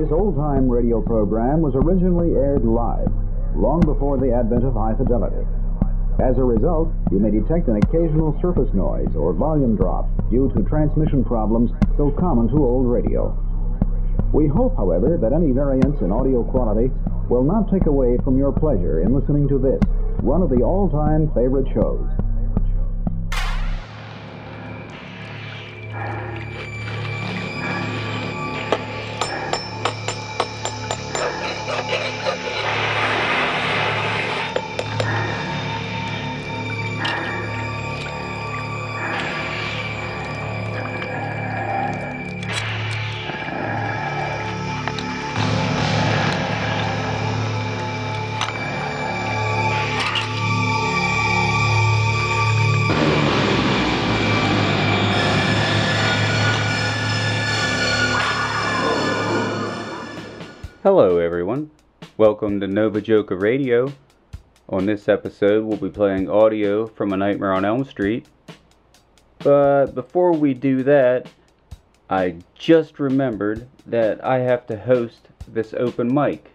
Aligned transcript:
This 0.00 0.12
old 0.12 0.34
time 0.34 0.66
radio 0.66 1.02
program 1.02 1.60
was 1.60 1.74
originally 1.76 2.32
aired 2.32 2.64
live, 2.64 3.12
long 3.54 3.80
before 3.80 4.16
the 4.16 4.32
advent 4.32 4.64
of 4.64 4.72
high 4.72 4.96
fidelity. 4.96 5.44
As 6.18 6.38
a 6.38 6.42
result, 6.42 6.88
you 7.12 7.18
may 7.20 7.28
detect 7.30 7.68
an 7.68 7.76
occasional 7.76 8.32
surface 8.40 8.72
noise 8.72 9.14
or 9.14 9.34
volume 9.34 9.76
drop 9.76 10.08
due 10.30 10.48
to 10.56 10.64
transmission 10.64 11.22
problems 11.22 11.70
so 11.98 12.10
common 12.12 12.48
to 12.48 12.64
old 12.64 12.88
radio. 12.88 13.28
We 14.32 14.48
hope, 14.48 14.74
however, 14.74 15.18
that 15.20 15.34
any 15.34 15.52
variance 15.52 16.00
in 16.00 16.12
audio 16.12 16.44
quality 16.44 16.88
will 17.28 17.44
not 17.44 17.70
take 17.70 17.84
away 17.84 18.16
from 18.24 18.38
your 18.38 18.52
pleasure 18.52 19.02
in 19.02 19.12
listening 19.12 19.48
to 19.48 19.58
this, 19.58 19.84
one 20.24 20.40
of 20.40 20.48
the 20.48 20.64
all 20.64 20.88
time 20.88 21.28
favorite 21.36 21.68
shows. 21.74 22.08
Welcome 62.20 62.60
to 62.60 62.66
Nova 62.66 63.00
Joker 63.00 63.36
Radio. 63.36 63.90
On 64.68 64.84
this 64.84 65.08
episode, 65.08 65.64
we'll 65.64 65.78
be 65.78 65.88
playing 65.88 66.28
audio 66.28 66.86
from 66.86 67.14
A 67.14 67.16
Nightmare 67.16 67.54
on 67.54 67.64
Elm 67.64 67.82
Street. 67.82 68.28
But 69.38 69.94
before 69.94 70.32
we 70.32 70.52
do 70.52 70.82
that, 70.82 71.28
I 72.10 72.36
just 72.54 73.00
remembered 73.00 73.66
that 73.86 74.22
I 74.22 74.40
have 74.40 74.66
to 74.66 74.76
host 74.78 75.28
this 75.48 75.72
open 75.72 76.12
mic. 76.12 76.50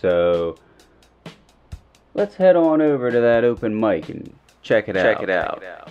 So 0.00 0.56
let's 2.14 2.34
head 2.34 2.56
on 2.56 2.82
over 2.82 3.08
to 3.08 3.20
that 3.20 3.44
open 3.44 3.78
mic 3.78 4.08
and 4.08 4.34
check 4.62 4.88
it 4.88 4.96
out. 4.96 5.04
Check 5.04 5.28
out. 5.28 5.62
it 5.62 5.68
out. 5.68 5.90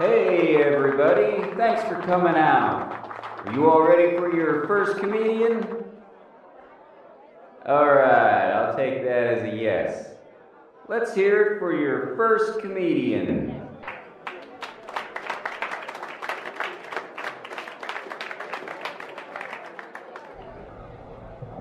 Hey, 0.00 0.56
everybody. 0.56 1.54
Thanks 1.54 1.84
for 1.84 2.02
coming 2.02 2.34
out. 2.34 3.05
You 3.52 3.70
all 3.70 3.82
ready 3.82 4.16
for 4.16 4.34
your 4.34 4.66
first 4.66 4.98
comedian? 4.98 5.84
Alright, 7.64 8.52
I'll 8.52 8.76
take 8.76 9.04
that 9.04 9.26
as 9.26 9.42
a 9.44 9.56
yes. 9.56 10.10
Let's 10.88 11.14
hear 11.14 11.42
it 11.42 11.58
for 11.60 11.72
your 11.72 12.16
first 12.16 12.60
comedian. 12.60 13.50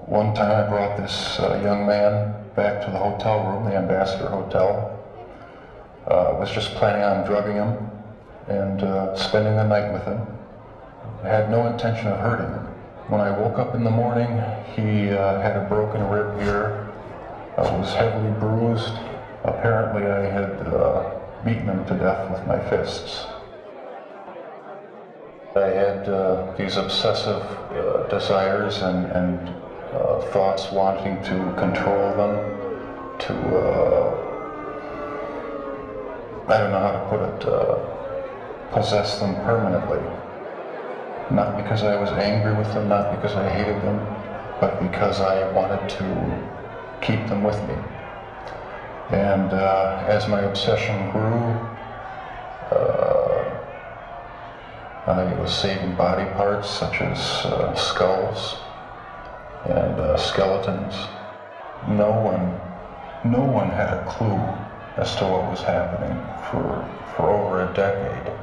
One 0.05 0.33
time 0.33 0.65
I 0.65 0.69
brought 0.69 0.97
this 0.97 1.39
uh, 1.39 1.61
young 1.63 1.85
man 1.85 2.33
back 2.55 2.83
to 2.85 2.91
the 2.91 2.97
hotel 2.97 3.45
room, 3.45 3.65
the 3.65 3.75
Ambassador 3.75 4.29
Hotel. 4.29 4.91
Uh, 6.07 6.35
was 6.39 6.51
just 6.51 6.73
planning 6.75 7.03
on 7.03 7.25
drugging 7.25 7.55
him 7.55 7.89
and 8.47 8.83
uh, 8.83 9.15
spending 9.15 9.55
the 9.55 9.67
night 9.67 9.91
with 9.93 10.03
him. 10.03 10.34
I 11.23 11.27
had 11.27 11.49
no 11.49 11.67
intention 11.67 12.07
of 12.07 12.19
hurting 12.19 12.47
him. 12.47 12.67
When 13.07 13.21
I 13.21 13.31
woke 13.31 13.59
up 13.59 13.75
in 13.75 13.83
the 13.83 13.91
morning, 13.91 14.41
he 14.75 15.11
uh, 15.11 15.39
had 15.41 15.57
a 15.57 15.65
broken 15.69 16.07
rib 16.09 16.39
here, 16.41 16.87
uh, 17.57 17.75
was 17.79 17.93
heavily 17.93 18.31
bruised. 18.39 18.93
Apparently 19.43 20.05
I 20.05 20.21
had 20.21 20.67
uh, 20.67 21.11
beaten 21.43 21.69
him 21.69 21.85
to 21.85 21.95
death 21.95 22.31
with 22.31 22.45
my 22.47 22.59
fists. 22.69 23.27
I 25.55 25.67
had 25.67 26.09
uh, 26.09 26.53
these 26.57 26.77
obsessive 26.77 27.41
uh, 27.71 28.07
desires 28.07 28.81
and, 28.81 29.05
and 29.11 29.49
uh, 29.93 30.19
thoughts 30.31 30.71
wanting 30.71 31.21
to 31.23 31.53
control 31.57 32.13
them, 32.17 32.35
to, 33.19 33.33
uh, 33.57 34.11
I 36.47 36.57
don't 36.57 36.71
know 36.71 36.79
how 36.79 36.91
to 36.91 37.05
put 37.09 37.21
it, 37.21 37.45
uh, 37.47 37.77
possess 38.71 39.19
them 39.19 39.35
permanently. 39.45 39.99
Not 41.31 41.57
because 41.57 41.83
I 41.83 41.99
was 41.99 42.11
angry 42.11 42.53
with 42.53 42.71
them, 42.73 42.87
not 42.87 43.09
because 43.15 43.35
I 43.35 43.49
hated 43.49 43.81
them, 43.81 43.97
but 44.59 44.79
because 44.79 45.21
I 45.21 45.51
wanted 45.53 45.89
to 45.89 46.55
keep 47.01 47.27
them 47.27 47.43
with 47.43 47.59
me. 47.67 47.75
And 49.09 49.51
uh, 49.51 50.03
as 50.07 50.27
my 50.27 50.41
obsession 50.41 51.11
grew, 51.11 51.59
uh, 52.71 53.61
I 55.07 55.33
was 55.39 55.51
saving 55.51 55.95
body 55.95 56.25
parts 56.33 56.69
such 56.69 57.01
as 57.01 57.17
uh, 57.45 57.73
skulls 57.75 58.57
and 59.65 59.99
uh, 59.99 60.17
skeletons. 60.17 60.95
No 61.87 62.11
one, 62.11 62.59
no 63.31 63.43
one 63.43 63.69
had 63.69 63.93
a 63.93 64.05
clue 64.05 64.41
as 64.97 65.15
to 65.17 65.25
what 65.25 65.49
was 65.49 65.61
happening 65.61 66.17
for, 66.49 66.87
for 67.15 67.31
over 67.31 67.69
a 67.69 67.73
decade. 67.73 68.33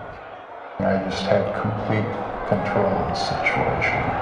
I 0.80 1.02
just 1.08 1.22
had 1.24 1.44
complete 1.60 2.31
control 2.48 3.06
the 3.08 3.14
situation. 3.14 4.18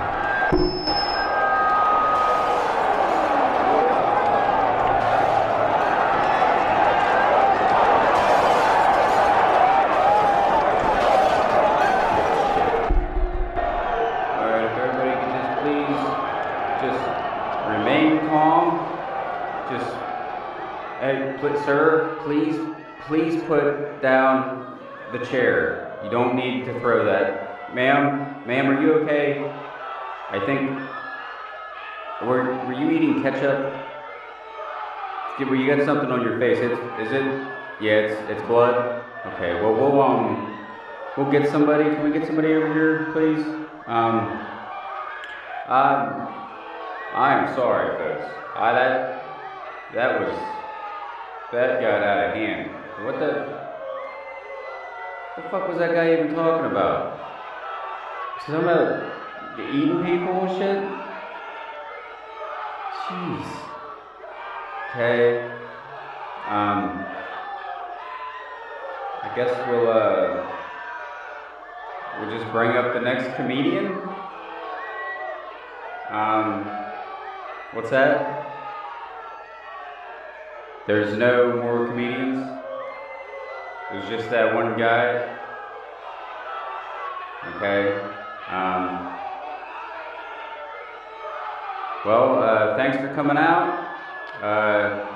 Alright, 14.40 14.64
if 14.64 14.78
everybody 14.78 15.12
could 15.20 15.32
just 15.32 15.60
please 15.60 16.00
just 16.80 17.04
remain 17.68 18.26
calm. 18.28 18.86
Just, 19.70 19.94
hey, 21.00 21.36
pl- 21.38 21.62
sir, 21.64 22.18
please, 22.24 22.58
please 23.06 23.42
put 23.44 24.00
down 24.02 24.78
the 25.12 25.24
chair. 25.26 25.98
You 26.04 26.10
don't 26.10 26.34
need 26.34 26.64
to 26.66 26.80
throw 26.80 27.04
that. 27.04 27.49
Ma'am, 27.74 28.46
ma'am, 28.48 28.68
are 28.68 28.82
you 28.82 28.94
okay? 28.94 29.48
I 30.30 30.44
think, 30.44 30.70
were, 32.26 32.42
were 32.66 32.72
you 32.72 32.90
eating 32.90 33.22
ketchup? 33.22 33.72
Did, 35.38 35.48
were 35.48 35.54
you 35.54 35.74
got 35.74 35.84
something 35.84 36.10
on 36.10 36.22
your 36.22 36.38
face? 36.40 36.58
It's, 36.58 37.08
is 37.08 37.12
it? 37.12 37.24
Yeah, 37.80 37.92
it's, 37.92 38.30
it's 38.30 38.42
blood. 38.48 39.04
Okay, 39.26 39.54
well, 39.54 39.72
we'll, 39.72 40.02
um, 40.02 40.66
we'll 41.16 41.30
get 41.30 41.48
somebody. 41.48 41.84
Can 41.84 42.02
we 42.02 42.10
get 42.10 42.26
somebody 42.26 42.48
over 42.54 42.72
here, 42.74 43.10
please? 43.12 43.44
Um, 43.86 44.18
um, 45.70 46.28
I 47.14 47.38
am 47.38 47.54
sorry, 47.54 47.96
folks. 47.96 48.28
I 48.56 48.72
that 48.72 49.24
that 49.94 50.20
was 50.20 50.38
that 51.52 51.80
got 51.80 52.02
out 52.02 52.28
of 52.28 52.34
hand. 52.34 52.70
What 53.04 53.18
the 53.18 53.70
what 55.34 55.44
the 55.44 55.50
fuck 55.50 55.68
was 55.68 55.78
that 55.78 55.94
guy 55.94 56.12
even 56.12 56.34
talking 56.34 56.70
about? 56.70 57.29
Something 58.50 58.68
about 58.68 59.60
eating 59.72 60.04
people 60.04 60.42
and 60.42 60.58
shit? 60.58 60.82
Jeez. 63.06 63.46
Okay. 64.90 65.44
Um. 66.48 67.06
I 69.22 69.32
guess 69.36 69.68
we'll 69.68 69.88
uh. 69.88 70.50
We'll 72.18 72.36
just 72.36 72.50
bring 72.50 72.72
up 72.72 72.92
the 72.92 73.00
next 73.00 73.36
comedian. 73.36 73.86
Um, 76.10 76.64
what's 77.72 77.90
that? 77.90 78.50
There's 80.88 81.16
no 81.16 81.62
more 81.62 81.86
comedians. 81.86 82.44
There's 83.92 84.08
just 84.08 84.28
that 84.30 84.52
one 84.52 84.76
guy. 84.76 85.38
Okay. 87.54 88.09
Um, 88.50 89.14
well, 92.04 92.42
uh, 92.42 92.76
thanks 92.76 92.96
for 92.96 93.14
coming 93.14 93.36
out. 93.36 93.96
Uh, 94.42 95.06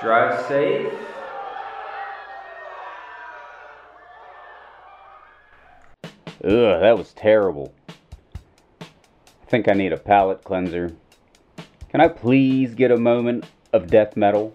drive 0.00 0.46
safe. 0.46 0.90
Ugh, 6.42 6.80
that 6.80 6.96
was 6.96 7.12
terrible. 7.12 7.74
I 8.80 8.86
think 9.48 9.68
I 9.68 9.74
need 9.74 9.92
a 9.92 9.98
palate 9.98 10.42
cleanser. 10.42 10.96
Can 11.90 12.00
I 12.00 12.08
please 12.08 12.74
get 12.74 12.90
a 12.90 12.96
moment 12.96 13.44
of 13.74 13.88
death 13.88 14.16
metal? 14.16 14.54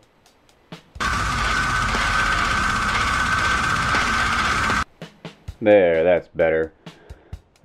There, 5.61 6.03
that's 6.03 6.27
better. 6.29 6.73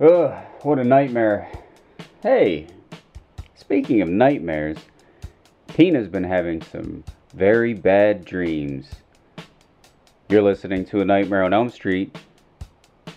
Ugh, 0.01 0.33
what 0.63 0.79
a 0.79 0.83
nightmare. 0.83 1.47
Hey, 2.23 2.65
speaking 3.53 4.01
of 4.01 4.09
nightmares, 4.09 4.79
Tina's 5.67 6.07
been 6.07 6.23
having 6.23 6.59
some 6.63 7.03
very 7.35 7.75
bad 7.75 8.25
dreams. 8.25 8.89
You're 10.27 10.41
listening 10.41 10.85
to 10.85 11.01
A 11.01 11.05
Nightmare 11.05 11.43
on 11.43 11.53
Elm 11.53 11.69
Street, 11.69 12.17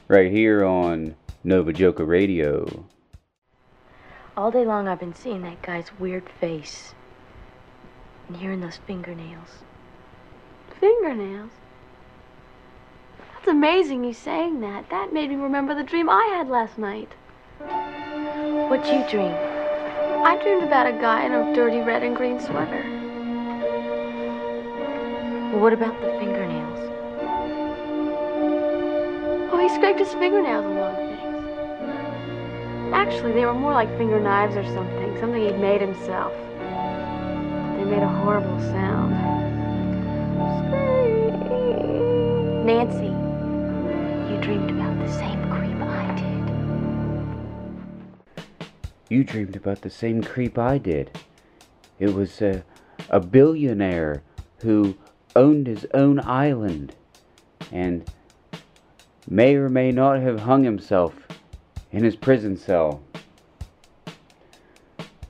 right 0.08 0.30
here 0.30 0.62
on 0.62 1.16
Nova 1.42 1.72
Joker 1.72 2.04
Radio. 2.04 2.84
All 4.36 4.50
day 4.50 4.66
long 4.66 4.86
I've 4.86 5.00
been 5.00 5.14
seeing 5.14 5.40
that 5.40 5.62
guy's 5.62 5.98
weird 5.98 6.28
face. 6.38 6.92
And 8.28 8.36
hearing 8.36 8.60
those 8.60 8.78
fingernails. 8.86 9.64
Fingernails? 10.78 11.52
Amazing 13.64 14.04
you 14.04 14.12
saying 14.12 14.60
that. 14.60 14.90
That 14.90 15.14
made 15.14 15.30
me 15.30 15.36
remember 15.36 15.74
the 15.74 15.82
dream 15.82 16.10
I 16.10 16.22
had 16.36 16.50
last 16.50 16.76
night. 16.76 17.10
What'd 18.68 18.84
you 18.84 19.02
dream? 19.08 19.32
I 19.32 20.38
dreamed 20.42 20.64
about 20.64 20.86
a 20.86 20.92
guy 20.92 21.24
in 21.24 21.32
a 21.32 21.54
dirty 21.54 21.80
red 21.80 22.02
and 22.02 22.14
green 22.14 22.38
sweater. 22.38 22.84
Well, 25.50 25.62
what 25.62 25.72
about 25.72 25.98
the 26.02 26.08
fingernails? 26.18 26.78
Oh, 29.50 29.58
he 29.58 29.70
scraped 29.70 29.98
his 29.98 30.12
fingernails 30.12 30.66
along 30.66 30.96
things. 30.96 32.92
Actually, 32.92 33.32
they 33.32 33.46
were 33.46 33.54
more 33.54 33.72
like 33.72 33.88
finger 33.96 34.20
knives 34.20 34.56
or 34.56 34.64
something, 34.74 35.18
something 35.18 35.42
he'd 35.42 35.58
made 35.58 35.80
himself. 35.80 36.34
They 37.78 37.84
made 37.86 38.02
a 38.02 38.08
horrible 38.08 38.60
sound. 38.60 39.14
Nancy, 42.66 43.13
you 44.34 44.40
dreamed 44.40 44.70
about 44.70 44.98
the 44.98 45.12
same 45.12 45.48
creep 45.48 45.80
I 45.80 46.14
did. 46.16 46.42
You 49.08 49.22
dreamed 49.22 49.54
about 49.54 49.82
the 49.82 49.90
same 49.90 50.24
creep 50.24 50.58
I 50.58 50.78
did. 50.78 51.16
It 52.00 52.14
was 52.14 52.42
a, 52.42 52.64
a 53.10 53.20
billionaire 53.20 54.24
who 54.58 54.96
owned 55.36 55.68
his 55.68 55.86
own 55.94 56.18
island 56.18 56.96
and 57.70 58.10
may 59.28 59.54
or 59.54 59.68
may 59.68 59.92
not 59.92 60.20
have 60.20 60.40
hung 60.40 60.64
himself 60.64 61.14
in 61.92 62.02
his 62.02 62.16
prison 62.16 62.56
cell. 62.56 63.02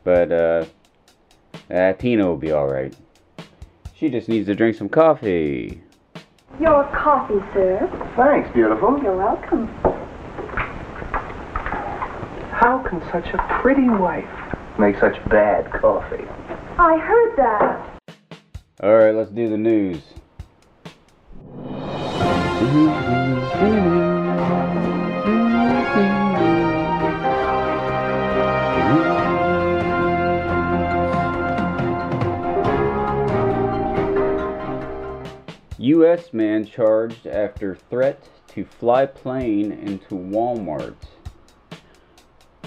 But, 0.03 0.33
uh, 0.33 0.65
uh 1.71 1.93
Tina 1.93 2.27
will 2.27 2.39
be 2.39 2.53
alright. 2.53 2.97
She 3.95 4.09
just 4.09 4.31
needs 4.31 4.47
to 4.47 4.55
drink 4.55 4.77
some 4.77 4.89
coffee. 4.89 5.83
Your 6.61 6.85
coffee, 6.95 7.41
sir. 7.53 7.89
Thanks, 8.17 8.49
beautiful. 8.55 9.01
You're 9.03 9.17
welcome. 9.17 9.67
How 12.53 12.85
can 12.89 13.01
such 13.11 13.27
a 13.35 13.61
pretty 13.61 13.89
wife 13.89 14.25
make 14.79 14.99
such 15.01 15.17
bad 15.29 15.71
coffee? 15.73 16.25
I 16.79 16.97
heard 16.97 17.37
that. 17.37 18.01
Alright, 18.83 19.15
let's 19.15 19.31
do 19.31 19.51
the 19.51 19.57
news. 19.57 20.03
U.S. 35.95 36.33
man 36.33 36.67
charged 36.67 37.25
after 37.25 37.77
threat 37.77 38.29
to 38.49 38.65
fly 38.65 39.07
plane 39.07 39.71
into 39.71 40.17
Walmart. 40.17 40.97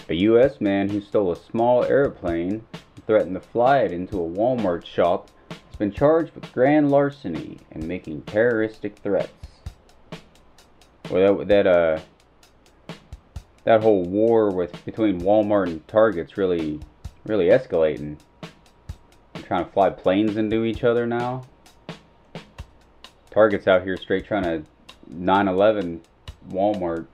A 0.08 0.14
U.S. 0.14 0.62
man 0.62 0.88
who 0.88 1.02
stole 1.02 1.34
a 1.34 1.36
small 1.36 1.84
airplane 1.84 2.64
and 2.72 3.06
threatened 3.06 3.34
to 3.34 3.42
fly 3.42 3.80
it 3.80 3.92
into 3.92 4.16
a 4.16 4.30
Walmart 4.30 4.86
shop 4.86 5.30
has 5.50 5.76
been 5.78 5.92
charged 5.92 6.34
with 6.36 6.54
grand 6.54 6.90
larceny 6.90 7.58
and 7.72 7.86
making 7.86 8.22
terroristic 8.22 8.98
threats. 9.00 9.34
Well, 11.10 11.40
that, 11.40 11.48
that 11.50 11.68
uh, 11.68 12.00
that 13.66 13.82
whole 13.84 14.06
war 14.06 14.52
with 14.52 14.86
between 14.86 15.20
Walmart 15.20 15.68
and 15.68 15.86
Target's 15.90 16.38
really, 16.38 16.80
really 17.26 17.48
escalating. 17.48 18.20
They're 19.34 19.44
trying 19.44 19.66
to 19.66 19.72
fly 19.72 19.90
planes 19.90 20.38
into 20.38 20.64
each 20.64 20.86
other 20.86 21.06
now. 21.06 21.44
Target's 23.38 23.68
out 23.68 23.84
here 23.84 23.96
straight 23.98 24.26
trying 24.26 24.42
to 24.42 24.64
9/11 25.14 26.00
Walmart. 26.50 27.06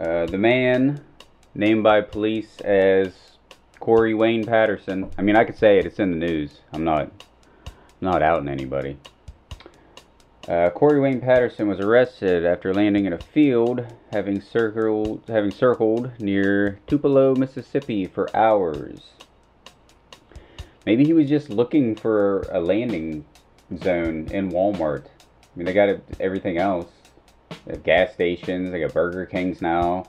Uh, 0.00 0.24
the 0.24 0.38
man 0.38 1.04
named 1.54 1.82
by 1.82 2.00
police 2.00 2.62
as 2.62 3.12
Corey 3.78 4.14
Wayne 4.14 4.46
Patterson. 4.46 5.10
I 5.18 5.20
mean, 5.20 5.36
I 5.36 5.44
could 5.44 5.58
say 5.58 5.78
it. 5.78 5.84
It's 5.84 5.98
in 5.98 6.12
the 6.12 6.16
news. 6.16 6.62
I'm 6.72 6.82
not, 6.82 7.12
not 8.00 8.22
outing 8.22 8.48
anybody. 8.48 8.96
Uh, 10.48 10.70
Corey 10.70 10.98
Wayne 10.98 11.20
Patterson 11.20 11.68
was 11.68 11.78
arrested 11.78 12.46
after 12.46 12.72
landing 12.72 13.04
in 13.04 13.12
a 13.12 13.18
field, 13.18 13.84
having 14.12 14.40
circled, 14.40 15.24
having 15.28 15.50
circled 15.50 16.18
near 16.18 16.80
Tupelo, 16.86 17.34
Mississippi, 17.34 18.06
for 18.06 18.34
hours. 18.34 19.10
Maybe 20.86 21.04
he 21.04 21.12
was 21.12 21.28
just 21.28 21.50
looking 21.50 21.94
for 21.94 22.46
a 22.50 22.60
landing 22.60 23.26
zone 23.76 24.28
in 24.30 24.50
Walmart. 24.50 25.04
I 25.04 25.10
mean, 25.56 25.66
they 25.66 25.72
got 25.72 25.98
everything 26.20 26.58
else. 26.58 26.90
They 27.66 27.72
have 27.72 27.82
gas 27.82 28.12
stations. 28.12 28.70
They 28.70 28.80
got 28.80 28.92
Burger 28.92 29.26
Kings 29.26 29.60
now. 29.60 30.08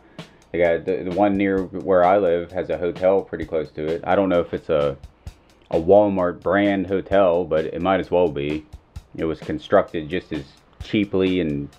They 0.51 0.59
got 0.59 0.85
the, 0.85 1.03
the 1.09 1.15
one 1.15 1.37
near 1.37 1.63
where 1.63 2.03
I 2.03 2.17
live 2.17 2.51
has 2.51 2.69
a 2.69 2.77
hotel 2.77 3.21
pretty 3.21 3.45
close 3.45 3.71
to 3.71 3.85
it. 3.85 4.03
I 4.05 4.15
don't 4.15 4.29
know 4.29 4.39
if 4.39 4.53
it's 4.53 4.69
a 4.69 4.97
a 5.71 5.79
Walmart 5.79 6.41
brand 6.41 6.87
hotel, 6.87 7.45
but 7.45 7.65
it 7.65 7.81
might 7.81 7.99
as 7.99 8.09
well 8.09 8.29
be. 8.29 8.65
It 9.15 9.25
was 9.25 9.39
constructed 9.39 10.09
just 10.09 10.33
as 10.33 10.43
cheaply 10.81 11.41
and 11.41 11.69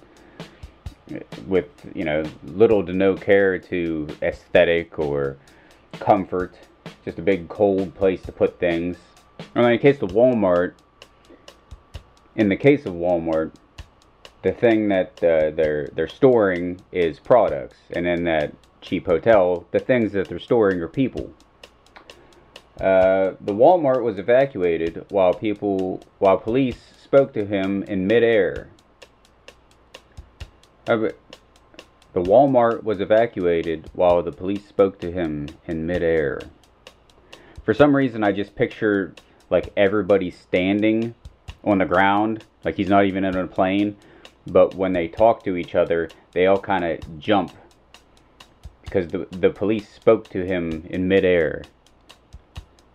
with 1.48 1.66
you 1.94 2.04
know 2.04 2.22
little 2.44 2.86
to 2.86 2.92
no 2.92 3.16
care 3.16 3.58
to 3.58 4.06
aesthetic 4.22 4.98
or 4.98 5.36
comfort. 5.92 6.54
Just 7.04 7.18
a 7.18 7.22
big 7.22 7.48
cold 7.48 7.94
place 7.94 8.22
to 8.22 8.32
put 8.32 8.58
things. 8.60 8.96
I 9.54 9.62
mean, 9.62 9.72
in 9.72 9.78
case 9.78 10.00
of 10.02 10.10
Walmart, 10.10 10.74
in 12.34 12.48
the 12.48 12.56
case 12.56 12.86
of 12.86 12.94
Walmart, 12.94 13.52
the 14.42 14.52
thing 14.52 14.88
that 14.88 15.12
uh, 15.18 15.54
they're 15.54 15.90
they're 15.94 16.08
storing 16.08 16.84
is 16.92 17.18
products, 17.18 17.76
and 17.90 18.06
in 18.06 18.24
that 18.24 18.54
cheap 18.80 19.06
hotel, 19.06 19.66
the 19.72 19.80
things 19.80 20.12
that 20.12 20.28
they're 20.28 20.38
storing 20.38 20.80
are 20.80 20.88
people. 20.88 21.30
Uh, 22.80 23.32
the 23.40 23.52
Walmart 23.52 24.02
was 24.02 24.18
evacuated 24.18 25.04
while 25.10 25.34
people 25.34 26.06
while 26.18 26.38
police 26.38 26.78
spoke 27.02 27.34
to 27.34 27.44
him 27.44 27.82
in 27.82 28.06
midair. 28.06 28.70
Uh, 30.88 31.08
the 32.14 32.20
Walmart 32.20 32.82
was 32.82 33.00
evacuated 33.00 33.88
while 33.92 34.22
the 34.22 34.32
police 34.32 34.66
spoke 34.66 34.98
to 35.00 35.12
him 35.12 35.58
in 35.66 35.86
midair. 35.86 36.50
For 37.64 37.74
some 37.74 37.94
reason, 37.94 38.24
I 38.24 38.32
just 38.32 38.56
picture 38.56 39.14
like 39.50 39.72
everybody 39.76 40.30
standing 40.30 41.14
on 41.64 41.78
the 41.78 41.84
ground, 41.84 42.42
like 42.64 42.76
he's 42.76 42.88
not 42.88 43.04
even 43.04 43.24
in 43.24 43.36
a 43.36 43.46
plane. 43.46 43.96
But 44.46 44.74
when 44.74 44.92
they 44.92 45.08
talk 45.08 45.44
to 45.44 45.56
each 45.56 45.74
other, 45.74 46.08
they 46.32 46.46
all 46.46 46.58
kind 46.58 46.84
of 46.84 47.18
jump 47.18 47.54
because 48.82 49.08
the 49.08 49.26
the 49.30 49.50
police 49.50 49.88
spoke 49.88 50.28
to 50.30 50.44
him 50.44 50.86
in 50.90 51.06
midair. 51.06 51.62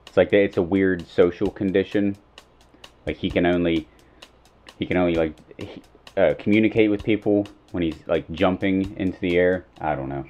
It's 0.08 0.18
like 0.18 0.34
it's 0.34 0.58
a 0.58 0.62
weird 0.62 1.08
social 1.08 1.50
condition. 1.50 2.18
Like 3.06 3.18
he 3.18 3.30
can 3.30 3.46
only 3.46 3.88
he 4.78 4.86
can 4.86 4.98
only 4.98 5.16
like 5.16 5.34
uh, 6.18 6.34
communicate 6.38 6.90
with 6.90 7.04
people 7.04 7.48
when 7.72 7.84
he's 7.84 8.00
like 8.08 8.30
jumping 8.32 8.96
into 8.98 9.20
the 9.20 9.38
air. 9.38 9.66
I 9.80 9.96
don't 9.96 10.10
know. 10.10 10.26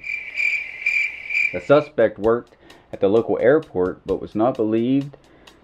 The 1.52 1.60
suspect 1.60 2.18
worked 2.18 2.56
at 2.92 3.00
the 3.00 3.08
local 3.08 3.38
airport 3.40 4.06
but 4.06 4.20
was 4.20 4.34
not 4.34 4.56
believed 4.56 5.16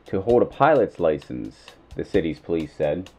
to 0.07 0.21
hold 0.23 0.43
a 0.43 0.47
pilot's 0.47 0.99
license 0.99 1.57
the 1.95 2.05
city's 2.05 2.39
police 2.39 2.73
said. 2.77 3.11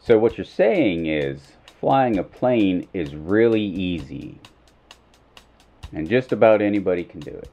So, 0.00 0.18
what 0.18 0.38
you're 0.38 0.44
saying 0.44 1.06
is 1.06 1.52
flying 1.80 2.18
a 2.18 2.22
plane 2.22 2.88
is 2.92 3.14
really 3.14 3.62
easy. 3.62 4.38
And 5.92 6.08
just 6.08 6.32
about 6.32 6.62
anybody 6.62 7.04
can 7.04 7.20
do 7.20 7.30
it. 7.30 7.50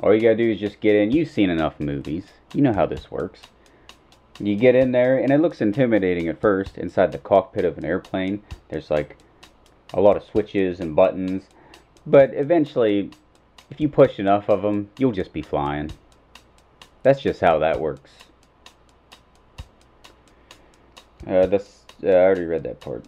All 0.00 0.14
you 0.14 0.20
gotta 0.20 0.36
do 0.36 0.50
is 0.50 0.60
just 0.60 0.80
get 0.80 0.96
in. 0.96 1.10
You've 1.10 1.30
seen 1.30 1.50
enough 1.50 1.80
movies, 1.80 2.26
you 2.54 2.62
know 2.62 2.72
how 2.72 2.86
this 2.86 3.10
works. 3.10 3.40
You 4.40 4.54
get 4.54 4.76
in 4.76 4.92
there, 4.92 5.18
and 5.18 5.32
it 5.32 5.40
looks 5.40 5.60
intimidating 5.60 6.28
at 6.28 6.40
first. 6.40 6.78
Inside 6.78 7.10
the 7.10 7.18
cockpit 7.18 7.64
of 7.64 7.76
an 7.76 7.84
airplane, 7.84 8.42
there's 8.68 8.90
like 8.90 9.16
a 9.92 10.00
lot 10.00 10.16
of 10.16 10.22
switches 10.22 10.78
and 10.78 10.94
buttons. 10.94 11.44
But 12.06 12.32
eventually, 12.34 13.10
if 13.70 13.80
you 13.80 13.88
push 13.88 14.20
enough 14.20 14.48
of 14.48 14.62
them, 14.62 14.90
you'll 14.96 15.12
just 15.12 15.32
be 15.32 15.42
flying. 15.42 15.90
That's 17.08 17.22
just 17.22 17.40
how 17.40 17.60
that 17.60 17.80
works. 17.80 18.10
Uh, 21.26 21.46
that's 21.46 21.86
uh, 22.04 22.08
I 22.08 22.12
already 22.16 22.44
read 22.44 22.64
that 22.64 22.80
part. 22.80 23.06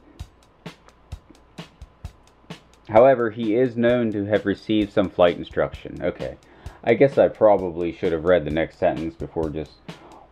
However, 2.88 3.28
he 3.28 3.56
is 3.56 3.76
known 3.76 4.10
to 4.12 4.24
have 4.24 4.46
received 4.46 4.90
some 4.94 5.10
flight 5.10 5.36
instruction. 5.36 6.00
Okay. 6.00 6.38
I 6.82 6.94
guess 6.94 7.18
I 7.18 7.28
probably 7.28 7.92
should 7.92 8.12
have 8.12 8.24
read 8.24 8.46
the 8.46 8.50
next 8.50 8.78
sentence 8.78 9.14
before 9.14 9.50
just 9.50 9.72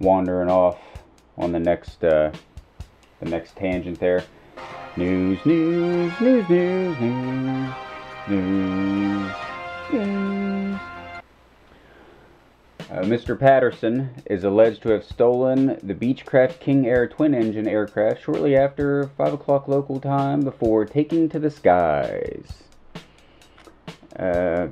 wandering 0.01 0.49
off 0.49 0.79
on 1.37 1.53
the 1.53 1.61
next 1.61 2.03
uh, 2.03 2.33
the 3.21 3.29
next 3.29 3.55
tangent 3.55 4.01
there. 4.01 4.25
News, 4.97 5.45
news, 5.45 6.19
news, 6.23 6.49
news, 6.49 6.99
news, 6.99 7.75
news, 8.29 8.49
news. 8.49 9.48
Uh, 12.91 13.03
Mr. 13.03 13.39
Patterson 13.39 14.09
is 14.25 14.45
alleged 14.45 14.81
to 14.81 14.89
have 14.89 15.05
stolen 15.05 15.79
the 15.83 15.93
Beechcraft 15.93 16.59
King 16.59 16.87
Air 16.87 17.07
twin 17.07 17.35
engine 17.35 17.69
aircraft 17.69 18.23
shortly 18.23 18.57
after 18.57 19.09
5 19.19 19.35
o'clock 19.35 19.69
local 19.69 20.01
time 20.01 20.41
before 20.41 20.87
taking 20.87 21.29
to 21.29 21.39
the 21.39 21.51
skies. 21.51 22.63
Uh, 24.19 24.69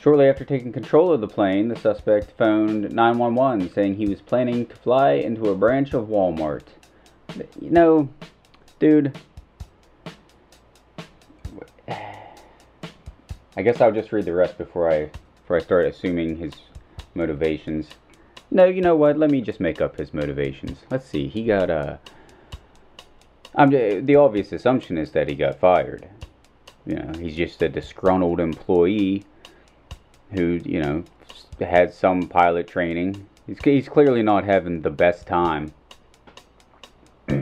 shortly 0.00 0.26
after 0.26 0.44
taking 0.44 0.72
control 0.72 1.12
of 1.12 1.20
the 1.20 1.28
plane, 1.28 1.68
the 1.68 1.76
suspect 1.76 2.32
phoned 2.36 2.90
911 2.92 3.72
saying 3.72 3.94
he 3.94 4.08
was 4.08 4.20
planning 4.20 4.66
to 4.66 4.74
fly 4.74 5.12
into 5.12 5.50
a 5.50 5.54
branch 5.54 5.94
of 5.94 6.08
Walmart. 6.08 6.64
You 7.60 7.70
know, 7.70 8.08
dude, 8.80 9.16
I 13.56 13.62
guess 13.62 13.80
I'll 13.80 13.92
just 13.92 14.12
read 14.12 14.24
the 14.24 14.32
rest 14.32 14.56
before 14.56 14.90
I 14.90 15.10
before 15.42 15.56
I 15.56 15.60
start 15.60 15.86
assuming 15.86 16.36
his 16.36 16.54
motivations. 17.14 17.88
No, 18.50 18.64
you 18.64 18.80
know 18.80 18.96
what? 18.96 19.18
Let 19.18 19.30
me 19.30 19.40
just 19.40 19.60
make 19.60 19.80
up 19.80 19.96
his 19.96 20.14
motivations. 20.14 20.80
Let's 20.90 21.06
see. 21.06 21.28
He 21.28 21.44
got 21.44 21.70
a. 21.70 21.98
Uh, 23.54 23.66
the 23.66 24.16
obvious 24.16 24.52
assumption 24.52 24.96
is 24.96 25.12
that 25.12 25.28
he 25.28 25.34
got 25.34 25.58
fired. 25.58 26.08
You 26.86 26.96
know, 26.96 27.12
he's 27.18 27.36
just 27.36 27.60
a 27.60 27.68
disgruntled 27.68 28.40
employee 28.40 29.24
who, 30.32 30.58
you 30.64 30.80
know, 30.80 31.04
had 31.60 31.92
some 31.92 32.28
pilot 32.28 32.66
training. 32.66 33.26
He's, 33.46 33.58
he's 33.62 33.88
clearly 33.88 34.22
not 34.22 34.44
having 34.44 34.80
the 34.80 34.90
best 34.90 35.26
time. 35.26 35.74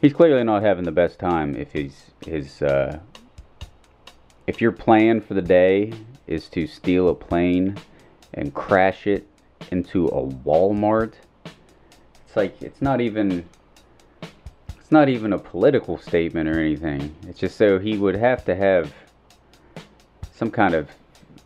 he's 0.00 0.12
clearly 0.12 0.44
not 0.44 0.62
having 0.62 0.84
the 0.84 0.92
best 0.92 1.18
time 1.18 1.56
if 1.56 1.72
his 1.72 2.12
his 2.24 2.62
uh, 2.62 3.00
if 4.50 4.60
your 4.60 4.72
plan 4.72 5.20
for 5.20 5.34
the 5.34 5.42
day 5.42 5.92
is 6.26 6.48
to 6.48 6.66
steal 6.66 7.08
a 7.08 7.14
plane 7.14 7.76
and 8.34 8.52
crash 8.52 9.06
it 9.06 9.24
into 9.70 10.08
a 10.08 10.26
Walmart, 10.26 11.12
it's 12.26 12.34
like 12.34 12.60
it's 12.60 12.82
not 12.82 13.00
even 13.00 13.48
it's 14.76 14.90
not 14.90 15.08
even 15.08 15.32
a 15.34 15.38
political 15.38 15.96
statement 15.98 16.48
or 16.48 16.58
anything. 16.58 17.14
It's 17.28 17.38
just 17.38 17.56
so 17.56 17.78
he 17.78 17.96
would 17.96 18.16
have 18.16 18.44
to 18.46 18.56
have 18.56 18.92
some 20.34 20.50
kind 20.50 20.74
of 20.74 20.90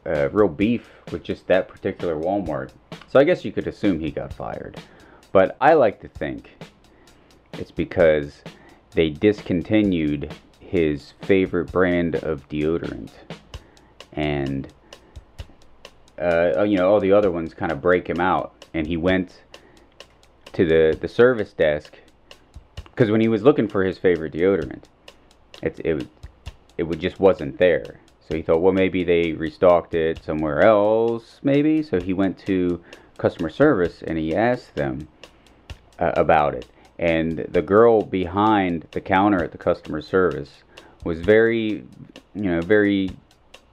uh, 0.06 0.30
real 0.30 0.48
beef 0.48 0.88
with 1.12 1.22
just 1.22 1.46
that 1.48 1.68
particular 1.68 2.16
Walmart. 2.16 2.70
So 3.08 3.20
I 3.20 3.24
guess 3.24 3.44
you 3.44 3.52
could 3.52 3.66
assume 3.66 4.00
he 4.00 4.10
got 4.10 4.32
fired. 4.32 4.80
But 5.30 5.58
I 5.60 5.74
like 5.74 6.00
to 6.00 6.08
think 6.08 6.56
it's 7.52 7.70
because 7.70 8.42
they 8.92 9.10
discontinued 9.10 10.32
his 10.64 11.12
favorite 11.22 11.70
brand 11.70 12.16
of 12.16 12.48
deodorant. 12.48 13.10
And, 14.12 14.68
uh, 16.20 16.62
you 16.62 16.76
know, 16.76 16.88
all 16.88 17.00
the 17.00 17.12
other 17.12 17.30
ones 17.30 17.54
kind 17.54 17.72
of 17.72 17.80
break 17.80 18.08
him 18.08 18.20
out. 18.20 18.54
And 18.72 18.86
he 18.86 18.96
went 18.96 19.42
to 20.52 20.64
the, 20.64 20.98
the 21.00 21.08
service 21.08 21.52
desk 21.52 21.98
because 22.90 23.10
when 23.10 23.20
he 23.20 23.28
was 23.28 23.42
looking 23.42 23.68
for 23.68 23.84
his 23.84 23.98
favorite 23.98 24.32
deodorant, 24.32 24.84
it, 25.62 25.80
it, 25.84 26.06
it 26.78 26.98
just 26.98 27.18
wasn't 27.18 27.58
there. 27.58 28.00
So 28.26 28.34
he 28.34 28.42
thought, 28.42 28.62
well, 28.62 28.72
maybe 28.72 29.04
they 29.04 29.32
restocked 29.32 29.94
it 29.94 30.24
somewhere 30.24 30.62
else, 30.62 31.40
maybe. 31.42 31.82
So 31.82 32.00
he 32.00 32.12
went 32.12 32.38
to 32.40 32.82
customer 33.18 33.50
service 33.50 34.02
and 34.02 34.16
he 34.16 34.34
asked 34.34 34.74
them 34.74 35.08
uh, 35.98 36.12
about 36.16 36.54
it 36.54 36.70
and 36.98 37.38
the 37.38 37.62
girl 37.62 38.02
behind 38.02 38.86
the 38.92 39.00
counter 39.00 39.42
at 39.42 39.52
the 39.52 39.58
customer 39.58 40.00
service 40.00 40.50
was 41.02 41.20
very, 41.20 41.84
you 42.34 42.50
know, 42.50 42.60
very 42.60 43.10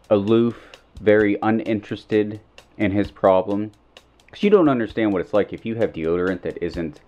aloof, 0.10 0.58
very 1.00 1.38
uninterested 1.42 2.40
in 2.78 2.92
his 2.92 3.12
problem. 3.12 3.72
Because 4.26 4.44
you 4.44 4.50
don't 4.50 4.70
understand 4.70 5.12
what 5.12 5.22
it's 5.22 5.34
like 5.34 5.54
if 5.54 5.66
you 5.66 5.76
have 5.76 5.94
deodorant 5.94 6.42
that 6.42 6.62
isn't, 6.62 7.00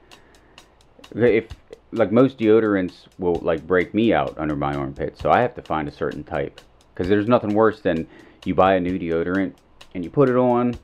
if 1.16 1.46
like 1.92 2.12
most 2.12 2.38
deodorants 2.38 3.08
will 3.18 3.40
like 3.42 3.66
break 3.66 3.94
me 3.94 4.14
out 4.14 4.38
under 4.38 4.56
my 4.56 4.76
armpit, 4.76 5.18
so 5.18 5.32
I 5.32 5.42
have 5.42 5.56
to 5.56 5.62
find 5.62 5.88
a 5.88 5.92
certain 5.92 6.24
type. 6.24 6.60
Because 6.94 7.10
there's 7.10 7.28
nothing 7.28 7.54
worse 7.54 7.82
than 7.82 8.08
you 8.46 8.54
buy 8.54 8.76
a 8.76 8.80
new 8.80 9.00
deodorant 9.00 9.54
and 9.96 10.04
you 10.04 10.10
put 10.10 10.30
it 10.30 10.36
on, 10.36 10.78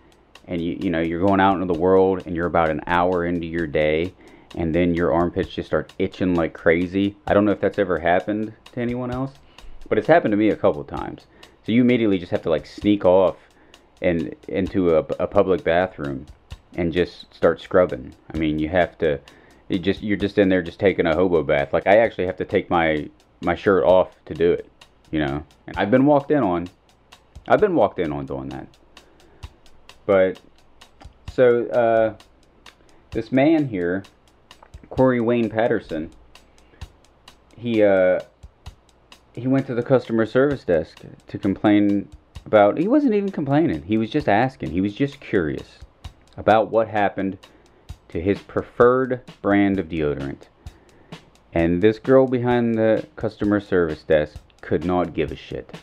and 0.48 0.62
you 0.62 0.78
you 0.80 0.90
know 0.90 1.02
you're 1.02 1.26
going 1.26 1.40
out 1.40 1.54
into 1.54 1.66
the 1.66 1.80
world 1.80 2.24
and 2.26 2.36
you're 2.36 2.48
about 2.48 2.70
an 2.70 2.82
hour 2.88 3.26
into 3.26 3.46
your 3.46 3.68
day 3.68 4.14
and 4.56 4.74
then 4.74 4.96
your 4.96 5.14
armpits 5.14 5.54
just 5.54 5.68
start 5.68 5.92
itching 6.00 6.36
like 6.36 6.54
crazy. 6.54 7.16
I 7.28 7.34
don't 7.34 7.46
know 7.46 7.52
if 7.52 7.62
that's 7.62 7.80
ever 7.80 8.00
happened 8.00 8.54
to 8.74 8.80
anyone 8.80 9.12
else, 9.12 9.34
but 9.88 9.98
it's 9.98 10.08
happened 10.08 10.32
to 10.32 10.38
me 10.38 10.50
a 10.50 10.56
couple 10.56 10.84
times. 10.84 11.28
So 11.66 11.72
you 11.72 11.82
immediately 11.82 12.18
just 12.18 12.32
have 12.32 12.42
to 12.44 12.50
like 12.50 12.66
sneak 12.66 13.06
off 13.06 13.38
and 14.02 14.36
into 14.48 14.96
a, 14.96 15.00
a 15.20 15.28
public 15.28 15.64
bathroom 15.64 16.26
and 16.76 16.94
just 16.94 17.34
start 17.34 17.62
scrubbing. 17.62 18.14
I 18.34 18.38
mean, 18.38 18.60
you 18.60 18.70
have 18.70 18.98
to. 19.00 19.20
You 19.68 19.78
just 19.78 20.02
you're 20.02 20.18
just 20.18 20.40
in 20.40 20.50
there 20.50 20.64
just 20.64 20.80
taking 20.80 21.06
a 21.06 21.14
hobo 21.14 21.44
bath. 21.44 21.74
Like 21.74 21.86
I 21.86 21.98
actually 21.98 22.26
have 22.26 22.38
to 22.38 22.46
take 22.46 22.70
my 22.70 23.10
my 23.42 23.56
shirt 23.56 23.84
off 23.84 24.10
to 24.26 24.34
do 24.34 24.52
it. 24.52 24.70
You 25.12 25.20
know, 25.20 25.44
and 25.68 25.78
I've 25.78 25.92
been 25.92 26.06
walked 26.06 26.32
in 26.32 26.44
on. 26.44 26.70
I've 27.48 27.62
been 27.62 27.76
walked 27.76 28.00
in 28.00 28.12
on 28.12 28.26
doing 28.26 28.50
that. 28.50 28.68
But 30.06 30.40
so 31.32 31.68
uh, 31.68 32.16
this 33.12 33.32
man 33.32 33.68
here 33.68 34.04
Corey 34.90 35.22
Wayne 35.22 35.50
Patterson, 35.50 36.12
he 37.58 37.84
uh, 37.84 38.20
he 39.34 39.48
went 39.48 39.68
to 39.68 39.76
the 39.76 39.84
customer 39.84 40.26
service 40.26 40.64
desk 40.64 41.00
to 41.28 41.38
complain 41.38 42.10
about. 42.46 42.78
He 42.78 42.88
wasn't 42.88 43.14
even 43.14 43.32
complaining. 43.32 43.84
He 43.84 43.98
was 43.98 44.10
just 44.10 44.28
asking. 44.28 44.72
He 44.72 44.82
was 44.82 44.96
just 44.96 45.20
curious 45.20 45.80
about 46.38 46.72
what 46.72 46.88
happened 46.88 47.38
to 48.10 48.20
his 48.20 48.40
preferred 48.40 49.22
brand 49.42 49.80
of 49.80 49.90
deodorant. 49.90 50.48
And 51.54 51.82
this 51.82 52.00
girl 52.00 52.28
behind 52.28 52.78
the 52.78 53.06
customer 53.16 53.60
service 53.60 54.04
desk 54.04 54.38
could 54.62 54.86
not 54.86 55.14
give 55.14 55.32
a 55.32 55.36
shit. 55.36 55.76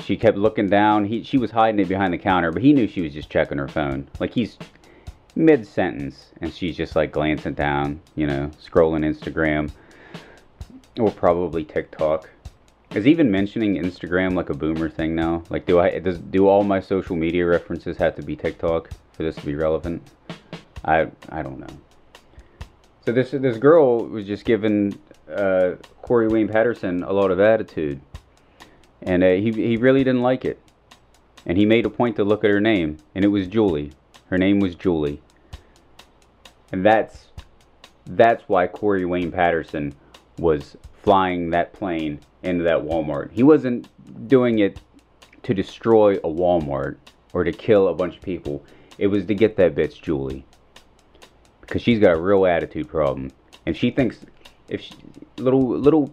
She 0.00 0.16
kept 0.16 0.36
looking 0.36 0.68
down. 0.68 1.04
He, 1.04 1.22
she 1.22 1.38
was 1.38 1.52
hiding 1.52 1.80
it 1.80 1.88
behind 1.88 2.12
the 2.12 2.18
counter, 2.18 2.50
but 2.50 2.62
he 2.62 2.72
knew 2.72 2.88
she 2.88 3.02
was 3.02 3.12
just 3.12 3.30
checking 3.30 3.58
her 3.58 3.68
phone. 3.68 4.08
Like 4.18 4.34
he's 4.34 4.58
mid 5.34 5.66
sentence 5.66 6.32
and 6.40 6.52
she's 6.52 6.76
just 6.76 6.94
like 6.94 7.12
glancing 7.12 7.54
down, 7.54 8.00
you 8.14 8.26
know, 8.26 8.50
scrolling 8.62 9.04
Instagram 9.04 9.70
or 10.98 11.10
probably 11.10 11.64
TikTok. 11.64 12.30
Is 12.94 13.06
even 13.06 13.30
mentioning 13.30 13.76
Instagram 13.76 14.34
like 14.34 14.50
a 14.50 14.54
boomer 14.54 14.90
thing 14.90 15.14
now? 15.14 15.42
Like, 15.48 15.64
do 15.64 15.80
I 15.80 15.98
does 15.98 16.18
do 16.18 16.46
all 16.46 16.62
my 16.62 16.80
social 16.80 17.16
media 17.16 17.46
references 17.46 17.96
have 17.96 18.14
to 18.16 18.22
be 18.22 18.36
TikTok 18.36 18.90
for 19.12 19.22
this 19.22 19.34
to 19.36 19.46
be 19.46 19.54
relevant? 19.54 20.02
I 20.84 21.08
I 21.30 21.42
don't 21.42 21.58
know. 21.58 21.74
So 23.06 23.12
this 23.12 23.30
this 23.30 23.56
girl 23.56 24.04
was 24.04 24.26
just 24.26 24.44
giving 24.44 24.98
uh, 25.34 25.76
Corey 26.02 26.28
Wayne 26.28 26.48
Patterson 26.48 27.02
a 27.02 27.12
lot 27.12 27.30
of 27.30 27.40
attitude, 27.40 28.00
and 29.00 29.24
uh, 29.24 29.32
he 29.32 29.50
he 29.52 29.78
really 29.78 30.04
didn't 30.04 30.22
like 30.22 30.44
it, 30.44 30.60
and 31.46 31.56
he 31.56 31.64
made 31.64 31.86
a 31.86 31.90
point 31.90 32.16
to 32.16 32.24
look 32.24 32.44
at 32.44 32.50
her 32.50 32.60
name, 32.60 32.98
and 33.14 33.24
it 33.24 33.28
was 33.28 33.46
Julie. 33.46 33.92
Her 34.32 34.38
name 34.38 34.60
was 34.60 34.74
Julie. 34.74 35.20
And 36.72 36.86
that's 36.86 37.26
that's 38.06 38.42
why 38.46 38.66
Corey 38.66 39.04
Wayne 39.04 39.30
Patterson 39.30 39.94
was 40.38 40.74
flying 41.02 41.50
that 41.50 41.74
plane 41.74 42.18
into 42.42 42.64
that 42.64 42.78
Walmart. 42.78 43.30
He 43.30 43.42
wasn't 43.42 43.88
doing 44.28 44.60
it 44.60 44.80
to 45.42 45.52
destroy 45.52 46.14
a 46.14 46.30
Walmart 46.30 46.96
or 47.34 47.44
to 47.44 47.52
kill 47.52 47.88
a 47.88 47.94
bunch 47.94 48.16
of 48.16 48.22
people. 48.22 48.64
It 48.96 49.08
was 49.08 49.26
to 49.26 49.34
get 49.34 49.56
that 49.56 49.74
bitch 49.74 50.00
Julie. 50.00 50.46
Because 51.60 51.82
she's 51.82 51.98
got 51.98 52.14
a 52.14 52.18
real 52.18 52.46
attitude 52.46 52.88
problem. 52.88 53.32
And 53.66 53.76
she 53.76 53.90
thinks 53.90 54.20
if 54.68 54.80
she, 54.80 54.94
little 55.36 55.68
little 55.76 56.10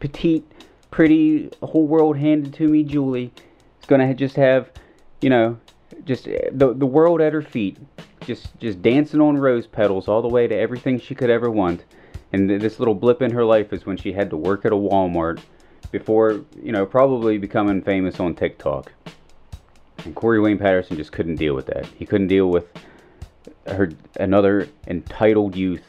petite 0.00 0.44
pretty 0.90 1.50
whole 1.62 1.86
world 1.86 2.16
handed 2.16 2.52
to 2.54 2.66
me 2.66 2.82
Julie 2.82 3.32
is 3.78 3.86
going 3.86 4.00
to 4.00 4.12
just 4.12 4.34
have, 4.34 4.72
you 5.20 5.30
know, 5.30 5.56
just 6.04 6.28
eh, 6.28 6.50
the 6.52 6.72
the 6.74 6.86
world 6.86 7.20
at 7.20 7.32
her 7.32 7.42
feet, 7.42 7.78
just 8.26 8.58
just 8.58 8.82
dancing 8.82 9.20
on 9.20 9.36
rose 9.36 9.66
petals 9.66 10.08
all 10.08 10.22
the 10.22 10.28
way 10.28 10.46
to 10.46 10.54
everything 10.54 10.98
she 10.98 11.14
could 11.14 11.30
ever 11.30 11.50
want. 11.50 11.84
And 12.32 12.48
this 12.48 12.78
little 12.78 12.94
blip 12.94 13.22
in 13.22 13.32
her 13.32 13.44
life 13.44 13.72
is 13.72 13.86
when 13.86 13.96
she 13.96 14.12
had 14.12 14.30
to 14.30 14.36
work 14.36 14.64
at 14.64 14.72
a 14.72 14.76
Walmart 14.76 15.40
before, 15.90 16.44
you 16.62 16.70
know, 16.70 16.86
probably 16.86 17.38
becoming 17.38 17.82
famous 17.82 18.20
on 18.20 18.36
TikTok. 18.36 18.92
And 20.04 20.14
Corey 20.14 20.38
Wayne 20.40 20.58
Patterson 20.58 20.96
just 20.96 21.10
couldn't 21.10 21.36
deal 21.36 21.54
with 21.54 21.66
that. 21.66 21.86
He 21.86 22.06
couldn't 22.06 22.28
deal 22.28 22.46
with 22.46 22.68
her 23.66 23.90
another 24.18 24.68
entitled 24.86 25.56
youth 25.56 25.82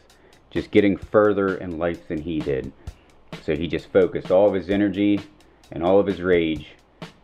just 0.49 0.71
getting 0.71 0.97
further 0.97 1.55
in 1.55 1.77
life 1.77 2.07
than 2.07 2.21
he 2.21 2.39
did. 2.39 2.71
So 3.43 3.55
he 3.55 3.67
just 3.67 3.87
focused 3.87 4.31
all 4.31 4.47
of 4.47 4.53
his 4.53 4.69
energy 4.69 5.21
and 5.71 5.83
all 5.83 5.99
of 5.99 6.07
his 6.07 6.21
rage 6.21 6.69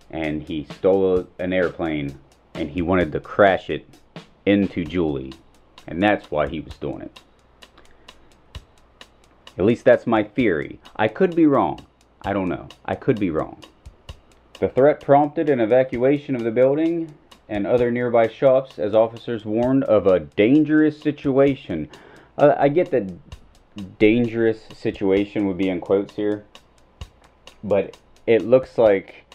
and 0.09 0.41
he 0.41 0.65
stole 0.77 1.27
an 1.39 1.53
airplane 1.53 2.17
and 2.57 2.71
he 2.71 2.81
wanted 2.81 3.11
to 3.11 3.19
crash 3.19 3.69
it 3.69 3.85
into 4.45 4.83
Julie. 4.83 5.33
And 5.87 6.03
that's 6.03 6.29
why 6.29 6.47
he 6.47 6.59
was 6.59 6.73
doing 6.75 7.01
it. 7.01 7.19
At 9.57 9.65
least 9.65 9.85
that's 9.85 10.05
my 10.05 10.23
theory. 10.23 10.79
I 10.95 11.07
could 11.07 11.35
be 11.35 11.45
wrong. 11.45 11.85
I 12.23 12.33
don't 12.33 12.49
know. 12.49 12.67
I 12.85 12.95
could 12.95 13.19
be 13.19 13.29
wrong. 13.29 13.63
The 14.59 14.69
threat 14.69 15.01
prompted 15.01 15.49
an 15.49 15.59
evacuation 15.59 16.35
of 16.35 16.43
the 16.43 16.51
building 16.51 17.13
and 17.47 17.65
other 17.65 17.91
nearby 17.91 18.27
shops 18.27 18.77
as 18.79 18.93
officers 18.93 19.45
warned 19.45 19.83
of 19.85 20.07
a 20.07 20.19
dangerous 20.19 20.99
situation. 20.99 21.89
Uh, 22.37 22.55
I 22.57 22.69
get 22.69 22.91
that 22.91 23.13
dangerous 23.99 24.59
situation 24.75 25.47
would 25.47 25.57
be 25.57 25.69
in 25.69 25.79
quotes 25.79 26.15
here, 26.15 26.45
but 27.63 27.97
it 28.25 28.43
looks 28.43 28.77
like 28.77 29.26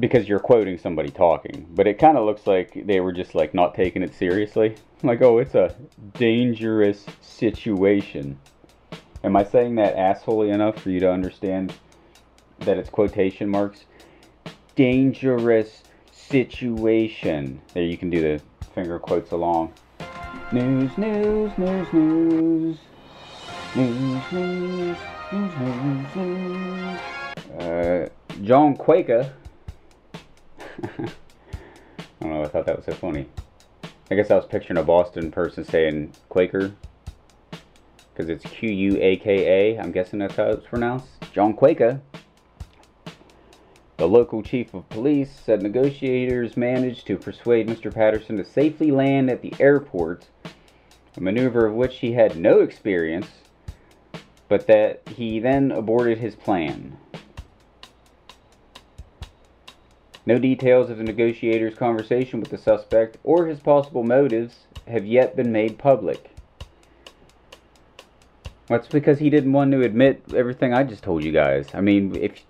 because 0.00 0.28
you're 0.28 0.38
quoting 0.38 0.78
somebody 0.78 1.10
talking, 1.10 1.66
but 1.74 1.86
it 1.86 1.98
kind 1.98 2.16
of 2.16 2.24
looks 2.24 2.46
like 2.46 2.86
they 2.86 3.00
were 3.00 3.12
just 3.12 3.34
like 3.34 3.54
not 3.54 3.74
taking 3.74 4.02
it 4.02 4.14
seriously. 4.14 4.74
Like, 5.02 5.22
oh, 5.22 5.38
it's 5.38 5.54
a 5.54 5.74
dangerous 6.14 7.04
situation. 7.20 8.38
Am 9.24 9.36
I 9.36 9.44
saying 9.44 9.76
that 9.76 9.96
assholey 9.96 10.52
enough 10.52 10.80
for 10.80 10.90
you 10.90 11.00
to 11.00 11.10
understand 11.10 11.72
that 12.60 12.78
it's 12.78 12.90
quotation 12.90 13.48
marks? 13.48 13.84
Dangerous 14.74 15.82
situation. 16.10 17.60
There, 17.74 17.82
you 17.82 17.96
can 17.96 18.10
do 18.10 18.20
the 18.20 18.42
finger 18.74 18.98
quotes 18.98 19.32
along. 19.32 19.72
News, 20.50 20.96
news, 20.98 21.56
news, 21.58 21.92
news. 21.92 22.78
News, 23.74 24.32
news, 24.32 24.98
news, 25.32 25.52
news, 25.58 26.16
news. 26.16 27.00
Uh, 27.58 28.08
John 28.42 28.76
Quaker. 28.76 29.32
I 30.82 31.08
don't 32.20 32.30
know, 32.30 32.42
I 32.42 32.48
thought 32.48 32.66
that 32.66 32.76
was 32.76 32.84
so 32.84 32.92
funny. 32.92 33.26
I 34.10 34.14
guess 34.14 34.30
I 34.30 34.36
was 34.36 34.46
picturing 34.46 34.78
a 34.78 34.82
Boston 34.82 35.30
person 35.30 35.64
saying 35.64 36.12
Quaker 36.28 36.72
because 38.12 38.28
it's 38.28 38.44
Q 38.44 38.70
U 38.70 38.98
A 39.00 39.16
K 39.16 39.74
A. 39.74 39.80
I'm 39.80 39.92
guessing 39.92 40.18
that's 40.18 40.36
how 40.36 40.50
it's 40.50 40.66
pronounced. 40.66 41.08
John 41.32 41.54
Quaker. 41.54 42.00
The 43.96 44.08
local 44.08 44.42
chief 44.42 44.74
of 44.74 44.88
police 44.88 45.30
said 45.30 45.62
negotiators 45.62 46.56
managed 46.56 47.06
to 47.06 47.16
persuade 47.16 47.68
Mr. 47.68 47.94
Patterson 47.94 48.36
to 48.36 48.44
safely 48.44 48.90
land 48.90 49.30
at 49.30 49.42
the 49.42 49.54
airport, 49.60 50.28
a 51.16 51.20
maneuver 51.20 51.66
of 51.66 51.74
which 51.74 51.98
he 51.98 52.12
had 52.12 52.36
no 52.36 52.60
experience, 52.60 53.28
but 54.48 54.66
that 54.66 55.02
he 55.16 55.38
then 55.38 55.70
aborted 55.70 56.18
his 56.18 56.34
plan. 56.34 56.98
No 60.24 60.38
details 60.38 60.88
of 60.88 60.98
the 60.98 61.04
negotiator's 61.04 61.74
conversation 61.74 62.40
with 62.40 62.50
the 62.50 62.58
suspect 62.58 63.18
or 63.24 63.46
his 63.46 63.58
possible 63.58 64.04
motives 64.04 64.66
have 64.86 65.04
yet 65.04 65.36
been 65.36 65.52
made 65.52 65.78
public. 65.78 66.30
That's 68.68 68.88
because 68.88 69.18
he 69.18 69.30
didn't 69.30 69.52
want 69.52 69.72
to 69.72 69.82
admit 69.82 70.22
everything 70.34 70.72
I 70.72 70.84
just 70.84 71.02
told 71.02 71.22
you 71.22 71.32
guys. 71.32 71.70
I 71.74 71.80
mean, 71.80 72.16
if 72.16 72.40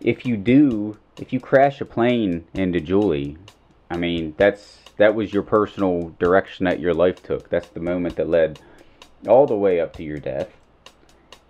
if 0.00 0.24
you 0.24 0.36
do, 0.36 0.98
if 1.18 1.32
you 1.32 1.40
crash 1.40 1.80
a 1.80 1.84
plane 1.84 2.46
into 2.54 2.80
Julie, 2.80 3.38
I 3.90 3.96
mean, 3.96 4.34
that's 4.38 4.78
that 4.96 5.14
was 5.14 5.32
your 5.32 5.42
personal 5.42 6.14
direction 6.18 6.64
that 6.64 6.80
your 6.80 6.94
life 6.94 7.22
took. 7.22 7.50
That's 7.50 7.70
the 7.70 7.80
moment 7.80 8.16
that 8.16 8.28
led 8.28 8.58
all 9.26 9.46
the 9.46 9.56
way 9.56 9.80
up 9.80 9.96
to 9.96 10.02
your 10.02 10.20
death. 10.20 10.50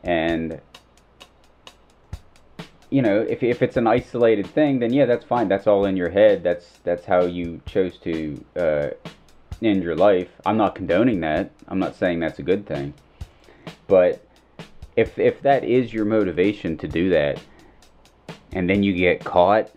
And 0.02 0.60
you 2.94 3.02
know, 3.02 3.26
if 3.28 3.42
if 3.42 3.60
it's 3.60 3.76
an 3.76 3.88
isolated 3.88 4.46
thing, 4.46 4.78
then 4.78 4.92
yeah, 4.92 5.04
that's 5.04 5.24
fine. 5.24 5.48
That's 5.48 5.66
all 5.66 5.84
in 5.84 5.96
your 5.96 6.10
head. 6.10 6.44
That's 6.44 6.78
that's 6.84 7.04
how 7.04 7.22
you 7.22 7.60
chose 7.66 7.98
to 7.98 8.44
uh, 8.54 8.90
end 9.60 9.82
your 9.82 9.96
life. 9.96 10.28
I'm 10.46 10.56
not 10.56 10.76
condoning 10.76 11.18
that. 11.22 11.50
I'm 11.66 11.80
not 11.80 11.96
saying 11.96 12.20
that's 12.20 12.38
a 12.38 12.44
good 12.44 12.66
thing. 12.66 12.94
But 13.88 14.24
if 14.94 15.18
if 15.18 15.42
that 15.42 15.64
is 15.64 15.92
your 15.92 16.04
motivation 16.04 16.76
to 16.78 16.86
do 16.86 17.10
that, 17.10 17.42
and 18.52 18.70
then 18.70 18.84
you 18.84 18.92
get 18.92 19.24
caught, 19.24 19.72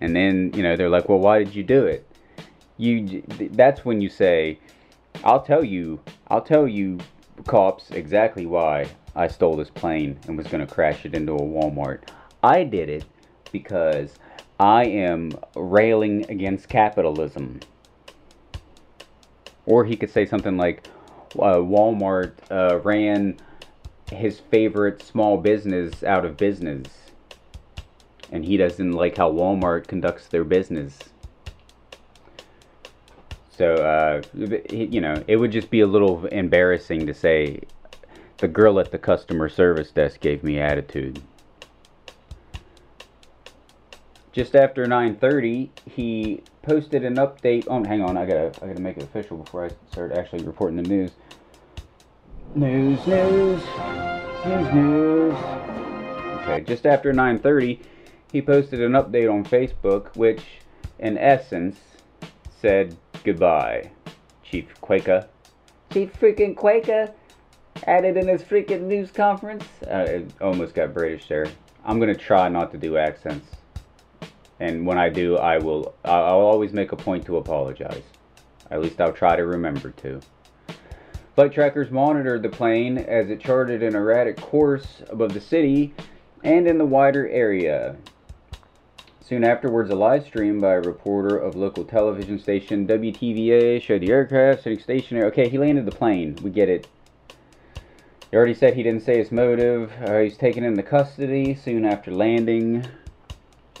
and 0.00 0.16
then 0.16 0.50
you 0.56 0.64
know 0.64 0.74
they're 0.74 0.90
like, 0.90 1.08
well, 1.08 1.20
why 1.20 1.38
did 1.38 1.54
you 1.54 1.62
do 1.62 1.86
it? 1.86 2.04
You 2.76 3.22
that's 3.52 3.84
when 3.84 4.00
you 4.00 4.08
say, 4.08 4.58
I'll 5.22 5.42
tell 5.42 5.62
you, 5.62 6.00
I'll 6.26 6.42
tell 6.42 6.66
you, 6.66 6.98
cops, 7.46 7.92
exactly 7.92 8.46
why 8.46 8.88
I 9.14 9.28
stole 9.28 9.54
this 9.54 9.70
plane 9.70 10.18
and 10.26 10.36
was 10.36 10.48
going 10.48 10.66
to 10.66 10.74
crash 10.74 11.06
it 11.06 11.14
into 11.14 11.34
a 11.34 11.40
Walmart. 11.40 12.00
I 12.42 12.64
did 12.64 12.88
it 12.88 13.04
because 13.52 14.18
I 14.58 14.84
am 14.84 15.38
railing 15.54 16.28
against 16.30 16.68
capitalism. 16.68 17.62
Or 19.64 19.84
he 19.84 19.96
could 19.96 20.10
say 20.10 20.26
something 20.26 20.56
like, 20.56 20.82
uh, 21.36 21.62
Walmart 21.62 22.32
uh, 22.50 22.78
ran 22.80 23.38
his 24.10 24.40
favorite 24.40 25.00
small 25.00 25.38
business 25.38 26.02
out 26.02 26.24
of 26.24 26.38
business. 26.38 26.90
And 28.30 28.44
he 28.44 28.56
doesn't 28.56 28.94
like 28.94 29.16
how 29.16 29.30
Walmart 29.30 29.86
conducts 29.86 30.28
their 30.28 30.44
business. 30.44 31.10
So, 33.48 33.82
uh, 33.82 34.22
you 34.68 35.00
know, 35.00 35.22
it 35.28 35.36
would 35.36 35.52
just 35.52 35.70
be 35.70 35.80
a 35.80 35.86
little 35.86 36.26
embarrassing 36.26 37.06
to 37.06 37.14
say, 37.14 37.60
the 38.40 38.48
girl 38.48 38.80
at 38.80 38.90
the 38.90 38.98
customer 38.98 39.48
service 39.48 39.92
desk 39.92 40.20
gave 40.20 40.42
me 40.42 40.58
attitude. 40.58 41.22
Just 44.32 44.56
after 44.56 44.86
9:30, 44.86 45.68
he 45.94 46.42
posted 46.62 47.04
an 47.04 47.16
update 47.16 47.70
on. 47.70 47.84
Hang 47.84 48.00
on, 48.00 48.16
I 48.16 48.24
gotta 48.24 48.50
I 48.62 48.68
gotta 48.68 48.80
make 48.80 48.96
it 48.96 49.02
official 49.02 49.36
before 49.36 49.66
I 49.66 49.70
start 49.90 50.12
actually 50.12 50.44
reporting 50.44 50.82
the 50.82 50.88
news. 50.88 51.10
News, 52.54 53.06
news, 53.06 53.62
news, 54.46 54.72
news. 54.72 55.34
Okay, 56.40 56.62
just 56.66 56.86
after 56.86 57.12
9:30, 57.12 57.80
he 58.32 58.40
posted 58.40 58.80
an 58.80 58.92
update 58.92 59.30
on 59.30 59.44
Facebook, 59.44 60.16
which, 60.16 60.42
in 60.98 61.18
essence, 61.18 61.78
said 62.58 62.96
goodbye, 63.24 63.90
Chief 64.42 64.80
Quaker. 64.80 65.28
Chief 65.92 66.10
freaking 66.18 66.56
Quaker 66.56 67.12
added 67.86 68.16
in 68.16 68.28
his 68.28 68.42
freaking 68.42 68.84
news 68.84 69.10
conference. 69.10 69.66
Uh, 69.86 70.06
it 70.08 70.32
almost 70.40 70.74
got 70.74 70.94
British 70.94 71.28
there. 71.28 71.48
I'm 71.84 72.00
gonna 72.00 72.14
try 72.14 72.48
not 72.48 72.72
to 72.72 72.78
do 72.78 72.96
accents 72.96 73.56
and 74.62 74.86
when 74.86 74.96
I 74.96 75.08
do, 75.08 75.36
I 75.38 75.58
will. 75.58 75.92
I'll 76.04 76.46
always 76.46 76.72
make 76.72 76.92
a 76.92 76.96
point 76.96 77.26
to 77.26 77.36
apologize. 77.36 78.04
At 78.70 78.80
least 78.80 79.00
I'll 79.00 79.12
try 79.12 79.34
to 79.34 79.44
remember 79.44 79.90
to. 79.90 80.20
Flight 81.34 81.52
trackers 81.52 81.90
monitored 81.90 82.44
the 82.44 82.48
plane 82.48 82.96
as 82.96 83.28
it 83.28 83.40
charted 83.40 83.82
an 83.82 83.96
erratic 83.96 84.36
course 84.36 85.02
above 85.08 85.34
the 85.34 85.40
city 85.40 85.92
and 86.44 86.68
in 86.68 86.78
the 86.78 86.86
wider 86.86 87.28
area. 87.28 87.96
Soon 89.20 89.42
afterwards, 89.42 89.90
a 89.90 89.96
live 89.96 90.24
stream 90.24 90.60
by 90.60 90.74
a 90.74 90.80
reporter 90.80 91.36
of 91.36 91.56
local 91.56 91.84
television 91.84 92.38
station 92.38 92.86
WTVA 92.86 93.82
showed 93.82 94.02
the 94.02 94.12
aircraft 94.12 94.62
sitting 94.62 94.78
stationary. 94.78 95.26
Okay, 95.26 95.48
he 95.48 95.58
landed 95.58 95.86
the 95.86 95.92
plane. 95.92 96.36
We 96.40 96.50
get 96.50 96.68
it. 96.68 96.86
He 98.30 98.36
already 98.36 98.54
said 98.54 98.74
he 98.74 98.84
didn't 98.84 99.02
say 99.02 99.18
his 99.18 99.32
motive. 99.32 99.92
Uh, 100.06 100.20
he's 100.20 100.36
taken 100.36 100.62
into 100.62 100.84
custody 100.84 101.56
soon 101.56 101.84
after 101.84 102.12
landing. 102.12 102.86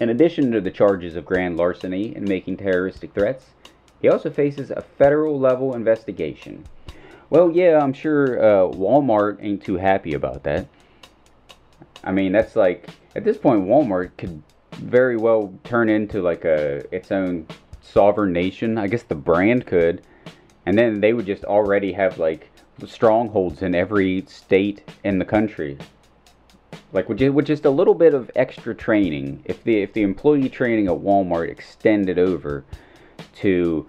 In 0.02 0.10
addition 0.10 0.50
to 0.50 0.60
the 0.60 0.72
charges 0.72 1.14
of 1.14 1.24
grand 1.24 1.56
larceny 1.56 2.12
and 2.16 2.26
making 2.26 2.56
terroristic 2.56 3.14
threats, 3.14 3.50
he 4.00 4.08
also 4.08 4.30
faces 4.30 4.72
a 4.72 4.82
federal 4.82 5.38
level 5.38 5.76
investigation. 5.76 6.64
Well, 7.30 7.52
yeah, 7.52 7.78
I'm 7.80 7.92
sure 7.92 8.36
uh, 8.40 8.72
Walmart 8.72 9.38
ain't 9.40 9.62
too 9.62 9.76
happy 9.76 10.14
about 10.14 10.42
that. 10.42 10.66
I 12.02 12.10
mean, 12.10 12.32
that's 12.32 12.56
like 12.56 12.88
at 13.14 13.22
this 13.22 13.38
point, 13.38 13.68
Walmart 13.68 14.16
could 14.18 14.42
very 14.72 15.16
well 15.16 15.54
turn 15.62 15.88
into 15.88 16.20
like 16.20 16.44
a 16.44 16.82
its 16.92 17.12
own 17.12 17.46
sovereign 17.80 18.32
nation. 18.32 18.78
I 18.78 18.88
guess 18.88 19.04
the 19.04 19.14
brand 19.14 19.68
could, 19.68 20.02
and 20.66 20.76
then 20.76 21.00
they 21.00 21.12
would 21.12 21.26
just 21.26 21.44
already 21.44 21.92
have 21.92 22.18
like 22.18 22.50
strongholds 22.86 23.62
in 23.62 23.76
every 23.76 24.24
state 24.26 24.82
in 25.04 25.20
the 25.20 25.24
country. 25.24 25.78
Like 26.92 27.08
with 27.08 27.18
just, 27.18 27.34
with 27.34 27.46
just 27.46 27.64
a 27.64 27.70
little 27.70 27.94
bit 27.94 28.14
of 28.14 28.30
extra 28.34 28.74
training, 28.74 29.42
if 29.44 29.64
the 29.64 29.82
if 29.82 29.92
the 29.92 30.02
employee 30.02 30.48
training 30.48 30.88
at 30.88 30.94
Walmart 30.94 31.48
extended 31.48 32.18
over 32.18 32.64
to, 33.36 33.86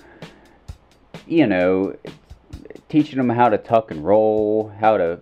you 1.27 1.47
know, 1.47 1.95
teaching 2.89 3.17
them 3.17 3.29
how 3.29 3.49
to 3.49 3.57
tuck 3.57 3.91
and 3.91 4.05
roll, 4.05 4.73
how 4.79 4.97
to 4.97 5.19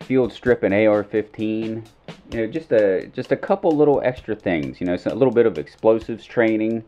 field 0.00 0.32
strip 0.32 0.62
an 0.62 0.72
AR-15, 0.72 1.84
you 2.30 2.38
know, 2.38 2.46
just 2.46 2.72
a 2.72 3.06
just 3.08 3.32
a 3.32 3.36
couple 3.36 3.76
little 3.76 4.00
extra 4.02 4.34
things, 4.34 4.80
you 4.80 4.86
know, 4.86 4.96
so 4.96 5.12
a 5.12 5.14
little 5.14 5.34
bit 5.34 5.46
of 5.46 5.58
explosives 5.58 6.24
training. 6.24 6.84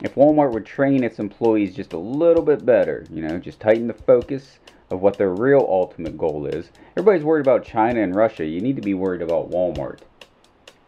If 0.00 0.16
Walmart 0.16 0.52
would 0.52 0.66
train 0.66 1.04
its 1.04 1.20
employees 1.20 1.74
just 1.74 1.92
a 1.92 1.98
little 1.98 2.42
bit 2.42 2.66
better, 2.66 3.06
you 3.10 3.22
know, 3.22 3.38
just 3.38 3.60
tighten 3.60 3.86
the 3.86 3.94
focus, 3.94 4.58
of 4.90 5.00
what 5.00 5.18
their 5.18 5.30
real 5.30 5.66
ultimate 5.68 6.16
goal 6.16 6.46
is. 6.46 6.70
Everybody's 6.96 7.24
worried 7.24 7.40
about 7.40 7.64
China 7.64 8.00
and 8.00 8.14
Russia. 8.14 8.44
You 8.44 8.60
need 8.60 8.76
to 8.76 8.82
be 8.82 8.94
worried 8.94 9.22
about 9.22 9.50
Walmart. 9.50 10.00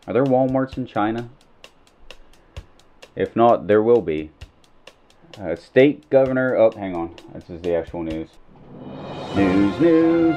Are 0.07 0.13
there 0.13 0.25
Walmarts 0.25 0.77
in 0.77 0.87
China? 0.87 1.29
If 3.15 3.35
not, 3.35 3.67
there 3.67 3.83
will 3.83 4.03
be. 4.03 4.31
Uh, 5.41 5.57
state 5.57 6.09
governor. 6.11 6.57
Oh, 6.57 6.71
hang 6.71 6.95
on. 6.95 7.15
This 7.35 7.51
is 7.51 7.61
the 7.63 7.75
actual 7.75 8.03
news. 8.03 8.29
News, 9.35 9.81
news, 9.81 10.37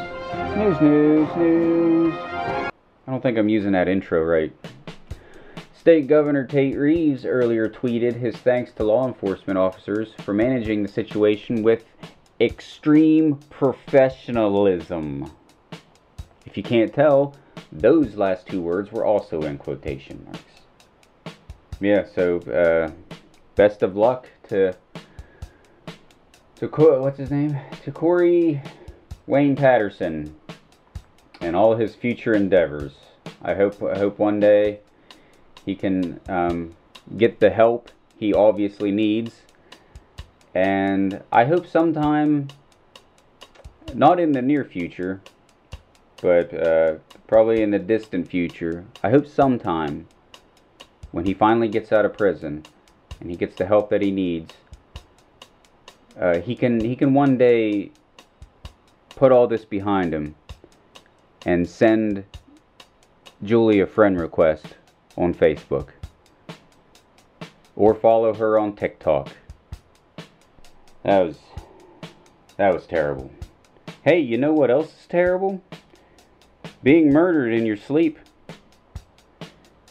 news, 0.55 0.81
news, 0.81 1.35
news. 1.35 2.13
I 2.15 2.71
don't 3.07 3.21
think 3.21 3.37
I'm 3.37 3.49
using 3.49 3.71
that 3.73 3.87
intro 3.87 4.23
right. 4.23 4.53
State 5.73 6.07
Governor 6.07 6.45
Tate 6.45 6.77
Reeves 6.77 7.25
earlier 7.25 7.69
tweeted 7.69 8.15
his 8.15 8.35
thanks 8.35 8.71
to 8.73 8.83
law 8.83 9.07
enforcement 9.07 9.57
officers 9.57 10.09
for 10.19 10.33
managing 10.33 10.83
the 10.83 10.89
situation 10.89 11.63
with 11.63 11.85
extreme 12.39 13.35
professionalism. 13.49 15.31
If 16.45 16.57
you 16.57 16.63
can't 16.63 16.93
tell, 16.93 17.35
those 17.71 18.15
last 18.15 18.47
two 18.47 18.61
words 18.61 18.91
were 18.91 19.05
also 19.05 19.41
in 19.41 19.57
quotation 19.57 20.25
marks. 20.25 21.35
Yeah, 21.79 22.05
so 22.05 22.39
uh, 22.39 22.91
best 23.55 23.83
of 23.83 23.95
luck 23.95 24.27
to 24.49 24.73
to 26.55 26.67
what's 26.67 27.17
his 27.17 27.31
name? 27.31 27.57
To 27.83 27.91
Corey 27.91 28.61
Wayne 29.27 29.55
Patterson 29.55 30.35
and 31.39 31.55
all 31.55 31.75
his 31.75 31.95
future 31.95 32.33
endeavors. 32.33 32.93
I 33.41 33.53
hope 33.53 33.81
I 33.81 33.97
hope 33.97 34.19
one 34.19 34.39
day 34.39 34.79
he 35.65 35.75
can 35.75 36.19
um, 36.27 36.75
get 37.15 37.39
the 37.39 37.49
help 37.49 37.91
he 38.17 38.33
obviously 38.33 38.91
needs, 38.91 39.43
and 40.53 41.23
I 41.31 41.45
hope 41.45 41.67
sometime, 41.67 42.47
not 43.93 44.19
in 44.19 44.31
the 44.31 44.41
near 44.41 44.63
future, 44.63 45.21
but 46.21 46.53
uh, 46.53 46.95
probably 47.27 47.61
in 47.61 47.71
the 47.71 47.79
distant 47.79 48.27
future. 48.27 48.85
I 49.03 49.09
hope 49.09 49.27
sometime 49.27 50.07
when 51.11 51.25
he 51.25 51.33
finally 51.33 51.67
gets 51.67 51.91
out 51.91 52.05
of 52.05 52.17
prison 52.17 52.65
and 53.19 53.29
he 53.29 53.35
gets 53.35 53.55
the 53.55 53.65
help 53.65 53.89
that 53.89 54.01
he 54.01 54.11
needs, 54.11 54.53
uh, 56.19 56.39
he 56.39 56.55
can 56.55 56.83
he 56.83 56.95
can 56.95 57.13
one 57.13 57.37
day 57.37 57.91
put 59.15 59.31
all 59.31 59.47
this 59.47 59.65
behind 59.65 60.13
him 60.13 60.35
and 61.45 61.67
send 61.67 62.25
Julie 63.43 63.79
a 63.79 63.87
friend 63.87 64.19
request 64.19 64.65
on 65.15 65.33
Facebook 65.33 65.89
or 67.75 67.95
follow 67.95 68.33
her 68.33 68.59
on 68.59 68.75
TikTok. 68.75 69.29
That 71.03 71.19
was 71.19 71.37
that 72.57 72.73
was 72.73 72.85
terrible. 72.85 73.31
Hey, 74.03 74.19
you 74.19 74.37
know 74.37 74.53
what 74.53 74.69
else 74.69 74.87
is 74.87 75.07
terrible? 75.07 75.61
Being 76.83 77.11
murdered 77.11 77.53
in 77.53 77.65
your 77.65 77.77
sleep. 77.77 78.19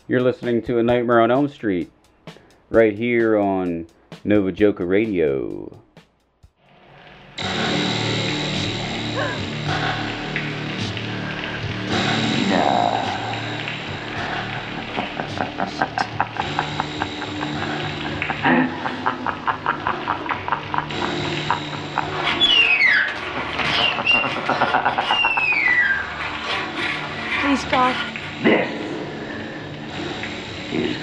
You're 0.06 0.20
listening 0.20 0.62
to 0.62 0.78
A 0.78 0.82
Nightmare 0.82 1.20
on 1.20 1.30
Elm 1.30 1.48
Street 1.48 1.90
right 2.70 2.96
here 2.96 3.38
on 3.38 3.86
Nova 4.24 4.52
Joker 4.52 4.86
Radio. 4.86 5.82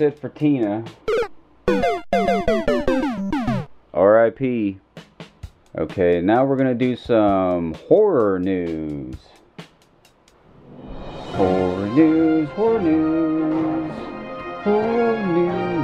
that's 0.01 0.17
it 0.17 0.21
for 0.21 0.31
Tina. 0.31 0.85
R.I.P. 3.93 4.79
Okay, 5.77 6.21
now 6.23 6.45
we're 6.45 6.57
gonna 6.57 6.75
do 6.75 6.97
some 6.97 7.75
horror 7.75 8.39
news. 8.39 9.17
Horror 11.35 11.87
news, 11.89 12.49
horror 12.51 12.81
news, 12.81 13.93
horror 14.65 15.27
news, 15.27 15.75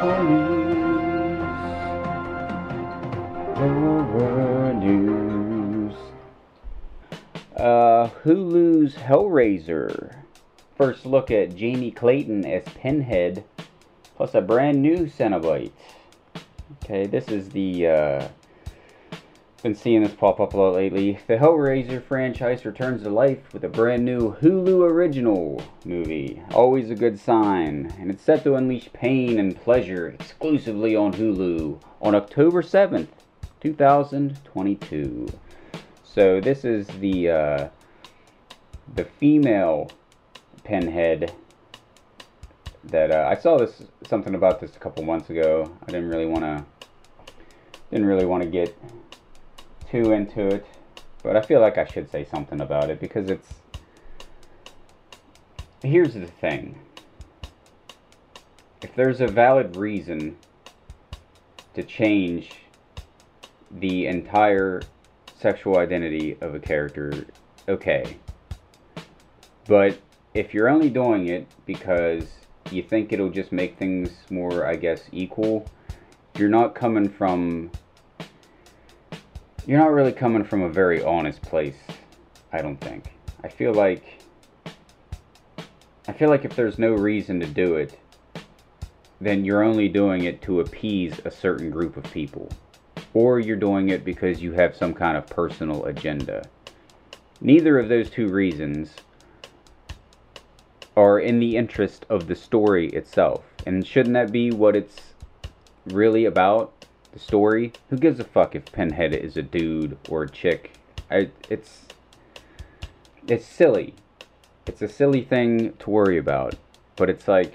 horror 0.00 0.24
news, 0.24 0.94
horror 3.56 4.74
news. 4.74 5.94
Uh, 7.56 8.10
Hulu's 8.24 8.94
Hellraiser. 8.94 10.17
First 10.78 11.04
look 11.04 11.32
at 11.32 11.56
Jamie 11.56 11.90
Clayton 11.90 12.46
as 12.46 12.62
Pinhead, 12.62 13.42
plus 14.14 14.32
a 14.36 14.40
brand 14.40 14.80
new 14.80 15.06
Cenobite. 15.06 15.72
Okay, 16.84 17.04
this 17.04 17.26
is 17.26 17.48
the, 17.48 17.88
uh, 17.88 18.28
been 19.64 19.74
seeing 19.74 20.04
this 20.04 20.14
pop 20.14 20.38
up 20.38 20.54
a 20.54 20.56
lot 20.56 20.74
lately. 20.74 21.18
The 21.26 21.36
Hellraiser 21.36 22.00
franchise 22.00 22.64
returns 22.64 23.02
to 23.02 23.10
life 23.10 23.52
with 23.52 23.64
a 23.64 23.68
brand 23.68 24.04
new 24.04 24.36
Hulu 24.36 24.88
original 24.88 25.60
movie. 25.84 26.40
Always 26.52 26.90
a 26.90 26.94
good 26.94 27.18
sign. 27.18 27.92
And 27.98 28.08
it's 28.08 28.22
set 28.22 28.44
to 28.44 28.54
unleash 28.54 28.88
pain 28.92 29.40
and 29.40 29.60
pleasure 29.60 30.06
exclusively 30.10 30.94
on 30.94 31.12
Hulu 31.12 31.82
on 32.00 32.14
October 32.14 32.62
7th, 32.62 33.08
2022. 33.60 35.26
So 36.04 36.40
this 36.40 36.64
is 36.64 36.86
the, 37.00 37.30
uh, 37.30 37.68
the 38.94 39.04
female 39.04 39.90
Pinhead 40.68 41.32
that 42.84 43.10
uh, 43.10 43.26
I 43.26 43.40
saw 43.40 43.56
this 43.56 43.82
something 44.06 44.34
about 44.34 44.60
this 44.60 44.76
a 44.76 44.78
couple 44.78 45.02
months 45.02 45.30
ago. 45.30 45.74
I 45.82 45.86
didn't 45.86 46.10
really 46.10 46.26
want 46.26 46.44
to 46.44 46.64
didn't 47.90 48.06
really 48.06 48.26
want 48.26 48.42
to 48.42 48.48
get 48.50 48.76
too 49.90 50.12
into 50.12 50.46
it, 50.46 50.66
but 51.22 51.36
I 51.36 51.40
feel 51.40 51.60
like 51.60 51.78
I 51.78 51.86
should 51.86 52.10
say 52.10 52.22
something 52.22 52.60
about 52.60 52.90
it 52.90 53.00
because 53.00 53.28
it's 53.28 53.48
here's 55.82 56.12
the 56.12 56.26
thing. 56.26 56.78
If 58.82 58.94
there's 58.94 59.22
a 59.22 59.26
valid 59.26 59.74
reason 59.74 60.36
to 61.72 61.82
change 61.82 62.50
the 63.70 64.06
entire 64.06 64.82
sexual 65.40 65.78
identity 65.78 66.36
of 66.42 66.54
a 66.54 66.58
character, 66.58 67.26
okay. 67.68 68.18
But 69.66 69.98
if 70.34 70.54
you're 70.54 70.68
only 70.68 70.90
doing 70.90 71.28
it 71.28 71.46
because 71.66 72.26
you 72.70 72.82
think 72.82 73.12
it'll 73.12 73.30
just 73.30 73.52
make 73.52 73.78
things 73.78 74.10
more, 74.30 74.66
I 74.66 74.76
guess, 74.76 75.02
equal, 75.12 75.66
you're 76.36 76.48
not 76.48 76.74
coming 76.74 77.08
from. 77.08 77.70
You're 79.66 79.78
not 79.78 79.92
really 79.92 80.12
coming 80.12 80.44
from 80.44 80.62
a 80.62 80.68
very 80.68 81.02
honest 81.02 81.42
place, 81.42 81.76
I 82.52 82.62
don't 82.62 82.80
think. 82.80 83.12
I 83.42 83.48
feel 83.48 83.74
like. 83.74 84.22
I 86.06 86.12
feel 86.12 86.30
like 86.30 86.46
if 86.46 86.56
there's 86.56 86.78
no 86.78 86.92
reason 86.92 87.38
to 87.40 87.46
do 87.46 87.74
it, 87.74 87.98
then 89.20 89.44
you're 89.44 89.62
only 89.62 89.88
doing 89.88 90.24
it 90.24 90.40
to 90.42 90.60
appease 90.60 91.20
a 91.24 91.30
certain 91.30 91.70
group 91.70 91.98
of 91.98 92.04
people. 92.04 92.48
Or 93.12 93.40
you're 93.40 93.56
doing 93.56 93.90
it 93.90 94.04
because 94.04 94.40
you 94.40 94.52
have 94.52 94.74
some 94.74 94.94
kind 94.94 95.18
of 95.18 95.26
personal 95.26 95.84
agenda. 95.84 96.44
Neither 97.40 97.78
of 97.78 97.88
those 97.88 98.08
two 98.08 98.28
reasons 98.28 98.94
are 100.98 101.20
in 101.20 101.38
the 101.38 101.56
interest 101.56 102.04
of 102.10 102.26
the 102.26 102.34
story 102.34 102.88
itself. 102.88 103.44
And 103.64 103.86
shouldn't 103.86 104.14
that 104.14 104.32
be 104.32 104.50
what 104.50 104.74
it's 104.74 105.14
really 105.86 106.24
about? 106.24 106.72
The 107.12 107.20
story? 107.20 107.72
Who 107.88 107.96
gives 107.96 108.18
a 108.18 108.24
fuck 108.24 108.56
if 108.56 108.72
Pinhead 108.72 109.14
is 109.14 109.36
a 109.36 109.42
dude 109.42 109.96
or 110.08 110.24
a 110.24 110.28
chick? 110.28 110.72
I, 111.08 111.30
it's 111.48 111.86
it's 113.28 113.46
silly. 113.46 113.94
It's 114.66 114.82
a 114.82 114.88
silly 114.88 115.22
thing 115.22 115.74
to 115.78 115.90
worry 115.90 116.18
about. 116.18 116.58
But 116.96 117.08
it's 117.10 117.28
like 117.28 117.54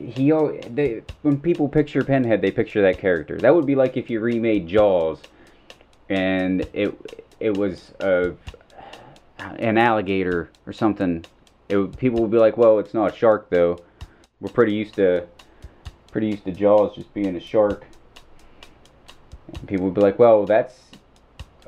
he 0.00 0.32
they 0.68 1.02
when 1.22 1.40
people 1.40 1.68
picture 1.68 2.02
Pinhead, 2.02 2.42
they 2.42 2.50
picture 2.50 2.82
that 2.82 2.98
character. 2.98 3.40
That 3.40 3.54
would 3.54 3.64
be 3.64 3.76
like 3.76 3.96
if 3.96 4.10
you 4.10 4.18
remade 4.18 4.66
Jaws, 4.66 5.20
and 6.08 6.62
it 6.72 6.92
it 7.38 7.56
was 7.56 7.92
a 8.00 8.32
an 9.38 9.78
alligator 9.78 10.50
or 10.66 10.72
something. 10.72 11.24
It 11.68 11.96
people 11.96 12.20
would 12.20 12.30
be 12.30 12.38
like, 12.38 12.56
"Well, 12.56 12.78
it's 12.78 12.94
not 12.94 13.12
a 13.12 13.16
shark 13.16 13.50
though. 13.50 13.82
We're 14.40 14.50
pretty 14.50 14.72
used 14.72 14.96
to 14.96 15.26
pretty 16.10 16.28
used 16.28 16.44
to 16.44 16.52
Jaws 16.52 16.94
just 16.94 17.12
being 17.14 17.36
a 17.36 17.40
shark." 17.40 17.86
And 19.48 19.68
people 19.68 19.86
would 19.86 19.94
be 19.94 20.00
like, 20.00 20.18
"Well, 20.18 20.46
that's 20.46 20.92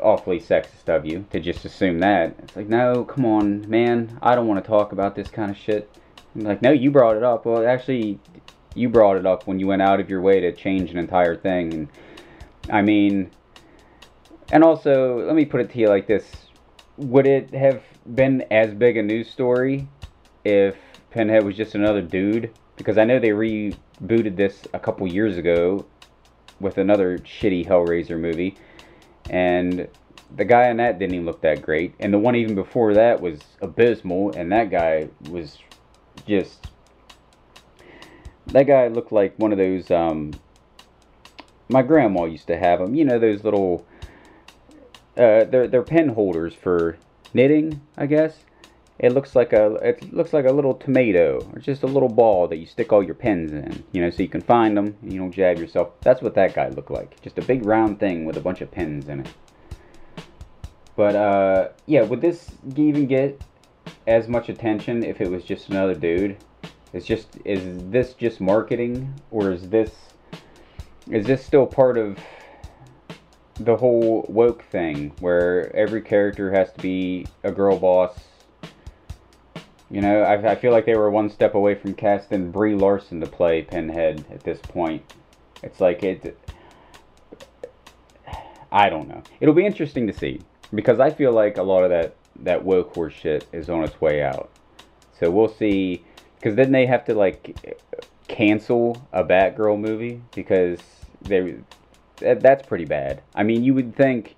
awfully 0.01 0.39
sexist 0.39 0.89
of 0.89 1.05
you 1.05 1.27
to 1.31 1.41
just 1.41 1.65
assume 1.65 2.01
that." 2.01 2.37
It's 2.43 2.57
like, 2.57 2.69
no, 2.69 3.05
come 3.05 3.25
on, 3.25 3.69
man. 3.69 4.19
I 4.23 4.35
don't 4.35 4.47
want 4.47 4.63
to 4.63 4.69
talk 4.69 4.93
about 4.93 5.15
this 5.15 5.31
kind 5.31 5.51
of 5.51 5.57
shit. 5.57 5.91
I'm 6.35 6.45
like, 6.45 6.63
no, 6.63 6.71
you 6.71 6.91
brought 6.91 7.17
it 7.17 7.23
up. 7.23 7.47
Well, 7.47 7.67
actually, 7.67 8.21
you 8.75 8.89
brought 8.89 9.17
it 9.17 9.27
up 9.27 9.47
when 9.47 9.59
you 9.59 9.67
went 9.67 9.83
out 9.83 10.01
of 10.01 10.09
your 10.09 10.21
way 10.21 10.41
to 10.41 10.53
change 10.53 10.91
an 10.91 10.99
entire 10.99 11.37
thing. 11.37 11.73
And 11.73 11.89
I 12.71 12.83
mean, 12.83 13.31
and 14.51 14.63
also, 14.63 15.27
let 15.27 15.35
me 15.35 15.45
put 15.45 15.61
it 15.61 15.71
to 15.71 15.79
you 15.79 15.89
like 15.89 16.07
this: 16.07 16.48
Would 16.99 17.27
it 17.27 17.55
have 17.55 17.83
been 18.13 18.45
as 18.51 18.75
big 18.75 18.97
a 18.97 19.03
news 19.05 19.31
story 19.31 19.87
if 20.45 20.75
Pinhead 21.13 21.45
was 21.45 21.57
just 21.57 21.77
another 21.77 22.03
dude? 22.03 22.53
Because 22.77 22.99
I 22.99 23.05
know 23.05 23.21
they 23.21 23.29
rebooted 23.29 24.37
this 24.37 24.67
a 24.75 24.81
couple 24.81 25.07
years 25.07 25.39
ago 25.39 25.87
with 26.61 26.77
another 26.77 27.21
shitty 27.21 27.69
Hellraiser 27.69 28.19
movie, 28.19 28.59
and 29.31 29.87
the 30.35 30.45
guy 30.45 30.67
in 30.71 30.79
that 30.79 30.99
didn't 30.99 31.15
even 31.15 31.25
look 31.25 31.41
that 31.43 31.63
great, 31.63 31.95
and 32.01 32.13
the 32.13 32.19
one 32.19 32.35
even 32.35 32.57
before 32.57 32.95
that 32.95 33.21
was 33.21 33.45
abysmal, 33.63 34.33
and 34.33 34.51
that 34.51 34.69
guy 34.69 35.07
was 35.21 35.57
just 36.27 36.59
that 38.49 38.65
guy 38.65 38.89
looked 38.89 39.13
like 39.13 39.39
one 39.39 39.53
of 39.53 39.59
those 39.59 39.89
um 39.93 40.41
my 41.69 41.83
grandma 41.83 42.25
used 42.25 42.49
to 42.49 42.59
have 42.59 42.81
them 42.81 42.95
you 42.95 43.05
know 43.05 43.21
those 43.21 43.45
little 43.45 43.87
uh 45.19 45.45
they're 45.45 45.67
they're 45.67 45.83
pen 45.83 46.09
holders 46.11 46.55
for 46.55 46.97
knitting 47.35 47.81
i 47.97 48.07
guess. 48.07 48.45
It 48.99 49.13
looks 49.13 49.37
like 49.37 49.53
a 49.53 49.75
it 49.75 50.13
looks 50.13 50.33
like 50.33 50.45
a 50.45 50.51
little 50.51 50.75
tomato 50.75 51.49
or 51.53 51.61
just 51.61 51.85
a 51.85 51.87
little 51.87 52.09
ball 52.09 52.49
that 52.49 52.57
you 52.57 52.67
stick 52.67 52.93
all 52.93 53.03
your 53.03 53.15
pens 53.15 53.53
in 53.53 53.85
you 53.93 54.01
know 54.01 54.11
so 54.11 54.25
you 54.25 54.29
can 54.29 54.41
find 54.41 54.77
them 54.77 54.97
and 55.03 55.13
you 55.13 55.21
don't 55.21 55.31
jab 55.31 55.59
yourself. 55.59 55.91
That's 56.01 56.21
what 56.21 56.35
that 56.35 56.55
guy 56.55 56.69
looked 56.69 56.91
like 56.91 57.21
just 57.21 57.39
a 57.39 57.43
big 57.43 57.65
round 57.65 58.01
thing 58.01 58.25
with 58.25 58.37
a 58.37 58.41
bunch 58.41 58.61
of 58.61 58.73
pens 58.73 59.09
in 59.09 59.21
it. 59.21 59.29
But 60.97 61.15
uh 61.15 61.69
yeah 61.87 62.03
would 62.03 62.21
this 62.21 62.51
even 62.75 63.07
get 63.07 63.41
as 64.09 64.27
much 64.27 64.49
attention 64.49 65.05
if 65.05 65.21
it 65.21 65.31
was 65.31 65.45
just 65.45 65.69
another 65.69 65.95
dude. 65.95 66.37
It's 66.93 67.07
just 67.07 67.29
is 67.45 67.63
this 67.91 68.15
just 68.15 68.41
marketing 68.41 69.15
or 69.31 69.53
is 69.53 69.69
this 69.69 69.93
is 71.09 71.25
this 71.25 71.45
still 71.45 71.67
part 71.67 71.97
of 71.99 72.19
the 73.61 73.77
whole 73.77 74.25
woke 74.29 74.63
thing 74.65 75.13
where 75.19 75.75
every 75.75 76.01
character 76.01 76.53
has 76.53 76.73
to 76.73 76.81
be 76.81 77.27
a 77.43 77.51
girl 77.51 77.79
boss? 77.79 78.17
You 79.91 80.01
know, 80.03 80.23
I, 80.23 80.53
I 80.53 80.55
feel 80.55 80.73
like 80.73 80.87
they 80.87 80.95
were 80.95 81.11
one 81.11 81.31
step 81.31 81.55
away 81.55 81.75
from 81.75 81.95
casting 81.95 82.51
Brie 82.51 82.75
Larson 82.75 83.21
to 83.21 83.27
play 83.27 83.63
Pinhead 83.63 84.25
at 84.31 84.45
this 84.45 84.61
point. 84.69 85.03
It's 85.63 85.81
like 85.81 86.03
it. 86.03 86.39
I 88.71 88.91
don't 88.91 89.09
know. 89.09 89.23
It'll 89.41 89.55
be 89.55 89.65
interesting 89.65 90.07
to 90.07 90.13
see 90.13 90.43
because 90.75 91.01
I 91.01 91.11
feel 91.11 91.33
like 91.33 91.57
a 91.57 91.63
lot 91.63 91.85
of 91.85 91.91
that 91.91 92.15
that 92.41 92.65
woke 92.65 92.93
horse 92.93 93.15
shit 93.15 93.49
is 93.53 93.69
on 93.69 93.83
its 93.83 94.01
way 94.01 94.23
out. 94.23 94.51
So 95.19 95.31
we'll 95.31 95.49
see, 95.49 96.05
because 96.37 96.55
then 96.55 96.71
they 96.71 96.87
have 96.87 97.05
to 97.07 97.15
like 97.15 97.57
cancel 98.29 99.09
a 99.13 99.25
Batgirl 99.25 99.81
movie 99.81 100.21
because 100.35 100.79
they 101.23 101.57
that, 102.21 102.43
that's 102.43 102.63
pretty 102.63 102.85
bad. 102.85 103.23
I 103.35 103.43
mean, 103.43 103.63
you 103.63 103.75
would 103.75 103.97
think 103.97 104.37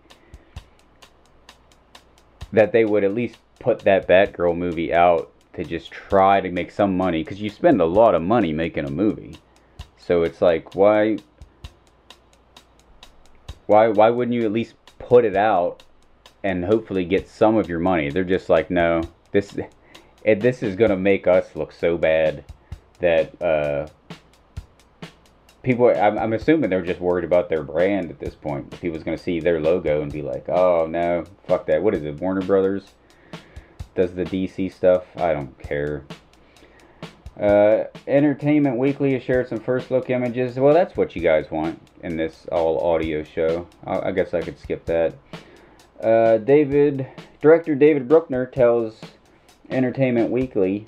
that 2.53 2.73
they 2.73 2.85
would 2.85 3.05
at 3.05 3.15
least 3.15 3.39
put 3.59 3.85
that 3.85 4.09
Batgirl 4.09 4.57
movie 4.57 4.93
out 4.93 5.31
to 5.55 5.65
just 5.65 5.91
try 5.91 6.41
to 6.41 6.51
make 6.51 6.71
some 6.71 6.97
money 6.97 7.23
because 7.23 7.41
you 7.41 7.51
spend 7.51 7.81
a 7.81 7.87
lot 7.87 8.15
of 8.15 8.23
money 8.23 8.53
making 8.53 8.85
a 8.85 8.91
movie. 8.91 9.37
So 9.97 10.23
it's 10.23 10.41
like 10.41 10.75
why 10.75 11.19
why 13.67 13.89
why 13.89 14.11
wouldn't 14.11 14.35
you 14.35 14.45
at 14.45 14.53
least 14.53 14.75
put 14.99 15.25
it 15.25 15.37
out 15.37 15.81
and 16.43 16.65
hopefully 16.65 17.05
get 17.05 17.29
some 17.29 17.57
of 17.57 17.69
your 17.69 17.79
money. 17.79 18.11
They're 18.11 18.25
just 18.25 18.49
like, 18.49 18.71
no, 18.71 19.11
this 19.33 19.57
this 20.25 20.63
is 20.63 20.77
gonna 20.77 20.97
make 20.97 21.27
us 21.27 21.55
look 21.55 21.73
so 21.73 21.97
bad 21.97 22.45
that 23.01 23.41
uh, 23.43 23.89
people. 25.63 25.89
I'm, 25.89 26.19
I'm 26.19 26.33
assuming 26.33 26.71
they're 26.71 26.83
just 26.83 27.01
worried 27.01 27.25
about 27.25 27.49
their 27.49 27.63
brand 27.63 28.11
at 28.11 28.19
this 28.19 28.35
point. 28.35 28.79
People's 28.81 29.03
gonna 29.03 29.19
see 29.19 29.41
their 29.41 29.61
logo 29.61 30.03
and 30.03 30.13
be 30.13 30.23
like, 30.23 30.49
oh 30.49 30.87
no, 30.87 31.25
fuck 31.47 31.67
that. 31.67 31.83
What 31.83 31.95
is 31.95 32.03
it? 32.03 32.21
Warner 32.21 32.43
Brothers 32.43 32.93
does 33.95 34.15
the 34.15 34.25
DC 34.25 34.73
stuff. 34.73 35.05
I 35.17 35.33
don't 35.33 35.59
care. 35.59 36.05
Uh, 37.39 37.85
Entertainment 38.07 38.77
Weekly 38.77 39.15
has 39.15 39.23
shared 39.23 39.49
some 39.49 39.61
first 39.61 39.91
look 39.91 40.11
images. 40.11 40.57
Well, 40.57 40.75
that's 40.75 40.97
what 40.97 41.17
you 41.17 41.23
guys 41.23 41.51
want 41.51 41.81
in 42.03 42.17
this 42.17 42.47
all 42.53 42.79
audio 42.81 43.25
show. 43.25 43.67
I, 43.87 44.09
I 44.09 44.13
guess 44.13 44.35
I 44.35 44.43
could 44.43 44.59
skip 44.59 44.85
that. 44.87 45.15
Uh, 46.03 46.39
David, 46.39 47.07
director 47.41 47.75
David 47.75 48.09
Bruckner 48.09 48.47
tells 48.47 49.01
Entertainment 49.71 50.31
Weekly, 50.31 50.85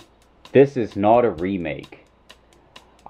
"This 0.52 0.76
is 0.76 0.96
not 0.96 1.24
a 1.24 1.30
remake. 1.30 2.01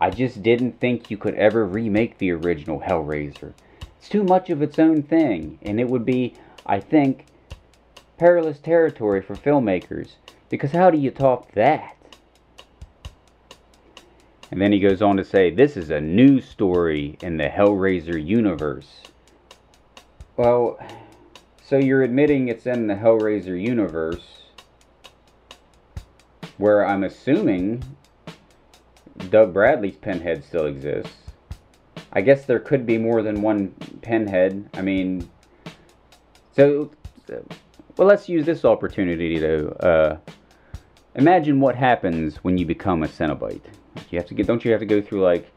I 0.02 0.10
just 0.10 0.42
didn't 0.42 0.80
think 0.80 1.12
you 1.12 1.16
could 1.16 1.36
ever 1.36 1.64
remake 1.64 2.18
the 2.18 2.32
original 2.32 2.80
Hellraiser. 2.80 3.52
It's 3.96 4.08
too 4.08 4.24
much 4.24 4.50
of 4.50 4.60
its 4.60 4.80
own 4.80 5.04
thing, 5.04 5.60
and 5.62 5.78
it 5.78 5.88
would 5.88 6.04
be, 6.04 6.36
I 6.66 6.80
think, 6.80 7.28
perilous 8.18 8.58
territory 8.58 9.22
for 9.22 9.36
filmmakers. 9.36 10.16
Because 10.50 10.72
how 10.72 10.90
do 10.90 10.98
you 10.98 11.12
top 11.12 11.52
that?" 11.52 11.94
And 14.50 14.60
then 14.60 14.72
he 14.72 14.80
goes 14.80 15.00
on 15.00 15.16
to 15.18 15.24
say, 15.24 15.52
"This 15.52 15.76
is 15.76 15.88
a 15.88 16.00
new 16.00 16.40
story 16.40 17.16
in 17.22 17.36
the 17.36 17.48
Hellraiser 17.48 18.18
universe." 18.18 19.06
Well, 20.36 20.80
so 21.60 21.78
you're 21.78 22.02
admitting 22.02 22.48
it's 22.48 22.66
in 22.66 22.88
the 22.88 22.96
Hellraiser 22.96 23.56
universe, 23.56 24.46
where 26.58 26.84
I'm 26.84 27.04
assuming 27.04 27.84
Doug 29.30 29.52
Bradley's 29.52 29.96
Pinhead 29.96 30.44
still 30.44 30.66
exists. 30.66 31.16
I 32.12 32.20
guess 32.20 32.44
there 32.44 32.60
could 32.60 32.84
be 32.84 32.98
more 32.98 33.22
than 33.22 33.40
one 33.40 33.74
Pinhead. 34.02 34.68
I 34.74 34.82
mean, 34.82 35.30
so 36.54 36.90
well, 37.96 38.08
let's 38.08 38.28
use 38.28 38.46
this 38.46 38.64
opportunity 38.64 39.38
to 39.38 39.70
uh, 39.84 40.16
imagine 41.14 41.60
what 41.60 41.74
happens 41.74 42.36
when 42.36 42.58
you 42.58 42.66
become 42.66 43.02
a 43.02 43.06
Cenobite. 43.06 43.64
You 44.10 44.18
have 44.18 44.26
to 44.28 44.34
get, 44.34 44.46
don't 44.46 44.64
you 44.64 44.70
have 44.72 44.80
to 44.80 44.86
go 44.86 45.00
through 45.00 45.22
like 45.22 45.50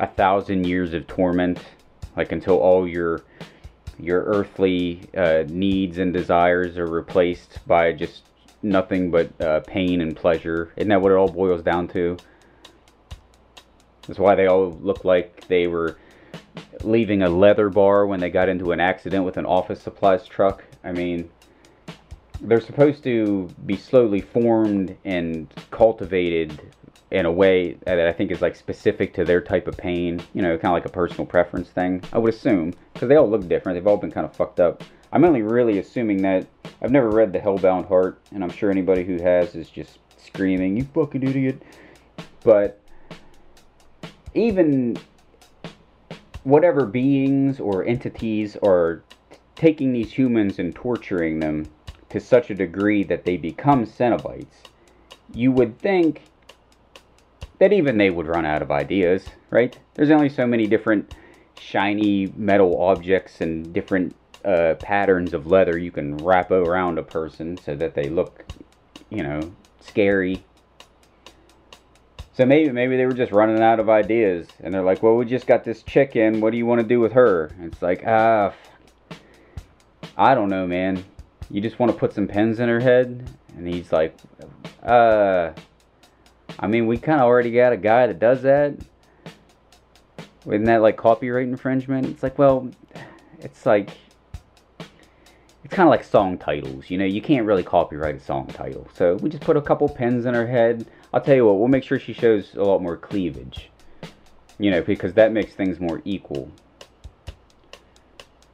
a 0.00 0.06
thousand 0.06 0.66
years 0.66 0.94
of 0.94 1.06
torment, 1.06 1.58
like 2.16 2.32
until 2.32 2.58
all 2.58 2.86
your 2.88 3.22
your 3.98 4.24
earthly 4.24 5.00
uh, 5.16 5.44
needs 5.48 5.98
and 5.98 6.12
desires 6.12 6.76
are 6.76 6.86
replaced 6.86 7.60
by 7.66 7.92
just 7.92 8.22
nothing 8.62 9.10
but 9.10 9.40
uh, 9.40 9.60
pain 9.60 10.00
and 10.00 10.16
pleasure. 10.16 10.72
Isn't 10.76 10.88
that 10.88 11.00
what 11.00 11.12
it 11.12 11.16
all 11.16 11.28
boils 11.28 11.62
down 11.62 11.88
to? 11.88 12.16
That's 14.06 14.18
why 14.18 14.34
they 14.34 14.46
all 14.46 14.72
look 14.80 15.04
like 15.04 15.46
they 15.48 15.66
were 15.66 15.96
leaving 16.82 17.22
a 17.22 17.28
leather 17.28 17.68
bar 17.68 18.06
when 18.06 18.20
they 18.20 18.30
got 18.30 18.48
into 18.48 18.72
an 18.72 18.80
accident 18.80 19.24
with 19.24 19.36
an 19.36 19.46
office 19.46 19.80
supplies 19.80 20.26
truck. 20.26 20.64
I 20.84 20.92
mean, 20.92 21.30
they're 22.40 22.60
supposed 22.60 23.04
to 23.04 23.48
be 23.66 23.76
slowly 23.76 24.20
formed 24.20 24.96
and 25.04 25.52
cultivated 25.70 26.60
in 27.12 27.26
a 27.26 27.32
way 27.32 27.74
that 27.84 28.00
I 28.00 28.12
think 28.12 28.30
is 28.30 28.40
like 28.40 28.56
specific 28.56 29.12
to 29.14 29.24
their 29.24 29.40
type 29.40 29.68
of 29.68 29.76
pain, 29.76 30.20
you 30.32 30.42
know, 30.42 30.56
kind 30.56 30.74
of 30.74 30.82
like 30.82 30.86
a 30.86 30.92
personal 30.92 31.26
preference 31.26 31.68
thing. 31.68 32.02
I 32.12 32.18
would 32.18 32.34
assume 32.34 32.72
because 32.94 33.08
they 33.08 33.16
all 33.16 33.28
look 33.28 33.46
different. 33.48 33.76
They've 33.76 33.86
all 33.86 33.98
been 33.98 34.10
kind 34.10 34.24
of 34.24 34.34
fucked 34.34 34.60
up. 34.60 34.82
I'm 35.12 35.24
only 35.24 35.42
really 35.42 35.78
assuming 35.78 36.22
that 36.22 36.46
I've 36.80 36.90
never 36.90 37.10
read 37.10 37.32
The 37.32 37.38
Hellbound 37.38 37.86
Heart, 37.86 38.18
and 38.32 38.42
I'm 38.42 38.50
sure 38.50 38.70
anybody 38.70 39.04
who 39.04 39.22
has 39.22 39.54
is 39.54 39.68
just 39.68 39.98
screaming, 40.16 40.76
"You 40.78 40.84
fucking 40.84 41.22
idiot!" 41.22 41.62
But 42.42 42.80
even 44.34 44.96
whatever 46.42 46.86
beings 46.86 47.60
or 47.60 47.84
entities 47.84 48.56
are 48.62 49.04
taking 49.56 49.92
these 49.92 50.12
humans 50.12 50.58
and 50.58 50.74
torturing 50.74 51.40
them 51.40 51.70
to 52.10 52.20
such 52.20 52.50
a 52.50 52.54
degree 52.54 53.04
that 53.04 53.24
they 53.24 53.36
become 53.36 53.84
Cenobites, 53.84 54.66
you 55.32 55.52
would 55.52 55.80
think 55.80 56.30
that 57.58 57.72
even 57.72 57.96
they 57.96 58.10
would 58.10 58.26
run 58.26 58.44
out 58.44 58.62
of 58.62 58.70
ideas, 58.70 59.28
right? 59.50 59.78
There's 59.94 60.10
only 60.10 60.28
so 60.28 60.46
many 60.46 60.66
different 60.66 61.08
shiny 61.56 62.32
metal 62.36 62.80
objects 62.82 63.40
and 63.40 63.72
different 63.72 64.16
uh, 64.44 64.74
patterns 64.82 65.32
of 65.32 65.46
leather 65.46 65.78
you 65.78 65.92
can 65.92 66.22
wrap 66.24 66.50
around 66.50 66.98
a 66.98 67.02
person 67.02 67.56
so 67.56 67.76
that 67.76 67.94
they 67.94 68.08
look, 68.08 68.44
you 69.10 69.22
know, 69.22 69.52
scary. 69.80 70.44
So 72.34 72.46
maybe 72.46 72.72
maybe 72.72 72.96
they 72.96 73.04
were 73.04 73.12
just 73.12 73.30
running 73.30 73.62
out 73.62 73.78
of 73.78 73.90
ideas, 73.90 74.48
and 74.60 74.72
they're 74.72 74.82
like, 74.82 75.02
"Well, 75.02 75.16
we 75.16 75.26
just 75.26 75.46
got 75.46 75.64
this 75.64 75.82
chick 75.82 76.16
in. 76.16 76.40
What 76.40 76.50
do 76.50 76.56
you 76.56 76.64
want 76.64 76.80
to 76.80 76.86
do 76.86 76.98
with 76.98 77.12
her?" 77.12 77.50
And 77.58 77.70
it's 77.70 77.82
like, 77.82 78.04
ah, 78.06 78.54
I 80.16 80.34
don't 80.34 80.48
know, 80.48 80.66
man. 80.66 81.04
You 81.50 81.60
just 81.60 81.78
want 81.78 81.92
to 81.92 81.98
put 81.98 82.14
some 82.14 82.26
pens 82.26 82.58
in 82.60 82.68
her 82.68 82.80
head, 82.80 83.28
and 83.56 83.68
he's 83.68 83.92
like, 83.92 84.16
uh, 84.82 85.50
I 86.58 86.66
mean, 86.66 86.86
we 86.86 86.96
kind 86.96 87.20
of 87.20 87.26
already 87.26 87.50
got 87.50 87.72
a 87.72 87.76
guy 87.76 88.06
that 88.06 88.18
does 88.18 88.42
that. 88.42 88.76
Isn't 90.46 90.64
that 90.64 90.80
like 90.80 90.96
copyright 90.96 91.46
infringement? 91.46 92.06
It's 92.06 92.22
like, 92.22 92.38
well, 92.38 92.70
it's 93.40 93.66
like 93.66 93.90
it's 95.64 95.74
kind 95.74 95.86
of 95.86 95.90
like 95.90 96.04
song 96.04 96.38
titles. 96.38 96.90
You 96.90 96.98
know, 96.98 97.04
you 97.04 97.20
can't 97.20 97.46
really 97.46 97.62
copyright 97.62 98.16
a 98.16 98.20
song 98.20 98.46
title. 98.46 98.88
So 98.94 99.16
we 99.16 99.30
just 99.30 99.42
put 99.42 99.56
a 99.56 99.62
couple 99.62 99.88
pins 99.88 100.24
in 100.24 100.34
her 100.34 100.46
head. 100.46 100.86
I'll 101.12 101.20
tell 101.20 101.36
you 101.36 101.46
what, 101.46 101.58
we'll 101.58 101.68
make 101.68 101.84
sure 101.84 101.98
she 101.98 102.12
shows 102.12 102.54
a 102.54 102.62
lot 102.62 102.82
more 102.82 102.96
cleavage. 102.96 103.68
You 104.58 104.70
know, 104.70 104.82
because 104.82 105.14
that 105.14 105.32
makes 105.32 105.54
things 105.54 105.80
more 105.80 106.00
equal. 106.04 106.50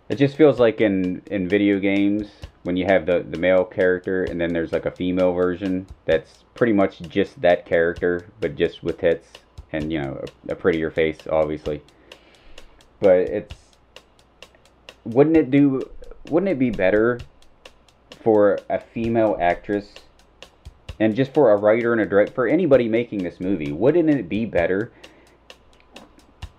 It 0.09 0.17
just 0.17 0.37
feels 0.37 0.59
like 0.59 0.81
in, 0.81 1.23
in 1.27 1.49
video 1.49 1.79
games, 1.79 2.29
when 2.63 2.77
you 2.77 2.87
have 2.87 3.07
the, 3.07 3.25
the 3.29 3.37
male 3.37 3.65
character 3.65 4.25
and 4.25 4.41
then 4.41 4.53
there's 4.53 4.73
like 4.73 4.87
a 4.87 4.91
female 4.91 5.33
version 5.33 5.87
that's 6.07 6.45
pretty 6.55 6.73
much 6.73 7.01
just 7.03 7.41
that 7.43 7.67
character, 7.67 8.27
but 8.41 8.57
just 8.57 8.83
with 8.83 8.99
tits 8.99 9.29
and, 9.73 9.93
you 9.93 10.01
know, 10.01 10.25
a, 10.49 10.53
a 10.53 10.55
prettier 10.55 10.91
face, 10.91 11.19
obviously. 11.31 11.83
But 13.01 13.19
it's. 13.19 13.55
Wouldn't 15.05 15.37
it 15.37 15.51
do 15.51 15.89
wouldn't 16.31 16.51
it 16.51 16.59
be 16.59 16.71
better 16.71 17.19
for 18.23 18.59
a 18.69 18.79
female 18.79 19.37
actress 19.41 19.95
and 21.01 21.15
just 21.15 21.33
for 21.33 21.51
a 21.51 21.57
writer 21.57 21.93
and 21.93 22.01
a 22.01 22.07
director 22.07 22.35
for 22.35 22.47
anybody 22.47 22.89
making 22.89 23.23
this 23.23 23.41
movie 23.41 23.73
wouldn't 23.73 24.11
it 24.11 24.29
be 24.29 24.45
better 24.45 24.93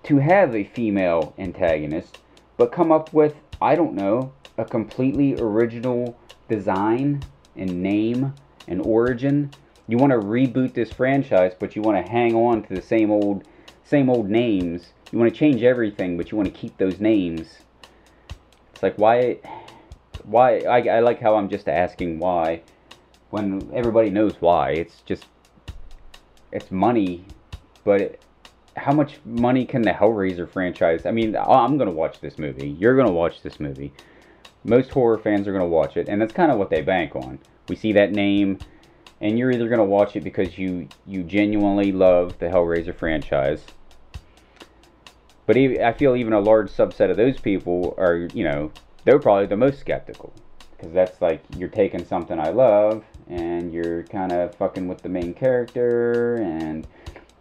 to 0.03 0.17
have 0.17 0.55
a 0.55 0.63
female 0.63 1.33
antagonist 1.37 2.17
but 2.57 2.71
come 2.71 2.91
up 2.91 3.13
with 3.13 3.35
i 3.61 3.75
don't 3.75 3.93
know 3.93 4.33
a 4.57 4.65
completely 4.65 5.35
original 5.35 6.19
design 6.49 7.25
and 7.55 7.81
name 7.81 8.33
and 8.67 8.81
origin? 8.81 9.53
You 9.87 9.97
want 9.97 10.11
to 10.11 10.17
reboot 10.17 10.73
this 10.73 10.91
franchise 10.91 11.53
but 11.57 11.75
you 11.75 11.81
want 11.81 11.97
to 11.97 12.11
hang 12.11 12.35
on 12.35 12.63
to 12.63 12.75
the 12.75 12.81
same 12.81 13.09
old 13.09 13.43
same 13.83 14.09
old 14.09 14.29
names. 14.29 14.93
You 15.11 15.17
want 15.17 15.33
to 15.33 15.39
change 15.39 15.63
everything 15.63 16.17
but 16.17 16.31
you 16.31 16.37
want 16.37 16.53
to 16.53 16.59
keep 16.59 16.77
those 16.77 16.99
names. 16.99 17.61
It's 18.73 18.83
like 18.83 18.97
why, 18.97 19.39
why? 20.23 20.63
I, 20.63 20.97
I 20.97 20.99
like 20.99 21.19
how 21.21 21.35
I'm 21.35 21.49
just 21.49 21.67
asking 21.67 22.19
why, 22.19 22.61
when 23.29 23.69
everybody 23.73 24.09
knows 24.09 24.35
why. 24.39 24.71
It's 24.71 25.01
just, 25.01 25.25
it's 26.51 26.71
money, 26.71 27.25
but 27.83 28.01
it, 28.01 28.21
how 28.75 28.93
much 28.93 29.19
money 29.25 29.65
can 29.65 29.81
the 29.81 29.91
Hellraiser 29.91 30.49
franchise? 30.49 31.05
I 31.05 31.11
mean, 31.11 31.35
I'm 31.35 31.77
gonna 31.77 31.91
watch 31.91 32.21
this 32.21 32.37
movie. 32.37 32.69
You're 32.69 32.95
gonna 32.95 33.11
watch 33.11 33.41
this 33.41 33.59
movie. 33.59 33.93
Most 34.63 34.89
horror 34.89 35.17
fans 35.17 35.47
are 35.47 35.51
gonna 35.51 35.65
watch 35.65 35.97
it, 35.97 36.07
and 36.07 36.21
that's 36.21 36.33
kind 36.33 36.51
of 36.51 36.57
what 36.57 36.69
they 36.69 36.81
bank 36.81 37.15
on. 37.15 37.39
We 37.67 37.75
see 37.75 37.93
that 37.93 38.11
name, 38.11 38.59
and 39.21 39.37
you're 39.37 39.51
either 39.51 39.69
gonna 39.69 39.85
watch 39.85 40.15
it 40.15 40.23
because 40.23 40.57
you 40.57 40.87
you 41.05 41.23
genuinely 41.23 41.91
love 41.91 42.39
the 42.39 42.47
Hellraiser 42.47 42.95
franchise 42.95 43.65
but 45.49 45.57
I 45.57 45.93
feel 45.93 46.15
even 46.15 46.33
a 46.33 46.39
large 46.39 46.69
subset 46.69 47.09
of 47.09 47.17
those 47.17 47.39
people 47.39 47.95
are, 47.97 48.27
you 48.35 48.43
know, 48.43 48.71
they're 49.03 49.17
probably 49.17 49.47
the 49.47 49.57
most 49.57 49.79
skeptical. 49.79 50.31
Because 50.69 50.93
that's 50.93 51.19
like, 51.23 51.41
you're 51.57 51.69
taking 51.69 52.05
something 52.05 52.39
I 52.39 52.49
love 52.51 53.03
and 53.29 53.71
you're 53.71 54.03
kind 54.03 54.31
of 54.31 54.53
fucking 54.55 54.87
with 54.87 55.01
the 55.01 55.09
main 55.09 55.33
character. 55.33 56.35
And 56.35 56.85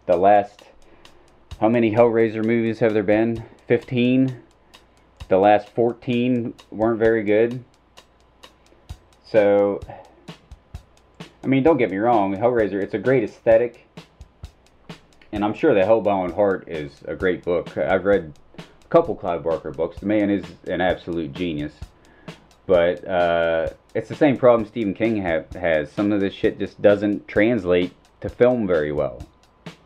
the 0.05 0.15
last, 0.15 0.63
how 1.59 1.69
many 1.69 1.91
Hellraiser 1.91 2.45
movies 2.45 2.79
have 2.79 2.93
there 2.93 3.03
been? 3.03 3.43
15? 3.67 4.41
The 5.27 5.37
last 5.37 5.69
14 5.69 6.53
weren't 6.71 6.99
very 6.99 7.23
good. 7.23 7.63
So, 9.25 9.81
I 11.43 11.47
mean, 11.47 11.63
don't 11.63 11.77
get 11.77 11.91
me 11.91 11.97
wrong, 11.97 12.35
Hellraiser, 12.35 12.81
it's 12.81 12.93
a 12.93 12.99
great 12.99 13.23
aesthetic 13.23 13.87
and 15.31 15.43
I'm 15.43 15.53
sure 15.53 15.73
the 15.73 15.81
Hellbound 15.81 16.33
Heart 16.33 16.67
is 16.67 16.91
a 17.05 17.15
great 17.15 17.43
book. 17.43 17.77
I've 17.77 18.05
read 18.05 18.33
a 18.57 18.63
couple 18.89 19.15
Clive 19.15 19.43
Barker 19.43 19.71
books. 19.71 19.99
The 19.99 20.05
man 20.05 20.29
is 20.29 20.43
an 20.67 20.81
absolute 20.81 21.33
genius. 21.33 21.73
But 22.69 23.05
uh, 23.07 23.69
it's 23.95 24.09
the 24.09 24.15
same 24.15 24.37
problem 24.37 24.67
Stephen 24.67 24.93
King 24.93 25.21
ha- 25.23 25.59
has. 25.59 25.91
Some 25.91 26.11
of 26.11 26.19
this 26.19 26.33
shit 26.33 26.59
just 26.59 26.79
doesn't 26.81 27.27
translate 27.27 27.93
to 28.21 28.29
film 28.29 28.67
very 28.67 28.91
well. 28.91 29.21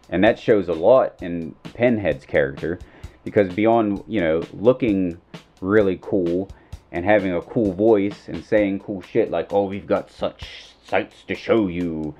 And 0.09 0.21
that 0.25 0.37
shows 0.37 0.67
a 0.67 0.73
lot 0.73 1.15
in 1.21 1.55
Pinhead's 1.73 2.25
character. 2.25 2.79
Because 3.23 3.53
beyond, 3.53 4.03
you 4.05 4.19
know, 4.19 4.43
looking 4.51 5.21
really 5.61 5.97
cool 6.01 6.49
and 6.91 7.05
having 7.05 7.33
a 7.33 7.41
cool 7.41 7.71
voice 7.71 8.27
and 8.27 8.43
saying 8.43 8.81
cool 8.81 9.01
shit 9.01 9.31
like, 9.31 9.53
oh, 9.53 9.63
we've 9.63 9.87
got 9.87 10.11
such 10.11 10.65
sights 10.85 11.23
to 11.29 11.35
show 11.35 11.67
you, 11.67 12.13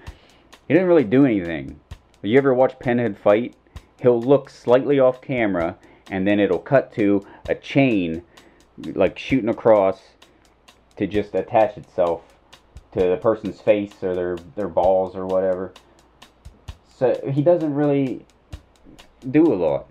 he 0.68 0.74
didn't 0.74 0.88
really 0.88 1.04
do 1.04 1.26
anything 1.26 1.82
you 2.24 2.38
ever 2.38 2.54
watch 2.54 2.80
Pinhead 2.80 3.18
fight? 3.18 3.56
He'll 4.02 4.22
look 4.22 4.50
slightly 4.50 5.00
off 5.00 5.22
camera, 5.22 5.78
and 6.10 6.28
then 6.28 6.40
it'll 6.40 6.60
cut 6.60 6.94
to 6.94 7.26
a 7.48 7.56
chain, 7.56 8.24
like 8.78 9.20
shooting 9.20 9.50
across, 9.50 10.02
to 10.98 11.08
just 11.08 11.36
attach 11.36 11.78
itself 11.78 12.22
to 12.94 13.00
the 13.00 13.18
person's 13.18 13.60
face 13.60 14.04
or 14.04 14.16
their 14.16 14.38
their 14.56 14.68
balls 14.68 15.16
or 15.16 15.26
whatever. 15.26 15.74
So 16.98 17.20
he 17.32 17.42
doesn't 17.42 17.74
really 17.74 18.26
do 19.30 19.52
a 19.54 19.56
lot. 19.56 19.88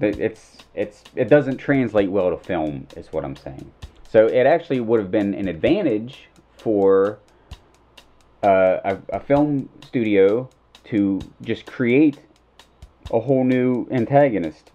It's 0.00 0.58
it's 0.74 1.04
it 1.14 1.28
doesn't 1.28 1.58
translate 1.58 2.10
well 2.10 2.30
to 2.30 2.36
film, 2.36 2.86
is 2.96 3.12
what 3.12 3.24
I'm 3.24 3.36
saying. 3.36 3.70
So 4.10 4.26
it 4.26 4.46
actually 4.46 4.80
would 4.80 5.00
have 5.00 5.10
been 5.10 5.34
an 5.34 5.48
advantage 5.48 6.28
for 6.52 7.18
uh, 8.42 8.78
a, 8.84 8.98
a 9.14 9.20
film 9.20 9.68
studio 9.82 10.48
to 10.84 11.20
just 11.42 11.66
create 11.66 12.18
a 13.10 13.20
whole 13.20 13.44
new 13.44 13.88
antagonist 13.90 14.70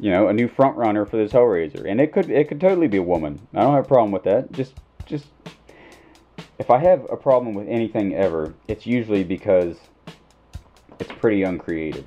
you 0.00 0.10
know, 0.10 0.28
a 0.28 0.32
new 0.32 0.48
front 0.48 0.76
runner 0.76 1.04
for 1.04 1.18
this 1.18 1.32
Hellraiser, 1.32 1.84
and 1.88 2.00
it 2.00 2.12
could 2.12 2.30
it 2.30 2.48
could 2.48 2.60
totally 2.60 2.88
be 2.88 2.96
a 2.96 3.02
woman. 3.02 3.38
I 3.54 3.60
don't 3.60 3.74
have 3.74 3.84
a 3.84 3.88
problem 3.88 4.12
with 4.12 4.24
that. 4.24 4.50
Just 4.50 4.74
just 5.04 5.26
if 6.58 6.70
I 6.70 6.78
have 6.78 7.06
a 7.10 7.16
problem 7.16 7.54
with 7.54 7.68
anything 7.68 8.14
ever, 8.14 8.54
it's 8.66 8.86
usually 8.86 9.24
because 9.24 9.76
it's 10.98 11.12
pretty 11.12 11.42
uncreative, 11.42 12.06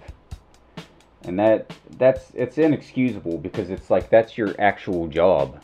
and 1.23 1.39
that 1.39 1.71
that's 1.97 2.31
it's 2.33 2.57
inexcusable 2.57 3.37
because 3.37 3.69
it's 3.69 3.91
like 3.91 4.09
that's 4.09 4.37
your 4.37 4.55
actual 4.59 5.07
job. 5.07 5.61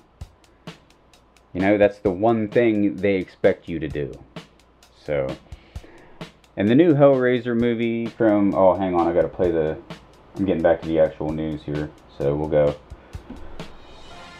You 1.54 1.62
know, 1.62 1.78
that's 1.80 1.98
the 1.98 2.12
one 2.12 2.48
thing 2.48 2.96
they 2.96 3.16
expect 3.16 3.68
you 3.68 3.80
to 3.80 3.88
do. 3.88 4.14
So, 5.04 5.36
and 6.58 6.70
the 6.70 6.76
new 6.76 6.94
Hellraiser 6.94 7.60
movie 7.60 8.06
from 8.06 8.54
oh, 8.54 8.76
hang 8.76 8.94
on, 8.94 9.08
I 9.08 9.14
gotta 9.14 9.30
play 9.30 9.50
the. 9.50 9.80
I'm 10.36 10.46
getting 10.46 10.62
back 10.62 10.82
to 10.84 10.88
the 10.88 11.00
actual 11.00 11.32
news 11.32 11.64
here, 11.64 11.90
so 12.20 12.36
we'll 12.36 12.50
go. 12.50 12.76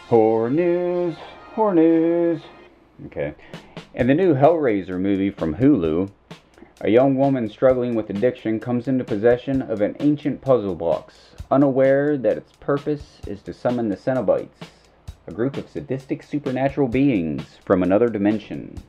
Horror 0.06 0.50
news, 0.50 1.16
horror 1.54 1.74
news. 1.74 2.42
Okay, 3.06 3.34
and 3.94 4.08
the 4.08 4.14
new 4.14 4.34
Hellraiser 4.34 5.00
movie 5.00 5.30
from 5.30 5.56
Hulu. 5.56 6.10
A 6.82 6.90
young 6.90 7.16
woman 7.16 7.48
struggling 7.48 7.94
with 7.94 8.08
addiction 8.08 8.60
comes 8.60 8.88
into 8.88 9.04
possession 9.04 9.60
of 9.62 9.80
an 9.80 9.96
ancient 10.00 10.40
puzzle 10.40 10.74
box, 10.74 11.14
unaware 11.50 12.16
that 12.16 12.38
its 12.38 12.52
purpose 12.60 13.18
is 13.26 13.42
to 13.42 13.52
summon 13.52 13.88
the 13.88 13.96
Cenobites, 13.96 14.68
a 15.26 15.32
group 15.32 15.58
of 15.58 15.68
sadistic 15.68 16.22
supernatural 16.22 16.88
beings 16.88 17.58
from 17.66 17.82
another 17.82 18.08
dimension. 18.08 18.82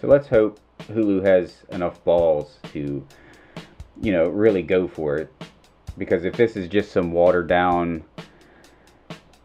So 0.00 0.08
let's 0.08 0.28
hope 0.28 0.60
Hulu 0.80 1.24
has 1.24 1.62
enough 1.70 2.02
balls 2.04 2.58
to, 2.72 3.06
you 4.02 4.12
know, 4.12 4.28
really 4.28 4.62
go 4.62 4.86
for 4.86 5.16
it. 5.16 5.32
Because 5.96 6.24
if 6.24 6.36
this 6.36 6.56
is 6.56 6.68
just 6.68 6.92
some 6.92 7.12
watered 7.12 7.48
down 7.48 8.04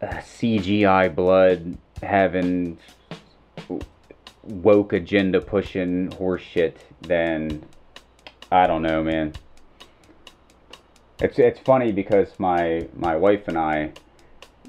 uh, 0.01 0.07
CGI 0.07 1.13
blood 1.13 1.77
having 2.01 2.77
woke 4.43 4.93
agenda 4.93 5.41
pushing 5.41 6.09
horseshit, 6.09 6.75
then 7.01 7.65
I 8.51 8.67
don't 8.67 8.81
know, 8.81 9.03
man. 9.03 9.33
It's 11.19 11.39
it's 11.39 11.59
funny 11.59 11.91
because 11.91 12.27
my 12.37 12.87
my 12.95 13.15
wife 13.15 13.47
and 13.47 13.57
I 13.57 13.91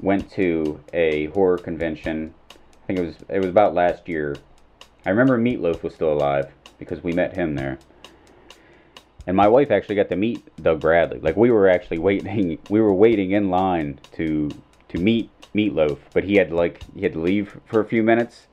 went 0.00 0.30
to 0.32 0.80
a 0.92 1.26
horror 1.26 1.58
convention. 1.58 2.34
I 2.50 2.86
think 2.86 2.98
it 2.98 3.06
was 3.06 3.16
it 3.28 3.40
was 3.40 3.50
about 3.50 3.74
last 3.74 4.08
year. 4.08 4.38
I 5.04 5.10
remember 5.10 5.38
Meatloaf 5.38 5.82
was 5.82 5.94
still 5.94 6.12
alive 6.12 6.52
because 6.78 7.02
we 7.02 7.12
met 7.12 7.34
him 7.34 7.54
there. 7.54 7.78
And 9.28 9.36
my 9.36 9.46
wife 9.46 9.70
actually 9.70 9.96
got 9.96 10.08
to 10.08 10.16
meet 10.16 10.42
Doug 10.62 10.80
Bradley. 10.80 11.20
Like 11.20 11.36
we 11.36 11.50
were 11.50 11.68
actually 11.68 11.98
waiting 11.98 12.58
we 12.70 12.80
were 12.80 12.94
waiting 12.94 13.32
in 13.32 13.50
line 13.50 14.00
to 14.12 14.48
to 14.88 14.98
meet 14.98 15.30
Meatloaf, 15.54 15.98
but 16.14 16.24
he 16.24 16.36
had 16.36 16.50
like 16.50 16.82
he 16.94 17.02
had 17.02 17.12
to 17.12 17.20
leave 17.20 17.60
for 17.66 17.80
a 17.80 17.84
few 17.84 18.02
minutes. 18.02 18.46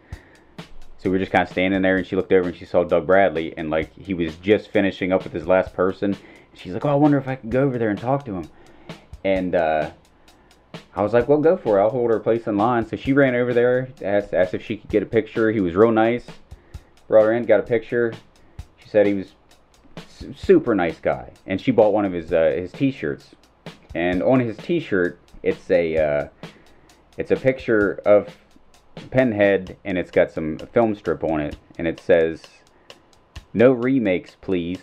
So 0.97 1.09
we 1.09 1.11
were 1.11 1.19
just 1.19 1.31
kind 1.31 1.43
of 1.43 1.49
standing 1.49 1.81
there, 1.81 1.95
and 1.95 2.05
she 2.05 2.17
looked 2.17 2.33
over 2.33 2.49
and 2.49 2.57
she 2.57 2.65
saw 2.65 2.83
Doug 2.83 3.07
Bradley, 3.07 3.57
and 3.57 3.69
like 3.69 3.93
he 3.95 4.13
was 4.13 4.35
just 4.35 4.69
finishing 4.69 5.13
up 5.13 5.23
with 5.23 5.31
his 5.31 5.47
last 5.47 5.73
person. 5.73 6.17
She's 6.55 6.73
like, 6.73 6.83
"Oh, 6.83 6.89
I 6.89 6.95
wonder 6.95 7.17
if 7.17 7.29
I 7.29 7.35
could 7.35 7.51
go 7.51 7.63
over 7.63 7.77
there 7.77 7.89
and 7.89 7.99
talk 7.99 8.25
to 8.25 8.33
him." 8.33 8.49
And 9.23 9.55
uh, 9.55 9.91
I 10.93 11.01
was 11.01 11.13
like, 11.13 11.29
"Well, 11.29 11.39
go 11.39 11.55
for 11.55 11.79
it. 11.79 11.83
I'll 11.83 11.89
hold 11.89 12.11
her 12.11 12.19
place 12.19 12.47
in 12.47 12.57
line." 12.57 12.85
So 12.85 12.97
she 12.97 13.13
ran 13.13 13.33
over 13.33 13.53
there, 13.53 13.87
asked 14.01 14.33
asked 14.33 14.53
if 14.53 14.65
she 14.65 14.75
could 14.75 14.89
get 14.89 15.03
a 15.03 15.05
picture. 15.05 15.53
He 15.53 15.61
was 15.61 15.73
real 15.73 15.91
nice. 15.91 16.25
Brought 17.07 17.23
her 17.23 17.31
in, 17.31 17.45
got 17.45 17.61
a 17.61 17.63
picture. 17.63 18.13
She 18.75 18.89
said 18.89 19.07
he 19.07 19.13
was 19.13 19.35
super 20.35 20.75
nice 20.75 20.99
guy, 20.99 21.31
and 21.45 21.59
she 21.59 21.71
bought 21.71 21.93
one 21.93 22.05
of 22.05 22.13
his 22.13 22.33
uh, 22.33 22.53
his 22.55 22.71
T-shirts. 22.71 23.35
And 23.93 24.21
on 24.21 24.39
his 24.39 24.57
T-shirt, 24.57 25.19
it's 25.43 25.69
a 25.71 25.97
uh, 25.97 26.27
it's 27.17 27.31
a 27.31 27.35
picture 27.35 28.01
of 28.05 28.35
Pinhead, 29.11 29.77
and 29.85 29.97
it's 29.97 30.11
got 30.11 30.31
some 30.31 30.57
film 30.57 30.95
strip 30.95 31.23
on 31.23 31.39
it, 31.41 31.55
and 31.77 31.87
it 31.87 31.99
says, 31.99 32.43
"No 33.53 33.71
remakes, 33.71 34.35
please." 34.41 34.79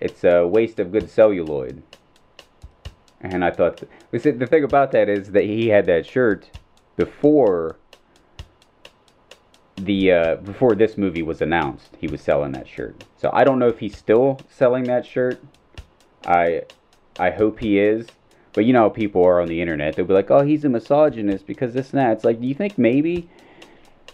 It's 0.00 0.24
a 0.24 0.46
waste 0.46 0.78
of 0.78 0.92
good 0.92 1.10
celluloid. 1.10 1.82
And 3.20 3.44
I 3.44 3.50
thought, 3.50 3.82
th- 4.10 4.38
the 4.38 4.46
thing 4.46 4.64
about 4.64 4.92
that 4.92 5.10
is 5.10 5.32
that 5.32 5.44
he 5.44 5.68
had 5.68 5.84
that 5.86 6.06
shirt 6.06 6.50
before 6.96 7.76
the 9.84 10.12
uh, 10.12 10.34
before 10.36 10.74
this 10.74 10.96
movie 10.96 11.22
was 11.22 11.40
announced. 11.40 11.96
He 12.00 12.08
was 12.08 12.20
selling 12.20 12.52
that 12.52 12.68
shirt, 12.68 12.96
so 13.16 13.30
I 13.32 13.44
don't 13.44 13.58
know 13.58 13.68
if 13.68 13.78
he's 13.78 13.96
still 13.96 14.40
selling 14.48 14.84
that 14.84 15.06
shirt. 15.06 15.42
I 16.24 16.62
I 17.18 17.30
hope 17.30 17.60
he 17.60 17.78
is. 17.78 18.06
But 18.52 18.64
you 18.64 18.72
know 18.72 18.82
how 18.82 18.88
people 18.88 19.24
are 19.24 19.40
on 19.40 19.48
the 19.48 19.60
internet. 19.60 19.94
They'll 19.94 20.06
be 20.06 20.14
like, 20.14 20.30
oh, 20.30 20.42
he's 20.42 20.64
a 20.64 20.68
misogynist 20.68 21.46
because 21.46 21.72
this 21.72 21.90
and 21.90 22.00
that. 22.00 22.12
It's 22.12 22.24
like, 22.24 22.40
do 22.40 22.46
you 22.46 22.54
think 22.54 22.76
maybe 22.78 23.28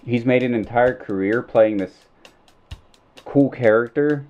he's 0.05 0.25
made 0.25 0.43
an 0.43 0.55
entire 0.55 0.95
career 0.95 1.43
playing 1.43 1.79
this 1.79 1.95
cool 3.25 3.51
character 3.51 4.27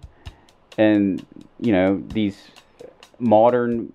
and, 0.78 1.26
you 1.58 1.72
know, 1.72 2.02
these 2.12 2.48
modern 3.18 3.92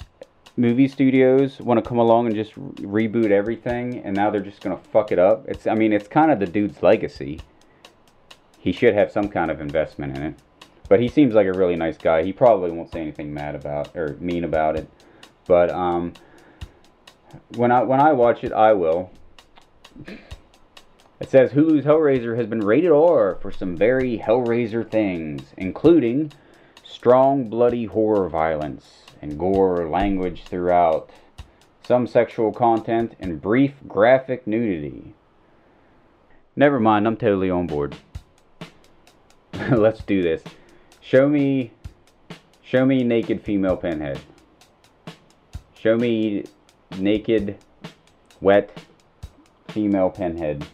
movie 0.58 0.88
studios 0.88 1.60
want 1.60 1.84
to 1.84 1.88
come 1.88 1.97
along 1.97 2.28
and 2.28 2.36
just 2.36 2.54
re- 2.56 3.08
reboot 3.08 3.32
everything 3.32 3.99
and 3.99 4.16
now 4.16 4.30
they're 4.30 4.41
just 4.41 4.62
going 4.62 4.78
to 4.78 4.84
fuck 4.89 5.12
it 5.12 5.20
up? 5.20 5.47
It's 5.47 5.68
I 5.68 5.76
mean, 5.76 5.93
it's 5.93 6.08
kind 6.08 6.32
of 6.32 6.39
the 6.39 6.45
dude's 6.45 6.82
legacy. 6.84 7.39
He 8.60 8.72
should 8.72 8.93
have 8.93 9.12
some 9.12 9.30
kind 9.30 9.49
of 9.49 9.60
investment 9.60 10.18
in 10.18 10.24
it. 10.24 10.36
But 10.88 10.99
he 10.99 11.08
seems 11.08 11.34
like 11.34 11.47
a 11.47 11.54
really 11.54 11.78
nice 11.78 11.97
guy. 11.97 12.24
He 12.24 12.34
probably 12.34 12.70
won't 12.72 12.91
say 12.91 13.02
anything 13.02 13.34
mad 13.34 13.56
about 13.56 13.95
or 13.95 14.18
mean 14.20 14.43
about 14.43 14.78
it. 14.78 14.89
But 15.47 15.72
um, 15.72 16.14
when 17.56 17.72
I 17.72 17.84
when 17.84 18.02
I 18.02 18.12
watch 18.12 18.43
it, 18.43 18.52
I 18.52 18.74
will. 18.74 19.10
It 21.20 21.30
says 21.30 21.52
Hulu's 21.52 21.86
Hellraiser 21.86 22.36
has 22.36 22.47
been 22.47 22.62
rated 22.62 22.91
R 22.91 23.36
for 23.36 23.52
some 23.52 23.78
very 23.78 24.18
Hellraiser 24.18 24.89
things, 24.89 25.54
including 25.56 26.34
strong, 26.84 27.49
bloody 27.49 27.86
horror 27.86 28.28
violence 28.28 29.01
and 29.22 29.38
gore 29.38 29.88
language 29.88 30.43
throughout, 30.43 31.09
some 31.84 32.07
sexual 32.07 32.51
content, 32.51 33.15
and 33.19 33.41
brief 33.41 33.74
graphic 33.88 34.47
nudity. 34.47 35.13
Never 36.55 36.80
mind, 36.80 37.07
I'm 37.07 37.17
totally 37.17 37.49
on 37.49 37.67
board. 37.67 37.95
Let's 39.69 40.03
do 40.03 40.22
this. 40.22 40.43
Show 40.99 41.28
me, 41.28 41.72
show 42.61 42.86
me 42.86 43.03
naked 43.03 43.41
female 43.43 43.78
pinhead. 43.78 44.19
Show 45.76 45.97
me 45.97 46.45
naked, 46.97 47.57
wet 48.39 48.72
female 49.69 50.09
pinhead. 50.09 50.65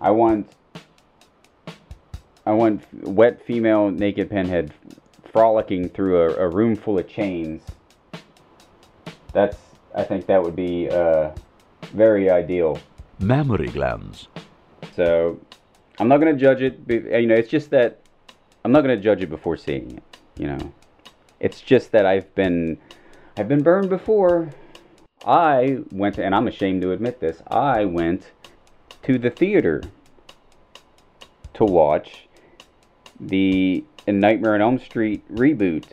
I 0.00 0.10
want 0.10 0.50
I 2.46 2.52
want 2.52 2.82
wet 3.06 3.44
female 3.44 3.90
naked 3.90 4.30
pinhead 4.30 4.72
frolicking 5.32 5.88
through 5.88 6.22
a, 6.22 6.46
a 6.46 6.48
room 6.48 6.76
full 6.76 6.98
of 6.98 7.08
chains. 7.08 7.62
That's 9.32 9.56
I 9.94 10.04
think 10.04 10.26
that 10.26 10.42
would 10.42 10.56
be 10.56 10.88
uh, 10.90 11.30
very 11.92 12.30
ideal. 12.30 12.78
Mammary 13.18 13.68
glands. 13.68 14.28
So 14.94 15.40
I'm 15.98 16.08
not 16.08 16.18
gonna 16.18 16.34
judge 16.34 16.62
it. 16.62 16.80
You 16.88 17.26
know, 17.26 17.34
it's 17.34 17.48
just 17.48 17.70
that 17.70 18.00
I'm 18.64 18.72
not 18.72 18.82
gonna 18.82 18.96
judge 18.96 19.22
it 19.22 19.30
before 19.30 19.56
seeing 19.56 19.96
it. 19.96 20.02
You 20.38 20.46
know, 20.48 20.72
it's 21.40 21.60
just 21.60 21.92
that 21.92 22.06
I've 22.06 22.32
been 22.34 22.78
I've 23.36 23.48
been 23.48 23.62
burned 23.62 23.88
before. 23.88 24.52
I 25.24 25.78
went, 25.90 26.18
and 26.18 26.34
I'm 26.34 26.46
ashamed 26.46 26.82
to 26.82 26.92
admit 26.92 27.20
this, 27.20 27.42
I 27.48 27.84
went 27.84 28.30
to 29.02 29.18
the 29.18 29.30
theater 29.30 29.82
to 31.54 31.64
watch 31.64 32.28
the 33.18 33.84
Nightmare 34.12 34.54
on 34.54 34.62
Elm 34.62 34.78
Street 34.78 35.22
reboot. 35.32 35.84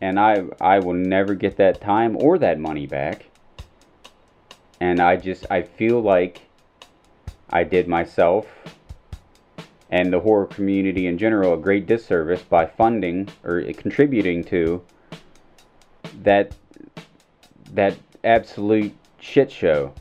And 0.00 0.20
I 0.20 0.44
I 0.60 0.78
will 0.78 0.94
never 0.94 1.34
get 1.34 1.56
that 1.56 1.80
time 1.80 2.16
or 2.16 2.38
that 2.38 2.58
money 2.58 2.86
back. 2.86 3.26
And 4.80 5.00
I 5.00 5.16
just 5.16 5.46
I 5.50 5.62
feel 5.62 6.00
like 6.00 6.42
I 7.48 7.64
did 7.64 7.88
myself 7.88 8.46
and 9.90 10.12
the 10.12 10.20
horror 10.20 10.46
community 10.46 11.06
in 11.06 11.16
general 11.16 11.54
a 11.54 11.56
great 11.56 11.86
disservice 11.86 12.42
by 12.42 12.66
funding 12.66 13.28
or 13.44 13.62
contributing 13.72 14.42
to 14.44 14.82
that 16.22 16.54
that 17.72 17.96
absolute 18.24 18.94
shit 19.20 19.50
show. 19.50 19.92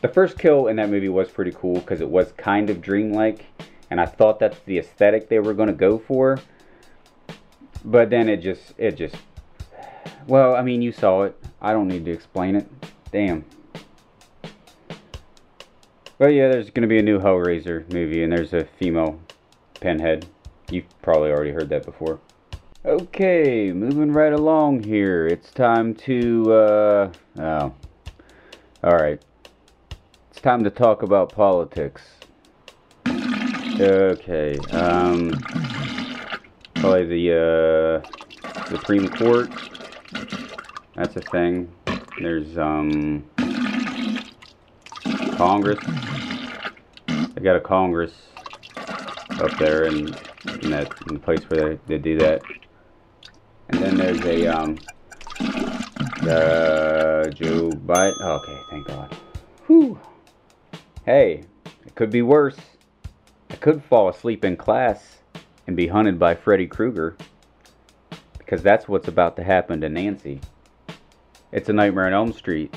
The 0.00 0.08
first 0.08 0.38
kill 0.38 0.68
in 0.68 0.76
that 0.76 0.90
movie 0.90 1.08
was 1.08 1.28
pretty 1.28 1.52
cool 1.52 1.74
because 1.74 2.00
it 2.00 2.08
was 2.08 2.32
kind 2.32 2.70
of 2.70 2.80
dreamlike, 2.80 3.46
and 3.90 4.00
I 4.00 4.06
thought 4.06 4.38
that's 4.38 4.58
the 4.66 4.78
aesthetic 4.78 5.28
they 5.28 5.38
were 5.38 5.54
going 5.54 5.68
to 5.68 5.74
go 5.74 5.98
for. 5.98 6.38
But 7.84 8.10
then 8.10 8.28
it 8.28 8.38
just, 8.38 8.74
it 8.76 8.96
just, 8.96 9.14
well, 10.26 10.54
I 10.54 10.62
mean, 10.62 10.82
you 10.82 10.92
saw 10.92 11.22
it. 11.22 11.38
I 11.60 11.72
don't 11.72 11.88
need 11.88 12.04
to 12.04 12.10
explain 12.10 12.56
it. 12.56 12.66
Damn. 13.12 13.44
But 16.18 16.28
yeah, 16.28 16.48
there's 16.48 16.70
going 16.70 16.82
to 16.82 16.88
be 16.88 16.98
a 16.98 17.02
new 17.02 17.20
Hellraiser 17.20 17.90
movie, 17.92 18.24
and 18.24 18.32
there's 18.32 18.52
a 18.52 18.64
female 18.64 19.20
pinhead. 19.80 20.26
You've 20.70 20.84
probably 21.00 21.30
already 21.30 21.52
heard 21.52 21.68
that 21.68 21.84
before. 21.84 22.18
Okay, 22.84 23.72
moving 23.72 24.12
right 24.12 24.32
along 24.32 24.82
here. 24.82 25.26
It's 25.26 25.50
time 25.52 25.94
to, 25.94 26.52
uh, 26.52 27.12
oh. 27.38 27.74
Alright. 28.82 29.22
It's 30.30 30.40
time 30.40 30.64
to 30.64 30.70
talk 30.70 31.02
about 31.02 31.32
politics. 31.32 32.17
Okay, 33.80 34.58
um, 34.70 35.30
probably 36.74 37.04
the, 37.06 38.02
uh, 38.04 38.68
Supreme 38.68 39.08
Court. 39.08 39.50
That's 40.94 41.16
a 41.16 41.20
thing. 41.20 41.72
There's, 42.18 42.58
um, 42.58 43.24
Congress. 45.38 45.78
They 47.06 47.42
got 47.42 47.54
a 47.54 47.60
Congress 47.60 48.12
up 49.40 49.56
there 49.56 49.86
in, 49.86 50.12
in 50.62 50.70
that 50.70 50.90
in 51.06 51.14
the 51.14 51.20
place 51.20 51.48
where 51.48 51.76
they, 51.76 51.80
they 51.86 51.98
do 51.98 52.18
that. 52.18 52.42
And 53.68 53.78
then 53.78 53.96
there's 53.96 54.20
a 54.24 54.46
um 54.48 54.80
the 56.22 57.32
Joe 57.36 57.78
Biden. 57.86 58.20
Okay, 58.20 58.60
thank 58.70 58.88
God. 58.88 59.14
Whew. 59.68 60.00
Hey, 61.04 61.44
it 61.86 61.94
could 61.94 62.10
be 62.10 62.22
worse. 62.22 62.56
Could 63.60 63.82
fall 63.82 64.08
asleep 64.08 64.44
in 64.44 64.56
class 64.56 65.18
and 65.66 65.76
be 65.76 65.88
hunted 65.88 66.18
by 66.18 66.34
Freddy 66.34 66.66
Krueger. 66.66 67.16
Because 68.38 68.62
that's 68.62 68.88
what's 68.88 69.08
about 69.08 69.36
to 69.36 69.42
happen 69.42 69.80
to 69.80 69.88
Nancy. 69.88 70.40
It's 71.50 71.68
a 71.68 71.72
Nightmare 71.72 72.06
on 72.06 72.12
Elm 72.12 72.32
Street, 72.32 72.74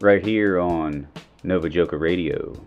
right 0.00 0.24
here 0.24 0.58
on 0.58 1.06
Nova 1.44 1.68
Joker 1.68 1.98
Radio. 1.98 2.58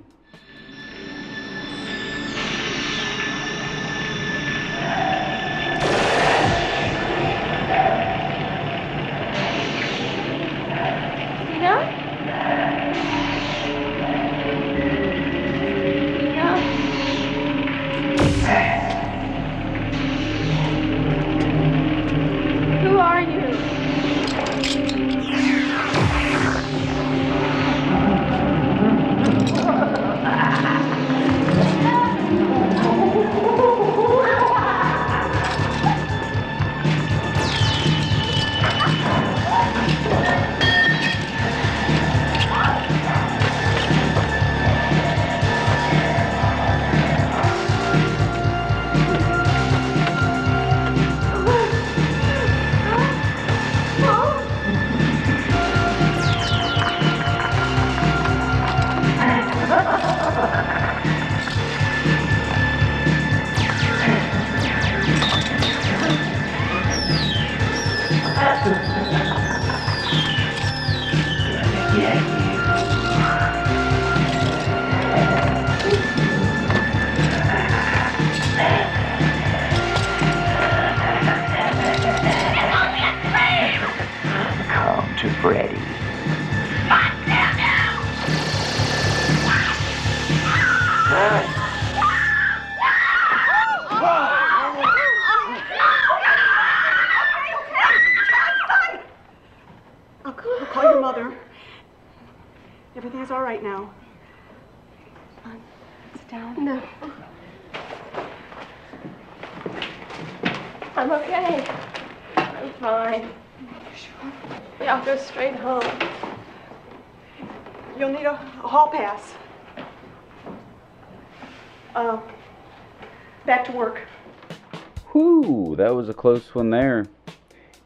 Whew, 125.11 125.75
that 125.77 125.95
was 125.95 126.07
a 126.07 126.13
close 126.13 126.53
one 126.53 126.69
there. 126.69 127.05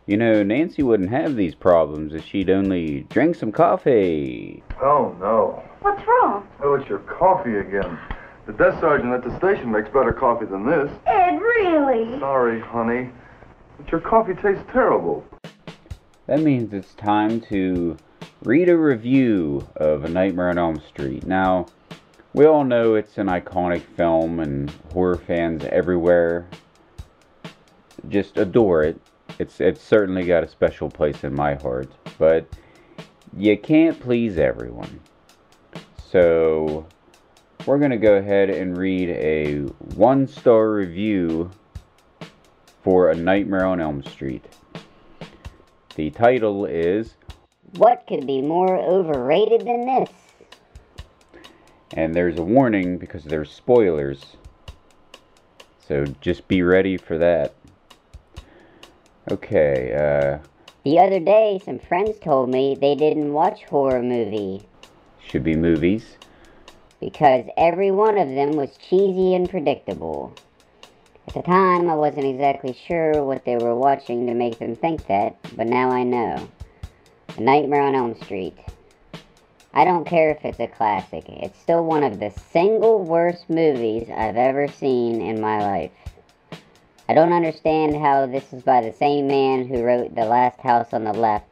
You 0.05 0.17
know, 0.17 0.43
Nancy 0.43 0.83
wouldn't 0.83 1.11
have 1.11 1.37
these 1.37 1.55
problems 1.55 2.13
if 2.13 2.25
she'd 2.25 2.49
only 2.49 3.07
drink 3.09 3.35
some 3.35 3.53
coffee. 3.53 4.61
Oh, 4.81 5.15
no. 5.21 5.63
What's 5.79 6.05
wrong? 6.05 6.45
Oh, 6.61 6.73
it's 6.73 6.89
your 6.89 6.99
coffee 6.99 7.57
again. 7.57 7.97
The 8.45 8.51
desk 8.51 8.81
sergeant 8.81 9.13
at 9.13 9.23
the 9.23 9.37
station 9.37 9.71
makes 9.71 9.87
better 9.87 10.11
coffee 10.11 10.45
than 10.45 10.65
this. 10.65 10.91
Ed, 11.05 11.39
really? 11.39 12.19
Sorry, 12.19 12.59
honey. 12.59 13.09
But 13.77 13.89
your 13.89 14.01
coffee 14.01 14.33
tastes 14.33 14.65
terrible. 14.73 15.25
That 16.27 16.41
means 16.41 16.73
it's 16.73 16.93
time 16.95 17.39
to 17.41 17.95
read 18.43 18.67
a 18.67 18.75
review 18.75 19.65
of 19.77 20.03
A 20.03 20.09
Nightmare 20.09 20.49
on 20.49 20.57
Elm 20.57 20.81
Street. 20.89 21.25
Now, 21.25 21.67
we 22.33 22.45
all 22.45 22.65
know 22.65 22.95
it's 22.95 23.17
an 23.17 23.27
iconic 23.27 23.83
film 23.95 24.41
and 24.41 24.69
horror 24.91 25.15
fans 25.15 25.63
everywhere 25.65 26.47
just 28.09 28.37
adore 28.37 28.83
it. 28.83 28.99
It's 29.39 29.59
it's 29.59 29.81
certainly 29.81 30.23
got 30.23 30.43
a 30.43 30.47
special 30.47 30.89
place 30.89 31.23
in 31.23 31.33
my 31.33 31.55
heart, 31.55 31.91
but 32.17 32.47
you 33.35 33.57
can't 33.57 33.99
please 33.99 34.37
everyone. 34.37 34.99
So, 36.11 36.85
we're 37.65 37.79
going 37.79 37.91
to 37.91 37.97
go 37.97 38.15
ahead 38.15 38.51
and 38.51 38.77
read 38.77 39.09
a 39.09 39.61
one-star 39.95 40.71
review 40.71 41.49
for 42.83 43.09
A 43.09 43.15
Nightmare 43.15 43.65
on 43.65 43.79
Elm 43.81 44.03
Street. 44.03 44.45
The 45.95 46.11
title 46.11 46.65
is 46.65 47.15
What 47.77 48.05
could 48.07 48.27
be 48.27 48.41
more 48.41 48.77
overrated 48.77 49.61
than 49.61 49.85
this? 49.87 50.09
and 51.95 52.13
there's 52.15 52.37
a 52.39 52.43
warning 52.43 52.97
because 52.97 53.23
there's 53.23 53.51
spoilers. 53.51 54.23
So 55.87 56.05
just 56.21 56.47
be 56.47 56.63
ready 56.63 56.97
for 56.97 57.17
that. 57.19 57.53
Okay, 59.29 59.93
uh, 59.93 60.39
The 60.83 60.99
other 60.99 61.19
day, 61.19 61.61
some 61.63 61.79
friends 61.79 62.19
told 62.19 62.49
me 62.49 62.75
they 62.75 62.95
didn't 62.95 63.33
watch 63.33 63.63
horror 63.63 64.01
movie 64.03 64.67
should 65.19 65.43
be 65.43 65.55
movies. 65.55 66.17
because 66.99 67.45
every 67.57 67.91
one 67.91 68.17
of 68.17 68.29
them 68.29 68.55
was 68.55 68.77
cheesy 68.77 69.33
and 69.35 69.49
predictable. 69.49 70.31
At 71.27 71.33
the 71.33 71.41
time, 71.41 71.89
I 71.89 71.95
wasn't 71.95 72.27
exactly 72.27 72.73
sure 72.73 73.23
what 73.23 73.45
they 73.45 73.57
were 73.57 73.75
watching 73.75 74.27
to 74.27 74.33
make 74.33 74.59
them 74.59 74.75
think 74.75 75.07
that, 75.07 75.35
but 75.55 75.67
now 75.67 75.89
I 75.89 76.03
know. 76.03 76.47
A 77.37 77.41
Nightmare 77.41 77.81
on 77.81 77.95
Elm 77.95 78.15
Street. 78.15 78.57
I 79.73 79.85
don't 79.85 80.05
care 80.05 80.31
if 80.31 80.45
it's 80.45 80.59
a 80.59 80.67
classic, 80.67 81.25
it's 81.27 81.59
still 81.59 81.83
one 81.83 82.03
of 82.03 82.19
the 82.19 82.29
single 82.29 82.99
worst 83.03 83.49
movies 83.49 84.09
I've 84.15 84.37
ever 84.37 84.67
seen 84.67 85.19
in 85.21 85.41
my 85.41 85.61
life. 85.61 85.91
I 87.13 87.15
don't 87.15 87.31
understand 87.31 87.95
how 87.95 88.25
this 88.25 88.51
is 88.53 88.63
by 88.63 88.81
the 88.81 88.91
same 88.91 89.27
man 89.27 89.67
who 89.67 89.83
wrote 89.83 90.15
The 90.15 90.25
Last 90.25 90.59
House 90.61 90.93
on 90.93 91.03
the 91.03 91.13
Left, 91.13 91.45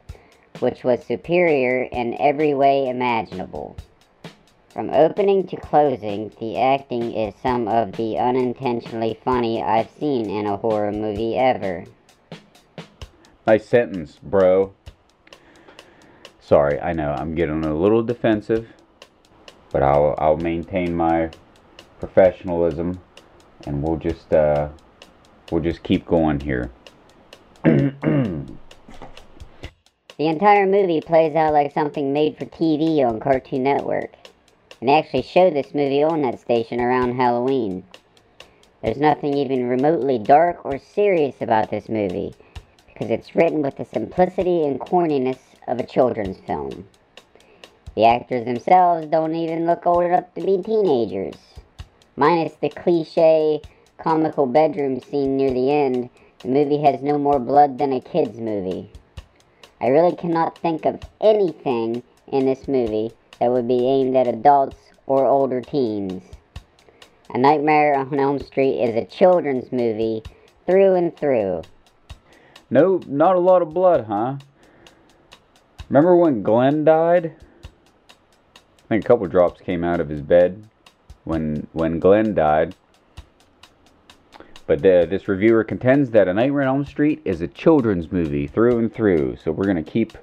which 0.58 0.82
was 0.82 1.04
superior 1.04 1.84
in 1.84 2.20
every 2.20 2.52
way 2.52 2.88
imaginable. 2.88 3.76
From 4.70 4.90
opening 4.90 5.46
to 5.46 5.56
closing, 5.56 6.32
the 6.40 6.58
acting 6.58 7.12
is 7.12 7.36
some 7.40 7.68
of 7.68 7.92
the 7.92 8.18
unintentionally 8.18 9.20
funny 9.24 9.62
I've 9.62 9.88
seen 10.00 10.28
in 10.28 10.46
a 10.46 10.56
horror 10.56 10.90
movie 10.90 11.38
ever. 11.38 11.84
Nice 13.46 13.64
sentence, 13.64 14.18
bro. 14.20 14.74
Sorry, 16.40 16.80
I 16.80 16.92
know 16.92 17.12
I'm 17.12 17.36
getting 17.36 17.64
a 17.64 17.72
little 17.72 18.02
defensive, 18.02 18.66
but 19.70 19.84
I'll 19.84 20.16
I'll 20.18 20.38
maintain 20.38 20.96
my 20.96 21.30
professionalism, 22.00 22.98
and 23.64 23.80
we'll 23.80 23.98
just 23.98 24.32
uh, 24.32 24.70
we'll 25.52 25.62
just 25.62 25.82
keep 25.82 26.06
going 26.06 26.40
here. 26.40 26.70
The 30.18 30.28
entire 30.28 30.66
movie 30.66 31.00
plays 31.00 31.34
out 31.34 31.52
like 31.52 31.72
something 31.72 32.12
made 32.12 32.36
for 32.36 32.44
TV 32.44 33.04
on 33.04 33.18
Cartoon 33.18 33.64
Network. 33.64 34.12
And 34.78 34.88
they 34.88 34.94
actually 34.94 35.22
show 35.22 35.50
this 35.50 35.74
movie 35.74 36.04
on 36.04 36.22
that 36.22 36.38
station 36.38 36.80
around 36.80 37.16
Halloween. 37.16 37.82
There's 38.82 38.98
nothing 38.98 39.34
even 39.34 39.68
remotely 39.68 40.18
dark 40.18 40.64
or 40.64 40.78
serious 40.78 41.36
about 41.40 41.70
this 41.70 41.88
movie, 41.88 42.36
because 42.86 43.10
it's 43.10 43.34
written 43.34 43.62
with 43.62 43.78
the 43.78 43.84
simplicity 43.84 44.64
and 44.64 44.78
corniness 44.78 45.38
of 45.66 45.80
a 45.80 45.86
children's 45.86 46.38
film. 46.46 46.86
The 47.96 48.04
actors 48.04 48.44
themselves 48.44 49.08
don't 49.08 49.34
even 49.34 49.66
look 49.66 49.86
old 49.86 50.04
enough 50.04 50.32
to 50.34 50.42
be 50.42 50.62
teenagers. 50.62 51.38
Minus 52.16 52.52
the 52.60 52.68
cliche 52.68 53.60
comical 54.02 54.46
bedroom 54.46 55.00
scene 55.00 55.36
near 55.36 55.52
the 55.52 55.70
end, 55.70 56.10
the 56.40 56.48
movie 56.48 56.82
has 56.82 57.02
no 57.02 57.18
more 57.18 57.38
blood 57.38 57.78
than 57.78 57.92
a 57.92 58.00
kid's 58.00 58.38
movie. 58.38 58.90
I 59.80 59.88
really 59.88 60.16
cannot 60.16 60.58
think 60.58 60.84
of 60.84 61.00
anything 61.20 62.02
in 62.28 62.46
this 62.46 62.66
movie 62.66 63.12
that 63.38 63.50
would 63.50 63.68
be 63.68 63.86
aimed 63.86 64.16
at 64.16 64.26
adults 64.26 64.76
or 65.06 65.26
older 65.26 65.60
teens. 65.60 66.22
A 67.34 67.38
Nightmare 67.38 67.94
on 67.94 68.18
Elm 68.18 68.38
Street 68.38 68.80
is 68.80 68.94
a 68.94 69.04
children's 69.04 69.72
movie 69.72 70.22
through 70.66 70.94
and 70.94 71.16
through. 71.16 71.62
No, 72.70 73.00
not 73.06 73.36
a 73.36 73.40
lot 73.40 73.62
of 73.62 73.74
blood, 73.74 74.06
huh? 74.06 74.36
Remember 75.88 76.16
when 76.16 76.42
Glenn 76.42 76.84
died? 76.84 77.34
I 78.46 78.88
think 78.88 79.04
a 79.04 79.08
couple 79.08 79.26
drops 79.26 79.60
came 79.60 79.84
out 79.84 80.00
of 80.00 80.08
his 80.08 80.20
bed 80.20 80.68
when 81.24 81.66
when 81.72 81.98
Glenn 81.98 82.34
died. 82.34 82.74
But 84.66 84.82
the, 84.82 85.06
this 85.08 85.28
reviewer 85.28 85.64
contends 85.64 86.10
that 86.10 86.28
A 86.28 86.34
Nightmare 86.34 86.62
on 86.62 86.68
Elm 86.68 86.84
Street 86.84 87.20
is 87.24 87.40
a 87.40 87.48
children's 87.48 88.12
movie 88.12 88.46
through 88.46 88.78
and 88.78 88.92
through. 88.92 89.36
So 89.42 89.50
we're 89.50 89.66
gonna 89.66 89.82
keep 89.82 90.16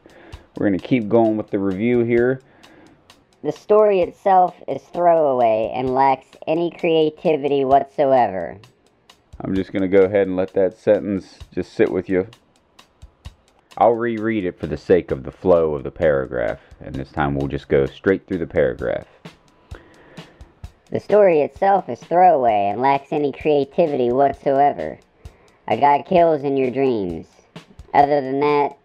we're 0.58 0.68
gonna 0.68 0.80
keep 0.80 1.08
going 1.10 1.38
with 1.38 1.50
the 1.52 1.60
review 1.60 2.00
here. 2.00 2.42
The 3.44 3.52
story 3.52 4.02
itself 4.02 4.56
is 4.68 4.82
throwaway 4.82 5.72
and 5.74 5.94
lacks 5.94 6.28
any 6.48 6.72
creativity 6.72 7.64
whatsoever. 7.64 8.58
I'm 9.42 9.56
just 9.56 9.72
gonna 9.72 9.88
go 9.88 10.04
ahead 10.04 10.28
and 10.28 10.36
let 10.36 10.54
that 10.54 10.78
sentence 10.78 11.40
just 11.54 11.74
sit 11.74 11.92
with 11.92 12.10
you. 12.10 12.28
I'll 13.78 13.92
reread 13.92 14.44
it 14.44 14.60
for 14.60 14.68
the 14.68 14.76
sake 14.76 15.12
of 15.12 15.24
the 15.24 15.32
flow 15.32 15.76
of 15.76 15.84
the 15.84 15.92
paragraph, 15.92 16.60
and 16.82 16.94
this 16.94 17.12
time 17.12 17.36
we'll 17.36 17.48
just 17.48 17.70
go 17.70 17.86
straight 17.86 18.28
through 18.28 18.40
the 18.40 18.48
paragraph. 18.48 19.08
The 20.92 21.00
story 21.00 21.42
itself 21.42 21.88
is 21.88 22.00
throwaway 22.00 22.68
and 22.72 22.82
lacks 22.82 23.14
any 23.14 23.32
creativity 23.32 24.12
whatsoever. 24.12 24.98
A 25.68 25.78
guy 25.78 26.02
kills 26.02 26.44
in 26.44 26.58
your 26.58 26.72
dreams. 26.72 27.28
Other 27.94 28.22
than 28.22 28.40
that, 28.40 28.76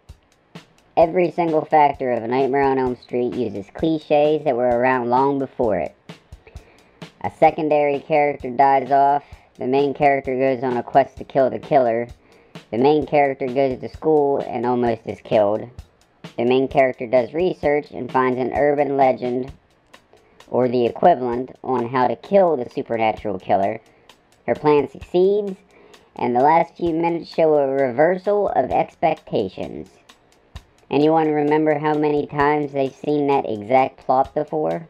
every 0.98 1.30
single 1.30 1.64
factor 1.64 2.12
of 2.12 2.22
A 2.22 2.28
Nightmare 2.28 2.64
on 2.64 2.78
Elm 2.78 2.96
Street 2.96 3.32
uses 3.32 3.70
cliches 3.72 4.44
that 4.44 4.55
were 4.55 4.68
around 4.68 5.09
long 5.09 5.38
before 5.38 5.78
it. 5.78 5.94
A 7.22 7.30
secondary 7.30 8.00
character 8.00 8.50
dies 8.50 8.90
off, 8.90 9.24
the 9.59 9.66
main 9.66 9.94
character 9.94 10.36
goes 10.36 10.62
on 10.62 10.76
a 10.76 10.82
quest 10.82 11.16
to 11.16 11.24
kill 11.24 11.48
the 11.48 11.59
killer, 11.59 12.09
the 12.70 12.76
main 12.76 13.07
character 13.07 13.46
goes 13.46 13.80
to 13.80 13.88
school 13.88 14.44
and 14.46 14.66
almost 14.66 15.07
is 15.07 15.22
killed, 15.22 15.70
the 16.36 16.44
main 16.44 16.68
character 16.68 17.07
does 17.07 17.32
research 17.32 17.92
and 17.92 18.12
finds 18.12 18.38
an 18.38 18.52
urban 18.52 18.98
legend 18.98 19.50
or 20.55 20.68
the 20.68 20.86
equivalent, 20.86 21.50
on 21.64 21.88
how 21.88 22.07
to 22.07 22.14
kill 22.14 22.57
the 22.57 22.70
supernatural 22.70 23.40
killer. 23.40 23.80
Her 24.46 24.55
plan 24.55 24.88
succeeds, 24.88 25.57
and 26.14 26.36
the 26.36 26.42
last 26.42 26.76
few 26.76 26.94
minutes 26.94 27.28
show 27.28 27.55
a 27.55 27.66
reversal 27.66 28.50
of 28.50 28.70
expectations. 28.70 29.88
Anyone 30.92 31.32
remember 31.32 31.76
how 31.80 31.94
many 31.94 32.28
times 32.28 32.70
they've 32.70 32.94
seen 32.94 33.26
that 33.26 33.50
exact 33.50 34.07
plot 34.07 34.32
before? 34.32 34.86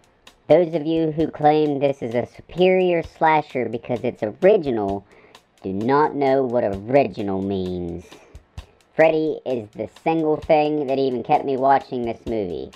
Those 0.48 0.74
of 0.74 0.86
you 0.86 1.12
who 1.12 1.28
claim 1.28 1.78
this 1.78 2.02
is 2.02 2.14
a 2.14 2.26
superior 2.26 3.02
slasher 3.02 3.66
because 3.70 4.00
it's 4.04 4.22
original 4.22 5.06
do 5.62 5.72
not 5.72 6.14
know 6.14 6.42
what 6.42 6.64
original 6.64 7.40
means. 7.40 8.04
Freddy 8.94 9.40
is 9.46 9.70
the 9.74 9.88
single 10.02 10.36
thing 10.36 10.88
that 10.88 10.98
even 10.98 11.22
kept 11.22 11.46
me 11.46 11.56
watching 11.56 12.04
this 12.04 12.26
movie. 12.26 12.70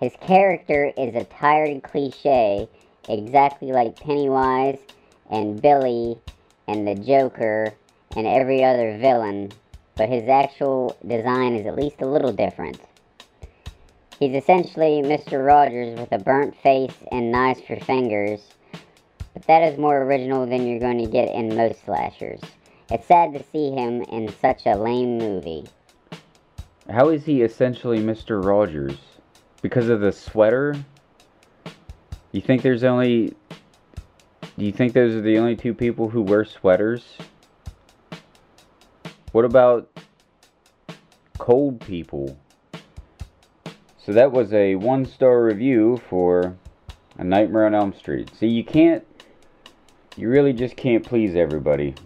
His 0.00 0.12
character 0.20 0.92
is 0.98 1.14
a 1.14 1.24
tired 1.24 1.82
cliche, 1.82 2.68
exactly 3.08 3.72
like 3.72 3.98
Pennywise 3.98 4.78
and 5.30 5.60
Billy 5.60 6.18
and 6.68 6.86
the 6.86 6.94
Joker 6.94 7.72
and 8.14 8.26
every 8.26 8.62
other 8.62 8.98
villain, 8.98 9.52
but 9.96 10.10
his 10.10 10.28
actual 10.28 10.94
design 11.06 11.54
is 11.54 11.66
at 11.66 11.76
least 11.76 12.02
a 12.02 12.06
little 12.06 12.32
different. 12.32 12.78
He's 14.18 14.34
essentially 14.34 15.00
Mr. 15.02 15.44
Rogers 15.44 15.98
with 15.98 16.12
a 16.12 16.18
burnt 16.18 16.54
face 16.56 16.94
and 17.10 17.32
knives 17.32 17.62
for 17.62 17.76
fingers, 17.76 18.48
but 19.32 19.46
that 19.46 19.62
is 19.62 19.78
more 19.78 20.02
original 20.02 20.44
than 20.46 20.66
you're 20.66 20.78
going 20.78 20.98
to 20.98 21.10
get 21.10 21.34
in 21.34 21.56
most 21.56 21.84
slashers. 21.86 22.40
It's 22.90 23.06
sad 23.06 23.32
to 23.32 23.42
see 23.50 23.70
him 23.70 24.02
in 24.02 24.28
such 24.28 24.66
a 24.66 24.76
lame 24.76 25.16
movie. 25.16 25.64
How 26.90 27.08
is 27.08 27.24
he 27.24 27.40
essentially 27.40 27.98
Mr. 27.98 28.44
Rogers? 28.44 28.98
Because 29.66 29.88
of 29.88 30.00
the 30.00 30.12
sweater? 30.12 30.76
You 32.30 32.40
think 32.40 32.62
there's 32.62 32.84
only 32.84 33.34
do 34.56 34.64
you 34.64 34.70
think 34.70 34.92
those 34.92 35.12
are 35.16 35.20
the 35.20 35.38
only 35.38 35.56
two 35.56 35.74
people 35.74 36.08
who 36.08 36.22
wear 36.22 36.44
sweaters? 36.44 37.02
What 39.32 39.44
about 39.44 39.90
cold 41.38 41.80
people? 41.80 42.38
So 43.98 44.12
that 44.12 44.30
was 44.30 44.52
a 44.52 44.76
one 44.76 45.04
star 45.04 45.42
review 45.42 46.00
for 46.08 46.56
A 47.18 47.24
Nightmare 47.24 47.66
on 47.66 47.74
Elm 47.74 47.92
Street. 47.92 48.30
See, 48.38 48.46
you 48.46 48.62
can't, 48.62 49.04
you 50.16 50.28
really 50.28 50.52
just 50.52 50.76
can't 50.76 51.04
please 51.04 51.34
everybody. 51.34 51.96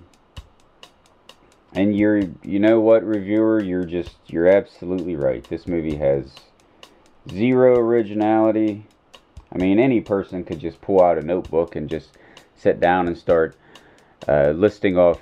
And 1.74 1.94
you're, 1.94 2.22
you 2.42 2.58
know 2.58 2.80
what, 2.80 3.04
reviewer, 3.04 3.62
you're 3.62 3.84
just, 3.84 4.16
you're 4.28 4.48
absolutely 4.48 5.14
right. 5.14 5.44
This 5.44 5.68
movie 5.68 5.96
has 5.96 6.32
zero 7.30 7.78
originality. 7.78 8.84
I 9.52 9.58
mean, 9.58 9.78
any 9.78 10.00
person 10.00 10.44
could 10.44 10.60
just 10.60 10.80
pull 10.80 11.02
out 11.02 11.18
a 11.18 11.22
notebook 11.22 11.76
and 11.76 11.88
just 11.88 12.16
sit 12.56 12.80
down 12.80 13.08
and 13.08 13.16
start 13.16 13.56
uh, 14.28 14.50
listing 14.50 14.96
off 14.98 15.20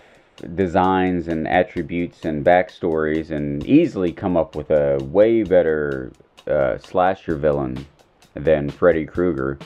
designs 0.54 1.28
and 1.28 1.48
attributes 1.48 2.24
and 2.24 2.44
backstories 2.44 3.30
and 3.30 3.66
easily 3.66 4.12
come 4.12 4.36
up 4.36 4.54
with 4.54 4.70
a 4.70 4.98
way 5.04 5.42
better 5.42 6.12
uh, 6.46 6.78
slasher 6.78 7.36
villain 7.36 7.86
than 8.34 8.70
Freddy 8.70 9.04
Krueger. 9.04 9.58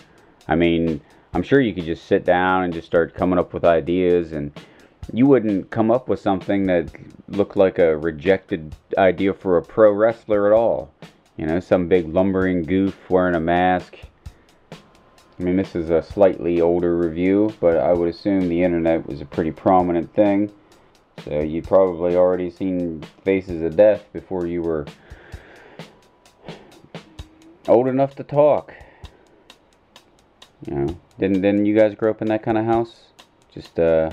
I 0.48 0.56
mean, 0.56 1.00
I'm 1.34 1.42
sure 1.42 1.60
you 1.60 1.74
could 1.74 1.84
just 1.84 2.06
sit 2.06 2.24
down 2.24 2.64
and 2.64 2.72
just 2.72 2.86
start 2.86 3.14
coming 3.14 3.38
up 3.38 3.52
with 3.52 3.64
ideas 3.64 4.32
and 4.32 4.52
you 5.12 5.26
wouldn't 5.26 5.70
come 5.70 5.90
up 5.90 6.08
with 6.08 6.20
something 6.20 6.66
that 6.66 6.90
looked 7.28 7.56
like 7.56 7.78
a 7.78 7.96
rejected 7.96 8.74
idea 8.96 9.34
for 9.34 9.56
a 9.56 9.62
pro 9.62 9.92
wrestler 9.92 10.46
at 10.46 10.56
all. 10.56 10.92
You 11.42 11.48
know, 11.48 11.58
some 11.58 11.88
big 11.88 12.06
lumbering 12.06 12.62
goof 12.62 13.10
wearing 13.10 13.34
a 13.34 13.40
mask. 13.40 13.98
I 14.70 15.42
mean, 15.42 15.56
this 15.56 15.74
is 15.74 15.90
a 15.90 16.00
slightly 16.00 16.60
older 16.60 16.96
review, 16.96 17.52
but 17.58 17.78
I 17.78 17.92
would 17.92 18.08
assume 18.08 18.48
the 18.48 18.62
internet 18.62 19.04
was 19.08 19.20
a 19.20 19.24
pretty 19.24 19.50
prominent 19.50 20.14
thing. 20.14 20.52
So 21.24 21.40
you'd 21.40 21.66
probably 21.66 22.14
already 22.14 22.48
seen 22.48 23.02
Faces 23.24 23.60
of 23.60 23.74
Death 23.74 24.04
before 24.12 24.46
you 24.46 24.62
were 24.62 24.86
old 27.66 27.88
enough 27.88 28.14
to 28.14 28.22
talk. 28.22 28.72
You 30.68 30.74
know, 30.76 31.00
didn't 31.18 31.42
didn't 31.42 31.66
you 31.66 31.76
guys 31.76 31.96
grow 31.96 32.12
up 32.12 32.22
in 32.22 32.28
that 32.28 32.44
kind 32.44 32.56
of 32.56 32.66
house? 32.66 33.06
Just 33.52 33.80
uh, 33.80 34.12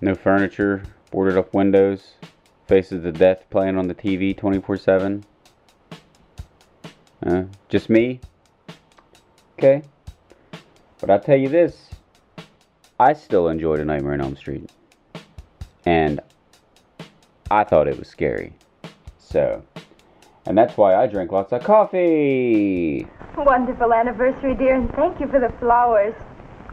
no 0.00 0.14
furniture, 0.14 0.82
boarded 1.10 1.36
up 1.36 1.52
windows, 1.52 2.14
Faces 2.66 3.04
of 3.04 3.18
Death 3.18 3.44
playing 3.50 3.76
on 3.76 3.88
the 3.88 3.94
TV 3.94 4.34
24/7. 4.34 5.24
Uh, 7.24 7.44
just 7.68 7.88
me? 7.88 8.20
Okay. 9.58 9.82
But 11.00 11.10
I'll 11.10 11.20
tell 11.20 11.36
you 11.36 11.48
this. 11.48 11.90
I 13.00 13.12
still 13.14 13.48
enjoyed 13.48 13.80
A 13.80 13.84
Nightmare 13.84 14.12
on 14.12 14.20
Elm 14.20 14.36
Street. 14.36 14.70
And 15.86 16.20
I 17.50 17.64
thought 17.64 17.88
it 17.88 17.98
was 17.98 18.08
scary. 18.08 18.52
So, 19.18 19.62
and 20.46 20.56
that's 20.56 20.76
why 20.76 20.94
I 20.94 21.06
drink 21.06 21.32
lots 21.32 21.52
of 21.52 21.62
coffee. 21.64 23.06
Wonderful 23.36 23.92
anniversary, 23.92 24.54
dear, 24.54 24.76
and 24.76 24.90
thank 24.94 25.18
you 25.18 25.26
for 25.28 25.40
the 25.40 25.52
flowers. 25.58 26.14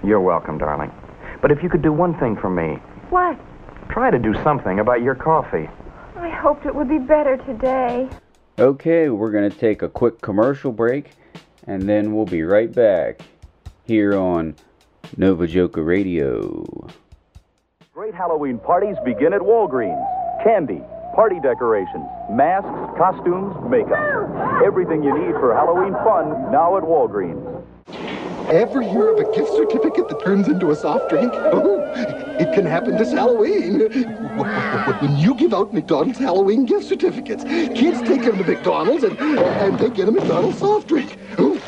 You're 0.03 0.21
welcome, 0.21 0.57
darling. 0.57 0.91
But 1.41 1.51
if 1.51 1.63
you 1.63 1.69
could 1.69 1.81
do 1.81 1.91
one 1.91 2.17
thing 2.19 2.35
for 2.35 2.49
me, 2.49 2.75
What? 3.09 3.37
try 3.89 4.09
to 4.11 4.19
do 4.19 4.33
something 4.43 4.79
about 4.79 5.01
your 5.01 5.15
coffee. 5.15 5.67
I 6.17 6.29
hoped 6.29 6.65
it 6.65 6.73
would 6.73 6.87
be 6.87 6.99
better 6.99 7.37
today. 7.37 8.07
Okay, 8.59 9.09
we're 9.09 9.31
going 9.31 9.49
to 9.49 9.57
take 9.57 9.81
a 9.81 9.89
quick 9.89 10.21
commercial 10.21 10.71
break 10.71 11.11
and 11.67 11.83
then 11.83 12.13
we'll 12.13 12.25
be 12.25 12.43
right 12.43 12.71
back 12.71 13.21
here 13.85 14.17
on 14.17 14.55
Nova 15.17 15.47
Joker 15.47 15.83
Radio. 15.83 16.65
Great 17.93 18.13
Halloween 18.13 18.59
parties 18.59 18.97
begin 19.05 19.33
at 19.33 19.41
Walgreens. 19.41 20.05
Candy, 20.43 20.81
party 21.15 21.39
decorations, 21.41 22.05
masks, 22.29 22.69
costumes, 22.97 23.55
makeup. 23.69 24.61
Everything 24.65 25.03
you 25.03 25.13
need 25.17 25.33
for 25.35 25.53
Halloween 25.53 25.93
fun 26.03 26.51
now 26.51 26.77
at 26.77 26.83
Walgreens. 26.83 27.50
Ever 28.49 28.81
hear 28.81 29.09
of 29.09 29.19
a 29.19 29.23
gift 29.35 29.51
certificate 29.53 30.07
that 30.09 30.21
turns 30.23 30.47
into 30.47 30.71
a 30.71 30.75
soft 30.75 31.09
drink? 31.09 31.33
Oh, 31.93 32.37
it 32.39 32.53
can 32.53 32.65
happen 32.65 32.95
this 32.97 33.11
Halloween. 33.11 33.81
When 35.01 35.17
you 35.17 35.35
give 35.35 35.53
out 35.53 35.73
McDonald's 35.73 36.17
Halloween 36.19 36.65
gift 36.65 36.85
certificates, 36.87 37.43
kids 37.43 37.99
take 38.07 38.23
them 38.23 38.37
to 38.37 38.43
McDonald's 38.45 39.03
and, 39.03 39.19
and 39.19 39.77
they 39.77 39.89
get 39.89 40.07
a 40.07 40.11
McDonald's 40.11 40.57
soft 40.59 40.87
drink. 40.87 41.17
Oh, 41.37 41.59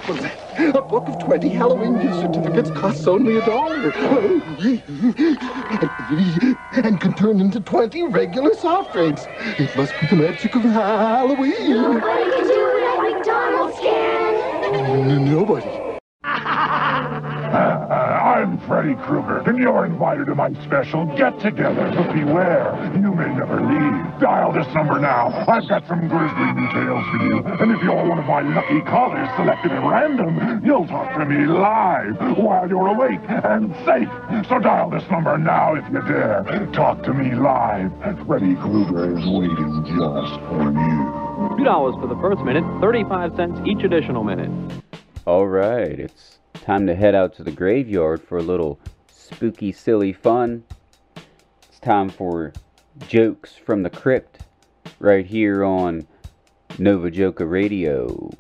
A 0.58 0.82
book 0.82 1.08
of 1.10 1.20
20 1.26 1.50
Halloween 1.50 2.02
gift 2.02 2.16
certificates 2.16 2.72
costs 2.72 3.06
only 3.06 3.38
a 3.38 3.46
dollar. 3.46 3.92
And 6.74 7.00
can 7.00 7.14
turn 7.14 7.40
into 7.40 7.60
20 7.60 8.04
regular 8.08 8.54
soft 8.56 8.94
drinks. 8.94 9.26
It 9.60 9.76
must 9.76 9.94
be 10.00 10.08
the 10.08 10.16
magic 10.16 10.56
of 10.56 10.64
Halloween. 10.64 11.70
Nobody 11.70 12.32
can 12.32 12.48
do 12.48 12.68
it 12.68 12.98
like 12.98 13.16
McDonald's 13.16 13.80
can. 13.80 15.26
Nobody. 15.26 15.83
I'm 18.44 18.60
Freddy 18.68 18.96
Krueger, 18.96 19.38
and 19.48 19.58
you're 19.58 19.86
invited 19.86 20.26
to 20.26 20.36
my 20.36 20.52
special 20.66 21.06
get-together. 21.16 21.94
But 21.96 22.12
beware, 22.12 22.76
you 22.94 23.16
may 23.16 23.34
never 23.34 23.62
leave. 23.62 24.20
Dial 24.20 24.52
this 24.52 24.68
number 24.74 25.00
now. 25.00 25.30
I've 25.48 25.66
got 25.70 25.88
some 25.88 26.10
grisly 26.10 26.52
details 26.52 27.06
for 27.08 27.24
you. 27.24 27.38
And 27.62 27.72
if 27.72 27.82
you're 27.82 28.06
one 28.06 28.20
of 28.20 28.26
my 28.26 28.42
lucky 28.42 28.82
callers 28.82 29.30
selected 29.38 29.72
at 29.72 29.80
random, 29.90 30.62
you'll 30.62 30.86
talk 30.88 31.18
to 31.18 31.24
me 31.24 31.46
live 31.46 32.38
while 32.38 32.68
you're 32.68 32.88
awake 32.88 33.22
and 33.30 33.74
safe. 33.86 34.10
So 34.50 34.60
dial 34.60 34.90
this 34.90 35.10
number 35.10 35.38
now 35.38 35.76
if 35.76 35.86
you 35.86 36.02
dare. 36.02 36.44
Talk 36.74 37.02
to 37.04 37.14
me 37.14 37.36
live. 37.36 37.94
Freddy 38.28 38.56
Krueger 38.56 39.18
is 39.18 39.26
waiting 39.26 39.86
just 39.96 40.36
for 40.50 40.70
you. 40.70 41.56
Two 41.58 41.64
dollars 41.64 41.96
for 41.96 42.08
the 42.08 42.20
first 42.20 42.42
minute, 42.42 42.66
thirty-five 42.82 43.38
cents 43.38 43.62
each 43.66 43.86
additional 43.86 44.26
minute. 44.26 44.52
All 45.26 45.48
right, 45.48 45.98
it's 45.98 46.40
time 46.64 46.88
to 46.88 46.96
head 46.96 47.14
out 47.14 47.34
to 47.34 47.44
the 47.44 47.52
graveyard 47.52 48.24
for 48.24 48.38
a 48.38 48.42
little 48.42 48.80
spooky, 49.12 49.70
silly 49.74 50.14
fun. 50.14 50.64
It's 51.68 51.80
time 51.82 52.08
for 52.08 52.54
jokes 53.10 53.54
from 53.54 53.84
the 53.84 53.90
crypt 53.90 54.40
right 54.98 55.26
here 55.26 55.66
on 55.66 56.08
Nova 56.80 57.12
Joker 57.12 57.46
Radio. 57.46 58.32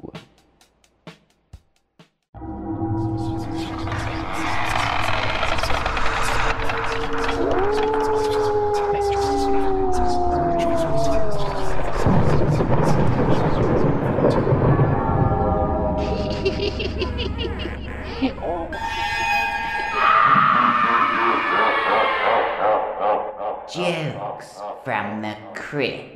From 24.84 25.22
the 25.22 25.36
crypt. 25.56 26.14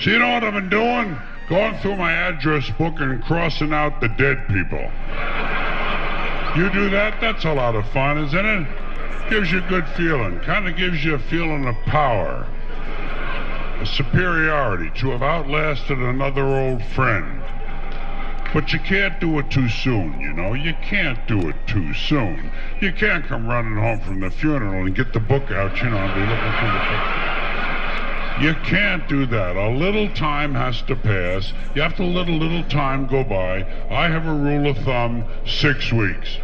So 0.00 0.10
you 0.10 0.18
know 0.18 0.32
what 0.32 0.44
I've 0.44 0.52
been 0.52 0.68
doing? 0.68 1.16
Going 1.48 1.78
through 1.78 1.96
my 1.96 2.12
address 2.12 2.68
book 2.70 2.94
and 2.98 3.22
crossing 3.22 3.72
out 3.72 4.00
the 4.00 4.08
dead 4.08 4.46
people. 4.48 4.90
You 6.56 6.70
do 6.72 6.90
that? 6.90 7.18
That's 7.20 7.44
a 7.44 7.54
lot 7.54 7.74
of 7.74 7.88
fun, 7.90 8.18
isn't 8.18 8.46
it? 8.46 9.30
Gives 9.30 9.50
you 9.50 9.58
a 9.58 9.68
good 9.68 9.86
feeling. 9.96 10.40
Kind 10.40 10.68
of 10.68 10.76
gives 10.76 11.04
you 11.04 11.14
a 11.14 11.18
feeling 11.18 11.66
of 11.66 11.74
power. 11.86 12.46
A 13.80 13.86
superiority 13.86 14.90
to 15.00 15.10
have 15.10 15.22
outlasted 15.22 15.98
another 15.98 16.44
old 16.44 16.84
friend. 16.84 17.41
But 18.52 18.72
you 18.72 18.78
can't 18.80 19.18
do 19.18 19.38
it 19.38 19.50
too 19.50 19.68
soon, 19.68 20.20
you 20.20 20.32
know? 20.32 20.52
You 20.52 20.74
can't 20.82 21.26
do 21.26 21.48
it 21.48 21.56
too 21.66 21.94
soon. 21.94 22.50
You 22.80 22.92
can't 22.92 23.24
come 23.24 23.46
running 23.46 23.76
home 23.76 24.00
from 24.00 24.20
the 24.20 24.30
funeral 24.30 24.84
and 24.84 24.94
get 24.94 25.14
the 25.14 25.20
book 25.20 25.50
out, 25.50 25.76
you 25.82 25.88
know, 25.88 25.96
and 25.96 26.14
be 26.14 26.20
looking 26.20 26.52
through 26.58 26.72
the. 26.72 27.32
You 28.40 28.54
can't 28.64 29.08
do 29.08 29.24
that. 29.26 29.56
A 29.56 29.70
little 29.70 30.08
time 30.14 30.54
has 30.54 30.82
to 30.82 30.96
pass. 30.96 31.52
You 31.74 31.82
have 31.82 31.96
to 31.96 32.04
let 32.04 32.28
a 32.28 32.32
little 32.32 32.64
time 32.64 33.06
go 33.06 33.24
by. 33.24 33.64
I 33.90 34.08
have 34.08 34.26
a 34.26 34.34
rule 34.34 34.68
of 34.68 34.78
thumb, 34.78 35.24
six 35.46 35.92
weeks. 35.92 36.38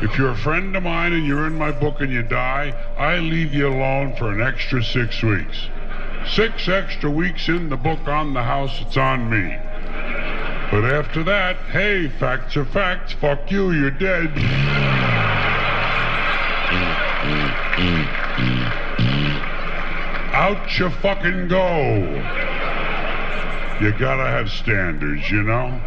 If 0.00 0.16
you're 0.16 0.30
a 0.30 0.36
friend 0.36 0.76
of 0.76 0.84
mine 0.84 1.12
and 1.12 1.26
you're 1.26 1.46
in 1.46 1.56
my 1.56 1.72
book 1.72 2.00
and 2.00 2.12
you 2.12 2.22
die, 2.22 2.74
I 2.96 3.18
leave 3.18 3.52
you 3.52 3.68
alone 3.68 4.14
for 4.16 4.30
an 4.30 4.40
extra 4.40 4.84
six 4.84 5.22
weeks. 5.22 5.66
Six 6.30 6.68
extra 6.68 7.10
weeks 7.10 7.48
in 7.48 7.70
the 7.70 7.76
book 7.76 8.06
on 8.06 8.34
the 8.34 8.42
house, 8.42 8.80
it's 8.80 8.96
on 8.96 9.30
me. 9.30 9.56
But 10.70 10.84
after 10.84 11.24
that, 11.24 11.56
hey, 11.72 12.08
facts 12.20 12.56
are 12.56 12.64
facts. 12.66 13.14
Fuck 13.14 13.50
you, 13.50 13.72
you're 13.72 13.90
dead. 13.90 14.30
Out 20.34 20.78
you 20.78 20.90
fucking 20.90 21.48
go. 21.48 21.96
You 23.80 23.92
gotta 23.98 24.28
have 24.28 24.50
standards, 24.50 25.30
you 25.30 25.42
know? 25.42 25.80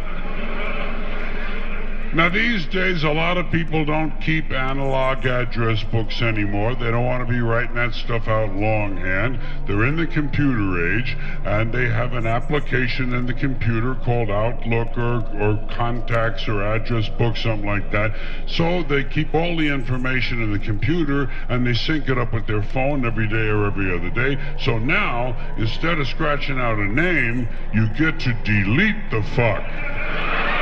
Now, 2.14 2.28
these 2.28 2.66
days, 2.66 3.04
a 3.04 3.10
lot 3.10 3.38
of 3.38 3.50
people 3.50 3.86
don't 3.86 4.20
keep 4.20 4.50
analog 4.50 5.24
address 5.24 5.82
books 5.82 6.20
anymore. 6.20 6.74
They 6.74 6.90
don't 6.90 7.06
want 7.06 7.26
to 7.26 7.32
be 7.32 7.40
writing 7.40 7.74
that 7.76 7.94
stuff 7.94 8.28
out 8.28 8.54
longhand. 8.54 9.40
They're 9.66 9.86
in 9.86 9.96
the 9.96 10.06
computer 10.06 10.98
age, 10.98 11.16
and 11.46 11.72
they 11.72 11.88
have 11.88 12.12
an 12.12 12.26
application 12.26 13.14
in 13.14 13.24
the 13.24 13.32
computer 13.32 13.94
called 13.94 14.30
Outlook 14.30 14.98
or, 14.98 15.24
or 15.40 15.66
Contacts 15.70 16.46
or 16.48 16.62
Address 16.62 17.08
Book, 17.08 17.38
something 17.38 17.66
like 17.66 17.90
that. 17.92 18.14
So 18.46 18.82
they 18.82 19.04
keep 19.04 19.34
all 19.34 19.56
the 19.56 19.68
information 19.68 20.42
in 20.42 20.52
the 20.52 20.58
computer, 20.58 21.30
and 21.48 21.66
they 21.66 21.72
sync 21.72 22.10
it 22.10 22.18
up 22.18 22.34
with 22.34 22.46
their 22.46 22.62
phone 22.62 23.06
every 23.06 23.26
day 23.26 23.48
or 23.48 23.64
every 23.64 23.90
other 23.90 24.10
day. 24.10 24.38
So 24.60 24.78
now, 24.78 25.34
instead 25.56 25.98
of 25.98 26.06
scratching 26.08 26.58
out 26.58 26.78
a 26.78 26.84
name, 26.84 27.48
you 27.72 27.88
get 27.94 28.20
to 28.20 28.34
delete 28.44 29.10
the 29.10 29.22
fuck. 29.34 30.61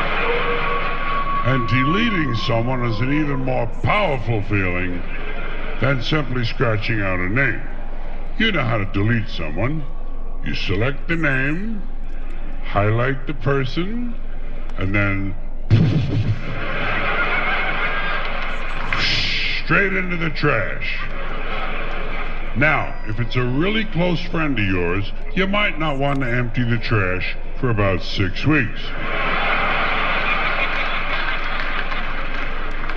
And 1.42 1.66
deleting 1.68 2.34
someone 2.34 2.84
is 2.84 3.00
an 3.00 3.12
even 3.12 3.44
more 3.44 3.66
powerful 3.82 4.42
feeling 4.42 5.02
than 5.80 6.02
simply 6.02 6.44
scratching 6.44 7.00
out 7.00 7.18
a 7.18 7.28
name. 7.30 7.62
You 8.38 8.52
know 8.52 8.62
how 8.62 8.76
to 8.76 8.84
delete 8.84 9.28
someone. 9.28 9.82
You 10.44 10.54
select 10.54 11.08
the 11.08 11.16
name, 11.16 11.82
highlight 12.64 13.26
the 13.26 13.34
person, 13.34 14.14
and 14.76 14.94
then 14.94 15.34
straight 19.64 19.92
into 19.94 20.18
the 20.18 20.30
trash. 20.30 20.98
Now, 22.56 23.02
if 23.06 23.18
it's 23.18 23.36
a 23.36 23.44
really 23.44 23.84
close 23.86 24.20
friend 24.20 24.58
of 24.58 24.64
yours, 24.64 25.10
you 25.34 25.46
might 25.46 25.78
not 25.78 25.98
want 25.98 26.20
to 26.20 26.26
empty 26.26 26.64
the 26.64 26.78
trash 26.78 27.36
for 27.58 27.70
about 27.70 28.02
six 28.02 28.44
weeks. 28.44 28.80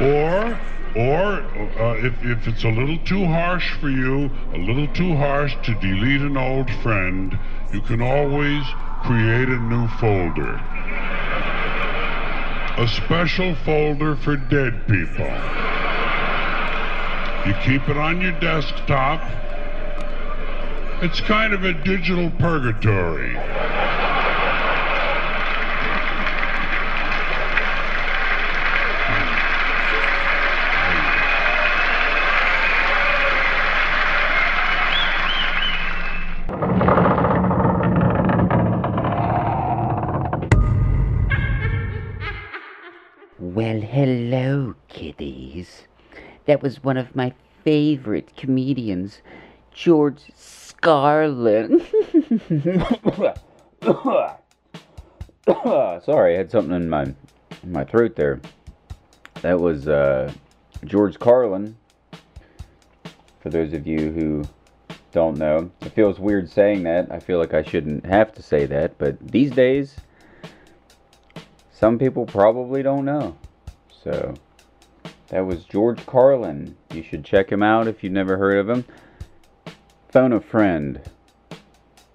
Or, 0.01 0.59
or 0.95 1.41
uh, 1.79 1.95
if, 1.97 2.13
if 2.23 2.47
it's 2.47 2.63
a 2.63 2.69
little 2.69 2.97
too 3.05 3.25
harsh 3.25 3.73
for 3.79 3.89
you, 3.89 4.31
a 4.53 4.57
little 4.57 4.87
too 4.87 5.15
harsh 5.15 5.55
to 5.63 5.73
delete 5.75 6.21
an 6.21 6.35
old 6.35 6.69
friend, 6.81 7.37
you 7.71 7.81
can 7.81 8.01
always 8.01 8.63
create 9.03 9.49
a 9.49 9.59
new 9.59 9.87
folder. 9.99 10.59
A 12.75 12.87
special 12.87 13.53
folder 13.63 14.15
for 14.15 14.35
dead 14.35 14.87
people. 14.87 15.29
You 17.45 17.53
keep 17.61 17.87
it 17.89 17.97
on 17.97 18.19
your 18.21 18.31
desktop. 18.39 19.21
It's 21.03 21.21
kind 21.21 21.53
of 21.53 21.63
a 21.63 21.73
digital 21.73 22.31
purgatory. 22.39 23.35
That 46.53 46.61
was 46.61 46.83
one 46.83 46.97
of 46.97 47.15
my 47.15 47.33
favorite 47.63 48.37
comedians, 48.37 49.23
George 49.73 50.21
Scarlett. 50.35 51.71
Sorry, 56.05 56.35
I 56.35 56.37
had 56.37 56.51
something 56.51 56.75
in 56.75 56.91
my 56.91 57.05
in 57.63 57.71
my 57.71 57.83
throat 57.83 58.15
there. 58.15 58.39
That 59.41 59.59
was 59.59 59.87
uh, 59.87 60.31
George 60.85 61.17
Carlin. 61.17 61.75
For 63.39 63.49
those 63.49 63.73
of 63.73 63.87
you 63.87 64.11
who 64.11 64.43
don't 65.11 65.39
know, 65.39 65.71
it 65.81 65.93
feels 65.93 66.19
weird 66.19 66.51
saying 66.51 66.83
that. 66.83 67.11
I 67.11 67.19
feel 67.19 67.39
like 67.39 67.55
I 67.55 67.63
shouldn't 67.63 68.05
have 68.05 68.31
to 68.35 68.43
say 68.43 68.67
that, 68.67 68.99
but 68.99 69.17
these 69.19 69.49
days, 69.49 69.95
some 71.71 71.97
people 71.97 72.27
probably 72.27 72.83
don't 72.83 73.05
know. 73.05 73.35
So, 74.03 74.35
that 75.33 75.47
was 75.47 75.65
George 75.65 76.05
Carlin. 76.05 76.77
You 76.91 77.01
should 77.01 77.25
check 77.25 77.51
him 77.51 77.63
out 77.63 77.87
if 77.87 78.03
you've 78.03 78.13
never 78.13 78.37
heard 78.37 78.59
of 78.59 78.69
him. 78.69 78.85
Phone 80.11 80.31
a 80.31 80.39
friend. 80.39 81.01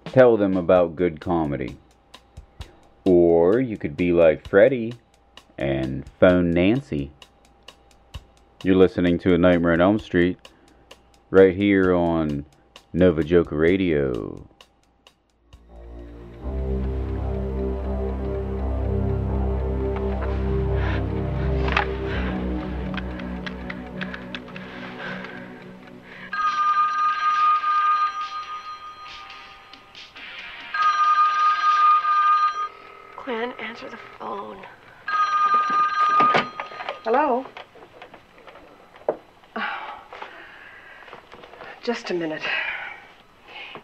Tell 0.05 0.37
them 0.37 0.55
about 0.55 0.95
good 0.95 1.19
comedy. 1.19 1.75
Or 3.03 3.59
you 3.59 3.75
could 3.75 3.97
be 3.97 4.13
like 4.13 4.47
Freddy 4.47 4.93
and 5.57 6.05
phone 6.17 6.51
Nancy. 6.51 7.11
You're 8.63 8.77
listening 8.77 9.19
to 9.19 9.33
A 9.33 9.37
Nightmare 9.37 9.73
on 9.73 9.81
Elm 9.81 9.99
Street 9.99 10.37
right 11.29 11.53
here 11.53 11.93
on 11.93 12.45
Nova 12.93 13.21
Joker 13.21 13.57
Radio. 13.57 14.47
Hello? 37.11 37.43
Just 41.83 42.11
a 42.11 42.13
minute. 42.13 42.43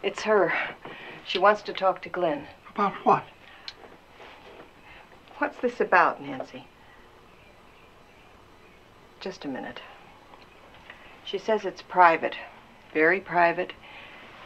It's 0.03 0.21
her. 0.21 0.53
She 1.25 1.39
wants 1.39 1.63
to 1.63 1.73
talk 1.73 2.03
to 2.03 2.09
Glenn. 2.09 2.45
About 2.69 2.93
what? 3.03 3.23
What's 5.39 5.57
this 5.57 5.81
about, 5.81 6.21
Nancy? 6.21 6.67
Just 9.21 9.43
a 9.43 9.47
minute. 9.47 9.79
She 11.23 11.39
says 11.39 11.65
it's 11.65 11.81
private. 11.81 12.35
Very 12.93 13.19
private 13.19 13.73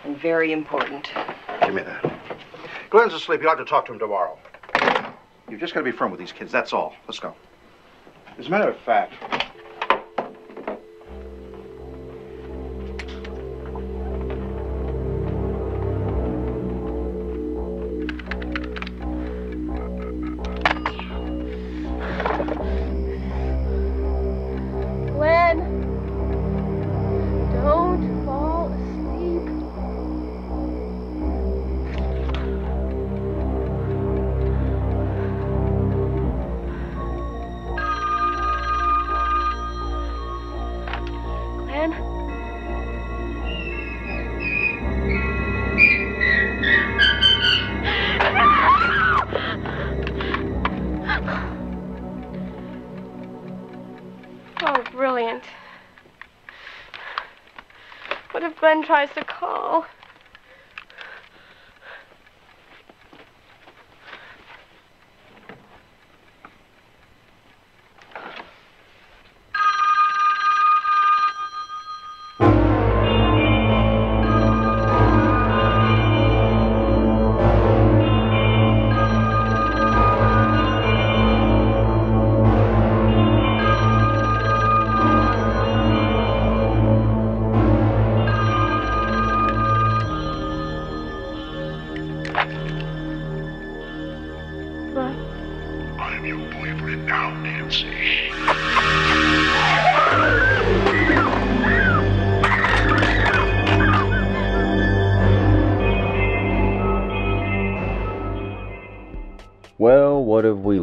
and 0.06 0.18
very 0.18 0.54
important. 0.54 1.12
Give 1.66 1.74
me 1.74 1.82
that. 1.82 2.14
Glenn's 2.90 3.14
asleep. 3.14 3.42
You 3.42 3.50
ought 3.50 3.56
to 3.56 3.66
talk 3.66 3.88
to 3.88 3.92
him 3.92 4.00
tomorrow. 4.00 4.40
You've 5.50 5.60
just 5.60 5.74
got 5.74 5.82
to 5.82 5.84
be 5.84 5.92
firm 5.92 6.12
with 6.12 6.20
these 6.22 6.32
kids. 6.32 6.50
That's 6.50 6.72
all. 6.72 6.94
Let's 7.10 7.20
go. 7.20 7.36
As 8.40 8.48
a 8.48 8.50
matter 8.50 8.70
of 8.70 8.80
fact, 8.86 9.14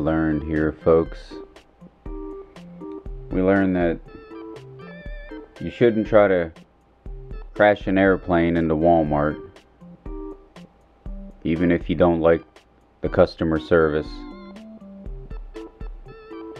learned 0.06 0.44
here, 0.44 0.70
folks? 0.84 1.34
We 3.32 3.42
learned 3.42 3.74
that 3.74 3.98
you 5.60 5.68
shouldn't 5.68 6.06
try 6.06 6.28
to 6.28 6.52
crash 7.54 7.88
an 7.88 7.98
airplane 7.98 8.56
into 8.56 8.76
Walmart, 8.76 9.50
even 11.42 11.72
if 11.72 11.90
you 11.90 11.96
don't 11.96 12.20
like 12.20 12.44
the 13.00 13.08
customer 13.08 13.58
service. 13.58 14.06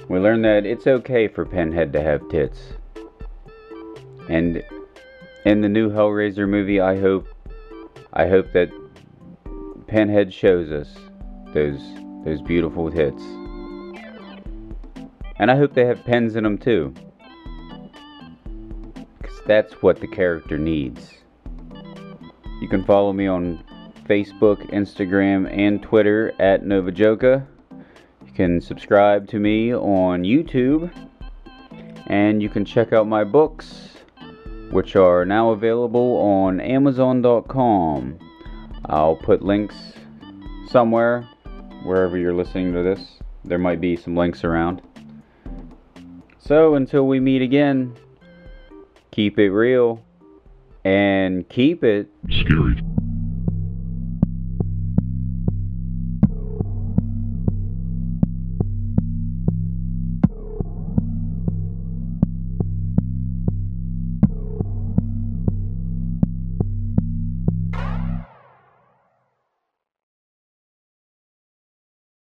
We 0.09 0.18
learned 0.18 0.44
that 0.44 0.66
it's 0.66 0.88
okay 0.88 1.28
for 1.28 1.47
Pinhead 1.47 1.92
to 1.92 2.03
have 2.03 2.28
tits. 2.28 2.59
And 4.28 4.61
in 5.44 5.61
the 5.61 5.68
new 5.68 5.88
Hellraiser 5.88 6.49
movie, 6.49 6.80
I 6.80 6.99
hope 6.99 7.28
I 8.12 8.26
hope 8.26 8.53
that 8.55 8.70
Pinhead 9.86 10.34
shows 10.34 10.72
us 10.72 10.92
those 11.55 11.80
those 12.27 12.43
beautiful 12.43 12.91
tits. 12.91 13.22
And 15.39 15.49
I 15.49 15.57
hope 15.57 15.74
they 15.74 15.87
have 15.87 16.05
pens 16.05 16.35
in 16.35 16.43
them 16.43 16.59
too. 16.59 16.93
Cuz 19.22 19.41
that's 19.47 19.81
what 19.81 20.01
the 20.01 20.09
character 20.09 20.59
needs. 20.59 21.14
You 22.61 22.68
can 22.68 22.83
follow 22.85 23.12
me 23.12 23.29
on 23.29 23.62
Facebook, 24.09 24.59
Instagram, 24.72 25.49
and 25.57 25.81
Twitter 25.81 26.33
at 26.41 26.64
Novajoka. 26.64 27.47
You 28.27 28.33
can 28.33 28.61
subscribe 28.61 29.29
to 29.29 29.39
me 29.39 29.72
on 29.72 30.24
YouTube. 30.24 30.91
And 32.09 32.43
you 32.43 32.49
can 32.49 32.64
check 32.64 32.93
out 32.93 33.07
my 33.07 33.22
books, 33.22 33.99
which 34.72 34.97
are 34.97 35.24
now 35.24 35.51
available 35.51 36.16
on 36.16 36.61
Amazon.com. 36.61 38.18
I'll 38.87 39.16
put 39.16 39.43
links 39.43 39.77
somewhere, 40.68 41.29
wherever 41.87 42.18
you're 42.18 42.34
listening 42.34 42.72
to 42.72 42.82
this. 42.82 43.18
There 43.45 43.59
might 43.59 43.80
be 43.80 43.97
some 43.97 44.16
links 44.16 44.45
around. 44.45 44.82
So 46.39 46.74
until 46.74 47.07
we 47.07 47.20
meet 47.20 47.43
again, 47.43 47.97
keep 49.12 49.39
it 49.39 49.51
real 49.51 50.03
and 50.84 51.49
keep 51.49 51.82
it 51.82 52.09
scary. 52.30 52.82